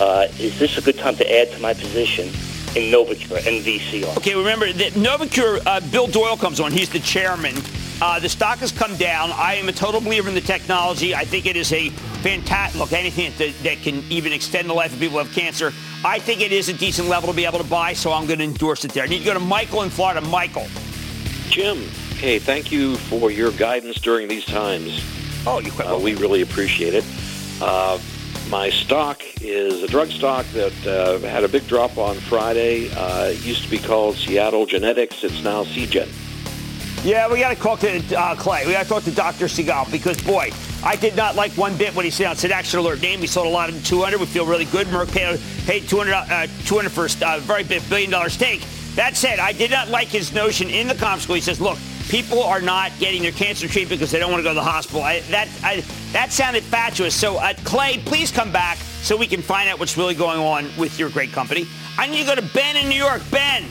Uh, 0.00 0.28
is 0.38 0.58
this 0.58 0.78
a 0.78 0.80
good 0.80 0.96
time 0.96 1.16
to 1.16 1.38
add 1.38 1.50
to 1.50 1.58
my 1.60 1.74
position 1.74 2.28
in 2.76 2.92
Novocure, 2.92 3.38
NVCR? 3.40 4.16
Okay, 4.16 4.36
remember 4.36 4.72
that 4.72 4.92
Novocure, 4.92 5.60
uh, 5.66 5.80
Bill 5.90 6.06
Doyle 6.06 6.36
comes 6.36 6.60
on. 6.60 6.70
He's 6.70 6.88
the 6.88 7.00
chairman. 7.00 7.54
Uh, 8.00 8.20
the 8.20 8.28
stock 8.28 8.58
has 8.58 8.70
come 8.70 8.96
down. 8.96 9.32
I 9.32 9.54
am 9.54 9.68
a 9.68 9.72
total 9.72 10.00
believer 10.00 10.28
in 10.28 10.34
the 10.34 10.40
technology. 10.40 11.16
I 11.16 11.24
think 11.24 11.46
it 11.46 11.56
is 11.56 11.72
a 11.72 11.90
fantastic 12.22 12.80
look. 12.80 12.92
Anything 12.92 13.32
that, 13.38 13.52
that 13.64 13.78
can 13.78 14.04
even 14.08 14.32
extend 14.32 14.70
the 14.70 14.74
life 14.74 14.92
of 14.92 15.00
people 15.00 15.18
who 15.18 15.24
have 15.24 15.34
cancer. 15.34 15.72
I 16.04 16.20
think 16.20 16.40
it 16.40 16.52
is 16.52 16.68
a 16.68 16.72
decent 16.74 17.08
level 17.08 17.30
to 17.30 17.34
be 17.34 17.44
able 17.44 17.58
to 17.58 17.64
buy, 17.64 17.92
so 17.92 18.12
I'm 18.12 18.26
going 18.26 18.38
to 18.38 18.44
endorse 18.44 18.84
it 18.84 18.92
there. 18.92 19.02
I 19.02 19.08
need 19.08 19.18
to 19.20 19.24
go 19.24 19.34
to 19.34 19.40
Michael 19.40 19.82
in 19.82 19.90
Florida. 19.90 20.20
Michael. 20.20 20.68
Jim, 21.48 21.78
hey, 22.18 22.38
thank 22.38 22.70
you 22.70 22.96
for 22.96 23.32
your 23.32 23.50
guidance 23.52 24.00
during 24.00 24.28
these 24.28 24.44
times. 24.44 25.02
Oh, 25.44 25.58
you 25.58 25.72
quite 25.72 25.88
uh, 25.88 25.98
We 25.98 26.14
really 26.14 26.42
appreciate 26.42 26.94
it. 26.94 27.04
Uh, 27.60 27.98
my 28.50 28.70
stock 28.70 29.22
is 29.42 29.82
a 29.82 29.86
drug 29.86 30.08
stock 30.10 30.46
that 30.52 30.86
uh, 30.86 31.18
had 31.28 31.44
a 31.44 31.48
big 31.48 31.66
drop 31.66 31.98
on 31.98 32.16
Friday. 32.16 32.90
Uh, 32.90 33.26
it 33.26 33.44
used 33.44 33.62
to 33.64 33.70
be 33.70 33.78
called 33.78 34.16
Seattle 34.16 34.64
Genetics. 34.64 35.22
It's 35.22 35.42
now 35.42 35.64
Seagen. 35.64 36.08
Yeah, 37.04 37.30
we 37.30 37.38
got 37.38 37.54
to 37.54 37.60
talk 37.60 37.80
to 37.80 38.18
uh, 38.18 38.34
Clay. 38.36 38.66
We 38.66 38.72
got 38.72 38.84
to 38.84 38.88
talk 38.88 39.02
to 39.04 39.10
Dr. 39.10 39.48
Siegall 39.48 39.86
because, 39.90 40.20
boy, 40.22 40.50
I 40.82 40.96
did 40.96 41.14
not 41.14 41.36
like 41.36 41.52
one 41.52 41.76
bit 41.76 41.94
what 41.94 42.04
he 42.04 42.10
said 42.10 42.26
on 42.26 42.36
said 42.36 42.50
Action 42.50 42.80
Alert 42.80 43.02
name. 43.02 43.20
We 43.20 43.26
sold 43.26 43.46
a 43.46 43.50
lot 43.50 43.68
of 43.68 43.84
200. 43.84 44.18
We 44.18 44.26
feel 44.26 44.46
really 44.46 44.64
good. 44.66 44.86
Merck 44.88 45.12
paid, 45.12 45.38
paid 45.66 45.88
200, 45.88 46.12
uh, 46.12 46.46
200 46.64 46.90
for 46.90 47.06
a 47.06 47.28
uh, 47.28 47.38
very 47.40 47.64
big 47.64 47.88
billion 47.88 48.10
dollar 48.10 48.30
stake. 48.30 48.64
That 48.94 49.16
said, 49.16 49.38
I 49.38 49.52
did 49.52 49.70
not 49.70 49.88
like 49.88 50.08
his 50.08 50.32
notion 50.32 50.70
in 50.70 50.88
the 50.88 50.94
comp 50.94 51.20
school. 51.20 51.36
He 51.36 51.40
says, 51.40 51.60
look, 51.60 51.78
people 52.08 52.42
are 52.42 52.60
not 52.60 52.92
getting 52.98 53.22
their 53.22 53.32
cancer 53.32 53.68
treatment 53.68 54.00
because 54.00 54.10
they 54.10 54.18
don't 54.18 54.30
want 54.30 54.40
to 54.40 54.44
go 54.44 54.50
to 54.50 54.54
the 54.54 54.62
hospital. 54.62 55.02
I, 55.02 55.20
that 55.30 55.48
I, 55.62 55.84
that 56.12 56.32
sounded 56.32 56.64
fatuous. 56.64 57.14
So, 57.14 57.36
uh, 57.36 57.54
Clay, 57.64 57.98
please 58.04 58.30
come 58.30 58.50
back 58.50 58.78
so 59.02 59.16
we 59.16 59.26
can 59.26 59.42
find 59.42 59.68
out 59.68 59.78
what's 59.78 59.96
really 59.96 60.14
going 60.14 60.40
on 60.40 60.70
with 60.78 60.98
your 60.98 61.10
great 61.10 61.32
company. 61.32 61.66
I 61.98 62.06
need 62.06 62.20
to 62.20 62.24
go 62.24 62.34
to 62.34 62.54
Ben 62.54 62.76
in 62.76 62.88
New 62.88 62.96
York. 62.96 63.22
Ben. 63.30 63.64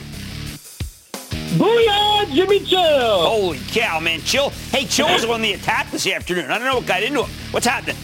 Booyah, 1.56 2.30
Jimmy 2.32 2.60
Chill! 2.60 2.80
Holy 2.80 3.58
cow, 3.68 3.98
man. 3.98 4.20
Chill. 4.20 4.50
Hey, 4.70 4.84
Chill 4.84 5.08
was 5.08 5.24
on 5.24 5.42
the 5.42 5.54
attack 5.54 5.90
this 5.90 6.06
afternoon. 6.06 6.50
I 6.50 6.58
don't 6.58 6.66
know 6.66 6.76
what 6.76 6.86
got 6.86 7.02
into 7.02 7.24
him. 7.24 7.30
What's 7.50 7.66
happening? 7.66 7.96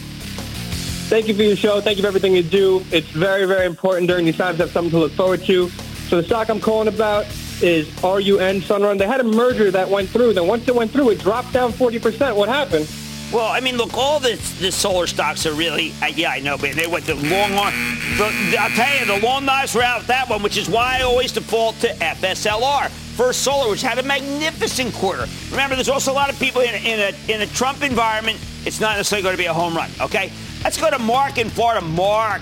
Thank 1.07 1.27
you 1.27 1.35
for 1.35 1.43
your 1.43 1.55
show. 1.55 1.79
Thank 1.79 1.97
you 1.97 2.01
for 2.01 2.07
everything 2.07 2.35
you 2.35 2.43
do. 2.43 2.83
It's 2.91 3.07
very, 3.09 3.45
very 3.45 3.67
important 3.67 4.07
during 4.07 4.25
these 4.25 4.37
times 4.37 4.57
to 4.57 4.63
have 4.63 4.71
something 4.71 4.91
to 4.91 4.97
look 4.97 5.11
forward 5.11 5.43
to. 5.43 5.69
So 6.09 6.17
the 6.17 6.23
stock 6.23 6.49
I'm 6.49 6.59
calling 6.59 6.87
about 6.87 7.27
is 7.61 7.87
RUN 8.03 8.61
Sunrun. 8.61 8.97
They 8.97 9.07
had 9.07 9.19
a 9.19 9.23
merger 9.23 9.71
that 9.71 9.89
went 9.89 10.09
through. 10.09 10.33
Then 10.33 10.47
once 10.47 10.67
it 10.67 10.75
went 10.75 10.91
through, 10.91 11.11
it 11.11 11.19
dropped 11.19 11.53
down 11.53 11.71
40%. 11.71 12.35
What 12.35 12.49
happened? 12.49 12.87
Well, 13.33 13.47
I 13.47 13.59
mean, 13.59 13.75
look, 13.75 13.93
all 13.95 14.19
the, 14.19 14.35
the 14.59 14.71
solar 14.71 15.07
stocks 15.07 15.45
are 15.45 15.53
really, 15.53 15.91
uh, 16.01 16.07
yeah, 16.07 16.29
I 16.29 16.39
know, 16.39 16.57
but 16.57 16.73
they 16.73 16.87
went 16.87 17.05
the 17.05 17.15
long 17.15 17.53
on. 17.53 17.73
I'll 18.57 18.69
tell 18.69 18.99
you, 18.99 19.05
the 19.05 19.25
long 19.25 19.45
nice 19.45 19.75
route 19.75 19.99
with 19.99 20.07
that 20.07 20.29
one, 20.29 20.43
which 20.43 20.57
is 20.57 20.69
why 20.69 20.99
I 20.99 21.01
always 21.01 21.31
default 21.31 21.75
to 21.79 21.87
FSLR. 21.87 22.89
First 22.89 23.43
Solar, 23.43 23.69
which 23.69 23.81
had 23.81 23.97
a 23.97 24.03
magnificent 24.03 24.93
quarter. 24.93 25.25
Remember, 25.49 25.75
there's 25.75 25.89
also 25.89 26.11
a 26.11 26.13
lot 26.13 26.29
of 26.29 26.39
people 26.39 26.61
in, 26.61 26.75
in, 26.75 26.99
a, 26.99 27.33
in 27.33 27.41
a 27.41 27.47
Trump 27.47 27.81
environment. 27.81 28.39
It's 28.65 28.79
not 28.79 28.97
necessarily 28.97 29.23
going 29.23 29.35
to 29.35 29.41
be 29.41 29.47
a 29.47 29.53
home 29.53 29.75
run, 29.75 29.89
okay? 30.01 30.31
Let's 30.63 30.79
go 30.79 30.89
to 30.89 30.99
Mark 30.99 31.37
in 31.37 31.49
Florida. 31.49 31.81
Mark. 31.81 32.41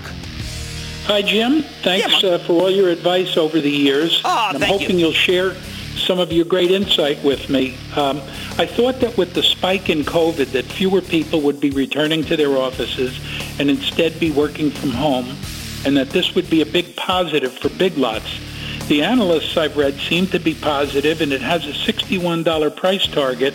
Hi, 1.06 1.20
Jim. 1.20 1.62
Thanks 1.82 2.22
Yeah, 2.22 2.30
uh, 2.30 2.38
for 2.38 2.52
all 2.54 2.70
your 2.70 2.88
advice 2.88 3.36
over 3.36 3.60
the 3.60 3.70
years. 3.70 4.22
Ah, 4.24 4.48
I'm 4.48 4.58
thank 4.60 4.72
you. 4.72 4.78
hoping 4.78 4.96
will 5.02 5.12
share 5.12 5.54
some 5.96 6.18
of 6.18 6.32
your 6.32 6.46
great 6.46 6.70
insight 6.70 7.22
with 7.22 7.50
me. 7.50 7.74
Um, 7.94 8.22
I 8.56 8.64
thought 8.66 9.00
that 9.00 9.16
with 9.18 9.34
the 9.34 9.42
spike 9.42 9.90
in 9.90 10.02
COVID 10.04 10.52
that 10.52 10.64
fewer 10.64 11.02
people 11.02 11.42
would 11.42 11.60
be 11.60 11.70
returning 11.70 12.24
to 12.24 12.36
their 12.38 12.56
offices 12.56 13.18
and 13.58 13.68
instead 13.68 14.18
be 14.18 14.30
working 14.30 14.70
from 14.70 14.90
home, 14.92 15.36
and 15.84 15.94
that 15.98 16.08
this 16.10 16.34
would 16.34 16.48
be 16.48 16.62
a 16.62 16.66
big 16.66 16.96
positive 16.96 17.52
for 17.52 17.68
Big 17.68 17.98
Lots. 17.98 18.40
The 18.88 19.02
analysts 19.02 19.56
I've 19.58 19.76
read 19.76 19.94
seem 20.08 20.26
to 20.28 20.38
be 20.38 20.54
positive, 20.54 21.20
and 21.20 21.32
it 21.32 21.42
has 21.42 21.66
a 21.66 21.72
$61 21.72 22.74
price 22.76 23.06
target. 23.06 23.54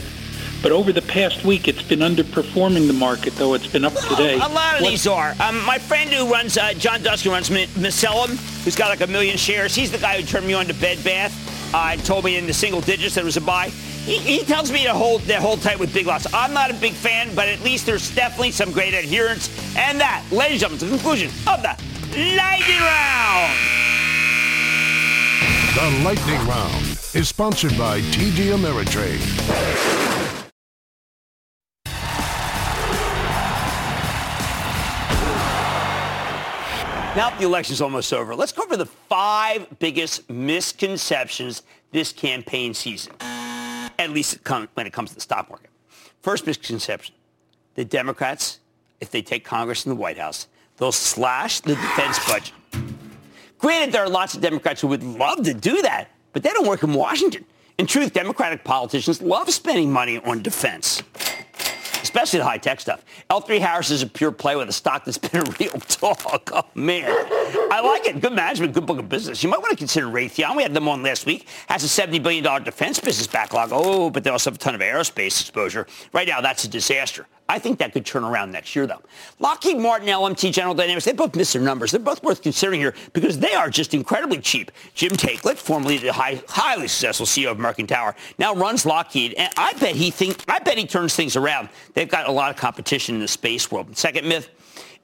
But 0.62 0.74
over 0.74 0.92
the 0.92 1.02
past 1.02 1.46
week, 1.46 1.68
it's 1.70 1.82
been 1.82 2.00
underperforming 2.00 2.88
the 2.88 2.94
market, 2.94 3.34
though 3.36 3.54
it's 3.54 3.68
been 3.68 3.86
up 3.86 3.96
today. 3.96 4.36
A 4.36 4.40
lot 4.40 4.76
of 4.76 4.82
What- 4.82 4.90
these 4.90 5.08
are. 5.08 5.36
Um, 5.40 5.64
my 5.66 5.78
friend 5.78 6.10
who 6.10 6.30
runs, 6.30 6.58
uh, 6.58 6.74
John 6.74 7.02
Duskin 7.02 7.32
runs 7.32 7.50
Mi- 7.50 7.70
Misellum, 7.78 8.38
who's 8.66 8.76
got 8.76 8.90
like 8.90 9.02
a 9.02 9.08
million 9.08 9.38
shares. 9.38 9.74
He's 9.74 9.90
the 9.90 9.98
guy 9.98 10.18
who 10.18 10.24
turned 10.24 10.46
me 10.46 10.54
on 10.54 10.66
to 10.68 10.74
Bed 10.74 11.02
Bath 11.04 11.34
uh, 11.74 11.90
and 11.94 12.04
told 12.04 12.26
me 12.26 12.36
in 12.38 12.46
the 12.46 12.54
single 12.54 12.82
digits 12.82 13.16
that 13.16 13.22
it 13.22 13.26
was 13.26 13.38
a 13.38 13.42
buy. 13.42 13.70
He, 14.06 14.18
he, 14.18 14.44
tells 14.44 14.72
me 14.72 14.84
to 14.84 14.94
hold 14.94 15.26
to 15.28 15.40
hold 15.40 15.62
tight 15.62 15.78
with 15.80 15.94
Big 15.94 16.08
Lots. 16.08 16.26
I'm 16.34 16.54
not 16.54 16.72
a 16.72 16.74
big 16.74 16.94
fan, 16.94 17.34
but 17.36 17.48
at 17.48 17.62
least 17.62 17.86
there's 17.86 18.14
definitely 18.16 18.52
some 18.52 18.72
great 18.72 18.94
adherence. 18.94 19.50
And 19.78 20.00
that, 20.02 20.24
ladies 20.32 20.64
and 20.64 20.72
gentlemen, 20.80 20.98
the 20.98 20.98
conclusion 20.98 21.30
of 21.48 21.62
the 21.62 21.78
lightning 22.36 22.80
round. 22.80 23.54
The 25.76 26.04
lightning 26.04 26.48
round 26.48 27.00
is 27.14 27.30
sponsored 27.30 27.78
by 27.78 28.02
TD 28.02 28.52
Ameritrade. 28.52 30.09
Now 37.20 37.38
the 37.38 37.44
election's 37.44 37.82
almost 37.82 38.14
over, 38.14 38.34
let's 38.34 38.54
go 38.54 38.64
over 38.64 38.78
the 38.78 38.86
five 38.86 39.68
biggest 39.80 40.30
misconceptions 40.30 41.64
this 41.92 42.14
campaign 42.14 42.74
season, 42.74 43.12
at 44.00 44.12
least 44.12 44.38
when 44.76 44.88
it 44.88 44.94
comes 44.94 45.10
to 45.10 45.16
the 45.16 45.20
stock 45.20 45.50
market. 45.50 45.70
First 46.22 46.48
misconception, 46.48 47.14
the 47.76 47.84
Democrats, 47.84 48.60
if 49.02 49.12
they 49.12 49.22
take 49.22 49.44
Congress 49.44 49.86
and 49.86 49.92
the 49.92 50.00
White 50.00 50.18
House, 50.18 50.48
they'll 50.78 50.94
slash 50.94 51.60
the 51.60 51.76
defense 51.76 52.26
budget. 52.26 52.54
Granted, 53.58 53.92
there 53.92 54.04
are 54.06 54.10
lots 54.10 54.34
of 54.34 54.40
Democrats 54.40 54.80
who 54.80 54.88
would 54.88 55.04
love 55.04 55.44
to 55.44 55.54
do 55.54 55.82
that, 55.82 56.08
but 56.32 56.42
they 56.42 56.52
don't 56.52 56.70
work 56.70 56.84
in 56.84 56.94
Washington. 56.94 57.44
In 57.78 57.86
truth, 57.86 58.14
Democratic 58.14 58.64
politicians 58.64 59.22
love 59.22 59.50
spending 59.50 59.92
money 59.92 60.20
on 60.20 60.42
defense 60.42 61.04
especially 62.10 62.40
the 62.40 62.46
high 62.46 62.58
tech 62.58 62.80
stuff. 62.80 63.06
L3 63.30 63.60
Harris 63.60 63.92
is 63.92 64.02
a 64.02 64.08
pure 64.08 64.32
play 64.32 64.56
with 64.56 64.68
a 64.68 64.74
stock 64.74 65.06
that's 65.06 65.18
been 65.30 65.42
a 65.48 65.52
real 65.60 65.80
dog. 66.02 66.42
Oh, 66.52 66.66
man. 66.74 67.08
I 67.72 67.82
like 67.82 68.08
it. 68.08 68.20
Good 68.20 68.34
management, 68.34 68.74
good 68.74 68.88
book 68.88 68.98
of 68.98 69.08
business. 69.08 69.44
You 69.44 69.50
might 69.50 69.60
want 69.60 69.72
to 69.72 69.78
consider 69.78 70.08
Raytheon. 70.08 70.58
We 70.58 70.64
had 70.64 70.74
them 70.74 70.88
on 70.88 71.04
last 71.04 71.28
week. 71.28 71.48
Has 71.68 71.84
a 71.84 72.08
$70 72.08 72.22
billion 72.24 72.64
defense 72.64 73.00
business 73.00 73.28
backlog. 73.28 73.70
Oh, 73.72 74.10
but 74.10 74.24
they 74.24 74.32
also 74.32 74.50
have 74.50 74.56
a 74.56 74.60
ton 74.60 74.74
of 74.74 74.82
aerospace 74.82 75.40
exposure. 75.40 75.86
Right 76.12 76.28
now, 76.28 76.42
that's 76.42 76.64
a 76.64 76.68
disaster. 76.68 77.28
I 77.50 77.58
think 77.58 77.80
that 77.80 77.94
could 77.94 78.06
turn 78.06 78.24
around 78.24 78.52
next 78.52 78.76
year, 78.76 78.86
though. 78.86 79.02
Lockheed 79.40 79.78
Martin, 79.78 80.08
LMT, 80.08 80.54
General 80.54 80.76
Dynamics, 80.76 81.06
they 81.06 81.14
both 81.14 81.36
missed 81.36 81.54
their 81.54 81.62
numbers. 81.64 81.90
They're 81.92 82.00
both 82.00 82.22
worth 82.22 82.44
considering 82.44 82.80
here 82.80 82.94
because 83.12 83.40
they 83.40 83.56
are 83.56 83.72
just 83.72 83.96
incredibly 83.96 84.38
cheap. 84.38 84.72
Jim 84.94 85.14
Taiclet, 85.14 85.58
formerly 85.58 85.98
the 85.98 86.14
high, 86.14 86.42
highly 86.48 86.88
successful 86.88 87.26
CEO 87.26 87.50
of 87.50 87.58
American 87.58 87.88
Tower, 87.88 88.16
now 88.38 88.54
runs 88.54 88.86
Lockheed, 88.86 89.34
and 89.34 89.52
I 89.58 89.74
bet 89.74 89.96
he 89.96 90.12
think 90.12 90.44
I 90.48 90.60
bet 90.60 90.78
he 90.78 90.86
turns 90.86 91.16
things 91.16 91.36
around. 91.36 91.70
They've 91.96 92.08
got 92.08 92.30
a 92.30 92.32
lot 92.32 92.52
of 92.52 92.56
competition 92.56 93.16
in 93.16 93.22
the 93.22 93.28
space 93.28 93.72
world. 93.72 93.98
Second 93.98 94.28
myth: 94.28 94.50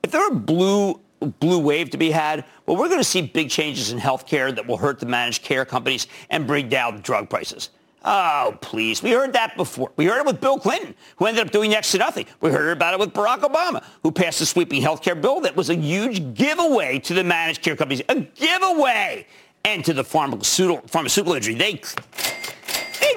if 0.03 0.11
there 0.11 0.21
are 0.21 0.33
blue 0.33 0.99
blue 1.39 1.59
wave 1.59 1.89
to 1.89 1.97
be 1.97 2.11
had, 2.11 2.45
well, 2.65 2.77
we're 2.77 2.89
going 2.89 2.99
to 2.99 3.03
see 3.03 3.21
big 3.21 3.49
changes 3.49 3.91
in 3.91 3.99
healthcare 3.99 4.53
that 4.53 4.67
will 4.67 4.77
hurt 4.77 4.99
the 4.99 5.05
managed 5.07 5.43
care 5.43 5.65
companies 5.65 6.05
and 6.29 6.45
bring 6.45 6.69
down 6.69 7.01
drug 7.01 7.27
prices. 7.27 7.71
Oh, 8.07 8.55
please. 8.61 9.01
We 9.01 9.11
heard 9.11 9.33
that 9.33 9.57
before. 9.57 9.91
We 9.97 10.05
heard 10.05 10.19
it 10.19 10.27
with 10.27 10.39
Bill 10.39 10.59
Clinton, 10.59 10.93
who 11.15 11.25
ended 11.25 11.43
up 11.43 11.51
doing 11.51 11.71
next 11.71 11.91
to 11.91 11.97
nothing. 11.97 12.27
We 12.39 12.51
heard 12.51 12.69
about 12.69 12.93
it 12.93 12.99
with 12.99 13.13
Barack 13.13 13.39
Obama, 13.39 13.83
who 14.03 14.11
passed 14.11 14.39
a 14.41 14.45
sweeping 14.45 14.79
health 14.81 15.01
care 15.01 15.15
bill 15.15 15.41
that 15.41 15.55
was 15.55 15.71
a 15.71 15.75
huge 15.75 16.35
giveaway 16.35 16.99
to 16.99 17.15
the 17.15 17.23
managed 17.23 17.63
care 17.63 17.75
companies. 17.75 18.03
A 18.07 18.19
giveaway! 18.21 19.25
And 19.63 19.83
to 19.85 19.93
the 19.93 20.03
pharmaceutical, 20.03 20.87
pharmaceutical 20.87 21.33
industry. 21.33 21.55
They 21.55 21.81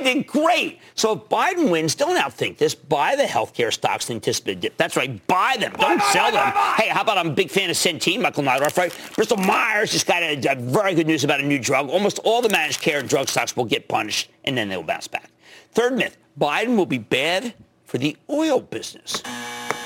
they 0.03 0.15
did 0.15 0.27
great. 0.27 0.79
So 0.95 1.13
if 1.13 1.21
Biden 1.29 1.71
wins, 1.71 1.95
don't 1.95 2.17
outthink 2.17 2.59
this. 2.59 2.75
Buy 2.75 3.17
the 3.17 3.25
healthcare 3.25 3.73
stocks 3.73 4.09
and 4.09 4.17
anticipate 4.17 4.61
dip. 4.61 4.77
That's 4.77 4.97
right. 4.97 5.27
Buy 5.27 5.57
them. 5.59 5.73
Don't 5.73 5.99
buy, 5.99 6.05
sell 6.13 6.27
buy, 6.27 6.31
them. 6.33 6.55
Buy, 6.55 6.75
hey, 6.79 6.89
how 6.89 7.03
about 7.03 7.19
I'm 7.19 7.29
a 7.29 7.35
big 7.35 7.51
fan 7.51 7.71
of 7.71 7.77
Centene, 7.77 8.21
Michael 8.21 8.45
Neidorff, 8.45 8.77
right? 8.77 8.95
Bristol 9.15 9.37
Myers 9.37 9.93
just 9.93 10.07
got 10.07 10.23
a, 10.23 10.35
a 10.51 10.57
very 10.57 10.95
good 10.95 11.07
news 11.07 11.25
about 11.25 11.41
a 11.41 11.45
new 11.45 11.59
drug. 11.59 11.89
Almost 11.89 12.19
all 12.25 12.43
the 12.43 12.49
managed 12.49 12.81
care 12.81 13.03
drug 13.03 13.29
stocks 13.29 13.57
will 13.57 13.65
get 13.65 13.89
punished, 13.89 14.31
and 14.45 14.57
then 14.57 14.69
they'll 14.69 14.83
bounce 14.83 15.09
back. 15.09 15.31
Third 15.73 15.97
myth, 15.97 16.17
Biden 16.39 16.77
will 16.77 16.87
be 16.87 16.99
bad 16.99 17.55
for 17.85 17.99
the 17.99 18.17
oil 18.31 18.61
business. 18.61 19.23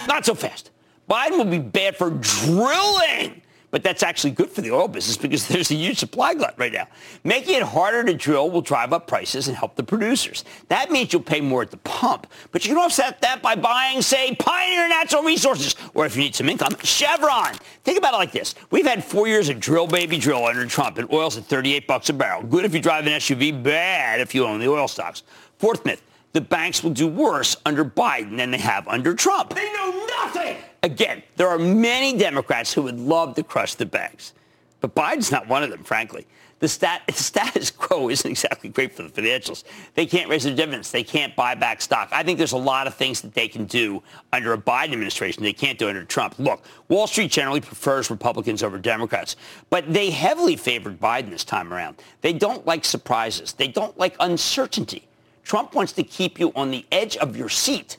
Not 0.09 0.25
so 0.25 0.35
fast. 0.35 0.71
Biden 1.11 1.37
will 1.37 1.45
be 1.45 1.59
bad 1.59 1.97
for 1.97 2.11
drilling 2.11 3.42
but 3.73 3.83
that's 3.83 4.03
actually 4.03 4.31
good 4.31 4.51
for 4.51 4.61
the 4.61 4.71
oil 4.71 4.87
business 4.87 5.17
because 5.17 5.49
there's 5.49 5.73
a 5.73 5.75
huge 5.75 5.99
supply 5.99 6.35
glut 6.35 6.55
right 6.57 6.73
now. 6.73 6.87
Making 7.25 7.57
it 7.57 7.63
harder 7.63 8.05
to 8.05 8.15
drill 8.15 8.51
will 8.51 8.61
drive 8.61 8.93
up 8.93 9.09
prices 9.09 9.49
and 9.49 9.57
help 9.57 9.75
the 9.75 9.83
producers. 9.83 10.45
That 10.69 10.93
means 10.93 11.13
you'll 11.13 11.23
pay 11.23 11.41
more 11.41 11.63
at 11.63 11.73
the 11.73 11.79
pump, 11.79 12.29
but 12.53 12.65
you 12.65 12.75
can 12.75 12.79
offset 12.79 13.21
that 13.23 13.43
by 13.43 13.57
buying, 13.57 14.03
say, 14.03 14.37
Pioneer 14.37 14.89
Natural 14.89 15.23
Resources, 15.25 15.75
or 15.95 16.07
if 16.07 16.15
you 16.15 16.23
need 16.23 16.37
some 16.37 16.49
income, 16.49 16.77
Chevron. 16.85 17.55
Think 17.83 17.99
about 17.99 18.15
it 18.15 18.19
like 18.19 18.33
this. 18.33 18.55
We've 18.71 18.87
had 18.87 19.03
four 19.03 19.27
years 19.27 19.49
of 19.49 19.59
drill, 19.59 19.87
baby, 19.87 20.19
drill 20.19 20.45
under 20.45 20.67
Trump, 20.67 20.99
and 20.99 21.11
oil's 21.11 21.39
at 21.39 21.45
38 21.45 21.87
bucks 21.87 22.11
a 22.11 22.13
barrel. 22.13 22.43
Good 22.43 22.67
if 22.67 22.75
you 22.75 22.81
drive 22.81 23.07
an 23.07 23.15
SUV, 23.15 23.63
bad 23.63 24.21
if 24.21 24.35
you 24.35 24.45
own 24.45 24.61
the 24.61 24.69
oil 24.69 24.87
stocks. 24.87 25.23
Fourth 25.59 25.85
myth, 25.87 26.03
the 26.33 26.43
banks 26.43 26.83
will 26.83 26.91
do 26.91 27.09
worse 27.09 27.57
under 27.65 27.85
Biden 27.85 28.37
than 28.37 28.51
they 28.51 28.59
have 28.59 28.87
under 28.87 29.15
Trump. 29.15 29.55
They 29.55 29.73
know 29.73 30.07
nothing. 30.21 30.57
Again, 30.83 31.23
there 31.37 31.49
are 31.49 31.59
many 31.59 32.19
Democrats 32.19 32.73
who 32.73 32.83
would 32.83 32.99
love 32.99 33.37
to 33.37 33.45
crush 33.45 33.75
the 33.77 33.87
banks, 33.87 34.33
but 34.81 34.95
Biden's 34.95 35.31
not 35.31 35.47
one 35.47 35.63
of 35.63 35.71
them, 35.71 35.85
frankly. 35.85 36.27
The, 36.59 36.67
stat, 36.69 37.03
the 37.09 37.13
status 37.13 37.71
quo 37.71 38.09
isn't 38.09 38.29
exactly 38.29 38.69
great 38.69 38.93
for 38.93 39.03
the 39.03 39.09
financials. 39.09 39.63
They 39.95 40.07
can't 40.07 40.29
raise 40.29 40.43
their 40.43 40.55
dividends. 40.55 40.91
They 40.91 41.05
can't 41.05 41.37
buy 41.37 41.55
back 41.55 41.81
stock. 41.83 42.09
I 42.11 42.25
think 42.25 42.39
there's 42.39 42.53
a 42.53 42.57
lot 42.57 42.89
of 42.89 42.95
things 42.95 43.21
that 43.21 43.33
they 43.35 43.47
can 43.47 43.65
do 43.67 44.03
under 44.33 44.53
a 44.53 44.59
Biden 44.59 44.93
administration 44.93 45.45
they 45.45 45.53
can't 45.53 45.79
do 45.79 45.89
under 45.89 46.05
Trump. 46.05 46.37
Look, 46.39 46.65
Wall 46.89 47.07
Street 47.07 47.31
generally 47.31 47.61
prefers 47.61 48.11
Republicans 48.11 48.65
over 48.65 48.79
Democrats, 48.79 49.37
but 49.71 49.93
they 49.93 50.11
heavily 50.11 50.57
favored 50.57 50.99
Biden 50.99 51.31
this 51.31 51.45
time 51.45 51.73
around. 51.73 52.03
They 52.23 52.33
don't 52.33 52.67
like 52.67 52.85
surprises. 52.85 53.53
They 53.53 53.69
don't 53.69 53.97
like 53.99 54.17
uncertainty. 54.19 55.09
Trump 55.45 55.75
wants 55.75 55.93
to 55.93 56.03
keep 56.03 56.41
you 56.41 56.53
on 56.55 56.71
the 56.73 56.87
edge 56.91 57.17
of 57.17 57.37
your 57.37 57.49
seat. 57.49 57.99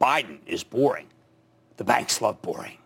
Biden 0.00 0.38
is 0.46 0.64
boring. 0.64 1.06
The 1.76 1.84
banks 1.84 2.20
love 2.20 2.40
boring. 2.42 2.78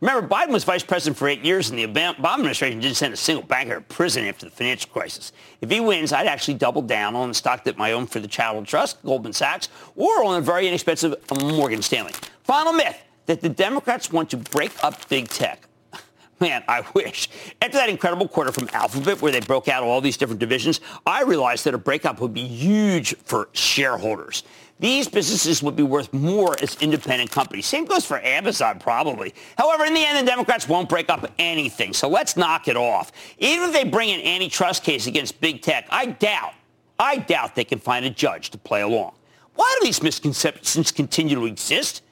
Remember, 0.00 0.28
Biden 0.28 0.50
was 0.50 0.64
vice 0.64 0.82
president 0.82 1.16
for 1.16 1.28
eight 1.28 1.42
years, 1.42 1.70
and 1.70 1.78
the 1.78 1.86
Obama 1.86 2.34
administration 2.34 2.78
didn't 2.78 2.96
send 2.96 3.14
a 3.14 3.16
single 3.16 3.42
banker 3.42 3.76
to 3.76 3.80
prison 3.80 4.26
after 4.26 4.44
the 4.44 4.52
financial 4.52 4.90
crisis. 4.90 5.32
If 5.62 5.70
he 5.70 5.80
wins, 5.80 6.12
I'd 6.12 6.26
actually 6.26 6.54
double 6.54 6.82
down 6.82 7.16
on 7.16 7.28
the 7.28 7.34
stock 7.34 7.64
that 7.64 7.78
my 7.78 7.92
own 7.92 8.06
for 8.06 8.20
the 8.20 8.28
Charitable 8.28 8.66
Trust, 8.66 9.02
Goldman 9.02 9.32
Sachs, 9.32 9.70
or 9.96 10.24
on 10.24 10.36
a 10.36 10.40
very 10.42 10.68
inexpensive 10.68 11.14
uh, 11.30 11.34
Morgan 11.36 11.80
Stanley. 11.80 12.12
Final 12.42 12.74
myth 12.74 13.02
that 13.24 13.40
the 13.40 13.48
Democrats 13.48 14.12
want 14.12 14.28
to 14.30 14.36
break 14.36 14.72
up 14.84 15.08
big 15.08 15.28
tech. 15.28 15.66
Man, 16.40 16.62
I 16.68 16.84
wish. 16.92 17.30
After 17.62 17.78
that 17.78 17.88
incredible 17.88 18.28
quarter 18.28 18.52
from 18.52 18.68
Alphabet, 18.74 19.22
where 19.22 19.32
they 19.32 19.40
broke 19.40 19.68
out 19.68 19.84
all 19.84 20.02
these 20.02 20.18
different 20.18 20.40
divisions, 20.40 20.80
I 21.06 21.22
realized 21.22 21.64
that 21.64 21.72
a 21.72 21.78
breakup 21.78 22.20
would 22.20 22.34
be 22.34 22.46
huge 22.46 23.16
for 23.24 23.48
shareholders. 23.52 24.42
These 24.80 25.08
businesses 25.08 25.62
would 25.62 25.76
be 25.76 25.84
worth 25.84 26.12
more 26.12 26.56
as 26.60 26.76
independent 26.80 27.30
companies. 27.30 27.66
Same 27.66 27.84
goes 27.84 28.04
for 28.04 28.18
Amazon, 28.18 28.80
probably. 28.80 29.32
However, 29.56 29.84
in 29.84 29.94
the 29.94 30.04
end, 30.04 30.18
the 30.18 30.28
Democrats 30.30 30.68
won't 30.68 30.88
break 30.88 31.08
up 31.08 31.30
anything, 31.38 31.92
so 31.92 32.08
let's 32.08 32.36
knock 32.36 32.66
it 32.66 32.76
off. 32.76 33.12
Even 33.38 33.68
if 33.68 33.72
they 33.72 33.84
bring 33.84 34.10
an 34.10 34.20
antitrust 34.20 34.82
case 34.82 35.06
against 35.06 35.40
big 35.40 35.62
tech, 35.62 35.86
I 35.90 36.06
doubt, 36.06 36.54
I 36.98 37.18
doubt 37.18 37.54
they 37.54 37.64
can 37.64 37.78
find 37.78 38.04
a 38.04 38.10
judge 38.10 38.50
to 38.50 38.58
play 38.58 38.82
along. 38.82 39.14
Why 39.54 39.76
do 39.78 39.86
these 39.86 40.02
misconceptions 40.02 40.90
continue 40.90 41.36
to 41.36 41.46
exist? 41.46 42.02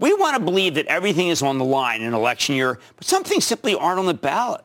We 0.00 0.12
want 0.14 0.36
to 0.36 0.42
believe 0.42 0.74
that 0.74 0.86
everything 0.86 1.28
is 1.28 1.42
on 1.42 1.58
the 1.58 1.64
line 1.64 2.02
in 2.02 2.12
election 2.12 2.56
year, 2.56 2.80
but 2.96 3.06
some 3.06 3.22
things 3.22 3.44
simply 3.44 3.74
aren't 3.74 4.00
on 4.00 4.06
the 4.06 4.14
ballot. 4.14 4.62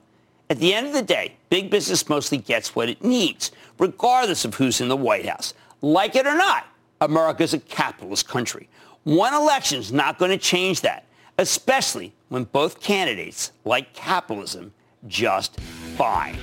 At 0.50 0.60
the 0.60 0.74
end 0.74 0.88
of 0.88 0.94
the 0.94 1.02
day, 1.02 1.36
big 1.50 1.70
business 1.70 2.08
mostly 2.10 2.38
gets 2.38 2.76
what 2.76 2.90
it 2.90 3.04
needs, 3.04 3.52
regardless 3.78 4.46
of 4.46 4.56
who's 4.56 4.82
in 4.82 4.88
the 4.88 4.96
White 4.96 5.28
House. 5.28 5.54
Like 5.82 6.16
it 6.16 6.26
or 6.26 6.36
not, 6.36 6.66
America 7.02 7.44
is 7.44 7.54
a 7.54 7.60
capitalist 7.60 8.28
country. 8.28 8.70
One 9.04 9.34
election 9.34 9.80
is 9.80 9.92
not 9.92 10.18
going 10.18 10.32
to 10.32 10.38
change 10.38 10.82
that, 10.82 11.06
especially 11.38 12.14
when 12.30 12.46
both 12.46 12.82
candidates 12.82 13.52
like 13.64 13.94
capitalism 13.94 14.74
just 15.08 15.60
fine. 15.98 16.38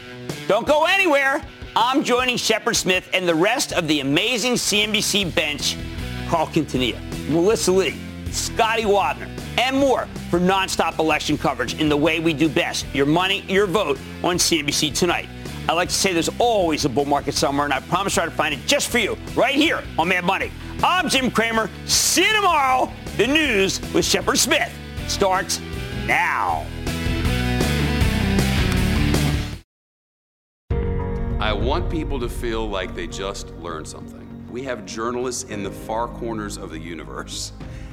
Don't 0.46 0.66
go 0.66 0.84
anywhere. 0.84 1.42
I'm 1.74 2.04
joining 2.04 2.36
Shepard 2.36 2.76
Smith 2.76 3.08
and 3.14 3.26
the 3.26 3.34
rest 3.34 3.72
of 3.72 3.88
the 3.88 4.00
amazing 4.00 4.54
CNBC 4.54 5.34
bench, 5.34 5.76
Carl 6.28 6.46
Quintanilla, 6.46 7.00
Melissa 7.30 7.72
Lee, 7.72 7.98
Scotty 8.30 8.84
Wapner, 8.84 9.28
and 9.58 9.76
more 9.76 10.06
for 10.30 10.38
nonstop 10.38 10.98
election 10.98 11.36
coverage 11.36 11.80
in 11.80 11.88
the 11.88 11.96
way 11.96 12.20
we 12.20 12.32
do 12.32 12.48
best. 12.48 12.86
Your 12.94 13.06
money, 13.06 13.40
your 13.48 13.66
vote 13.66 13.98
on 14.22 14.36
CNBC 14.36 14.94
tonight. 14.94 15.28
I 15.68 15.74
like 15.74 15.88
to 15.88 15.94
say 15.94 16.12
there's 16.12 16.28
always 16.40 16.84
a 16.84 16.88
bull 16.88 17.04
market 17.04 17.34
somewhere, 17.34 17.64
and 17.64 17.72
I 17.72 17.78
promise 17.80 18.14
to 18.14 18.30
find 18.30 18.52
it 18.52 18.60
just 18.66 18.88
for 18.88 18.98
you 18.98 19.16
right 19.36 19.54
here 19.54 19.82
on 19.98 20.08
Mad 20.08 20.24
Money. 20.24 20.50
I'm 20.82 21.08
Jim 21.08 21.30
Cramer. 21.30 21.70
See 21.86 22.26
you 22.26 22.34
tomorrow. 22.34 22.92
The 23.16 23.28
news 23.28 23.80
with 23.92 24.04
Shepard 24.04 24.38
Smith 24.38 24.72
starts 25.06 25.60
now. 26.06 26.66
I 31.38 31.52
want 31.52 31.90
people 31.90 32.18
to 32.18 32.28
feel 32.28 32.68
like 32.68 32.94
they 32.94 33.06
just 33.06 33.50
learned 33.56 33.86
something. 33.86 34.28
We 34.50 34.62
have 34.64 34.84
journalists 34.84 35.44
in 35.44 35.62
the 35.62 35.70
far 35.70 36.08
corners 36.08 36.56
of 36.56 36.70
the 36.70 36.78
universe 36.78 37.52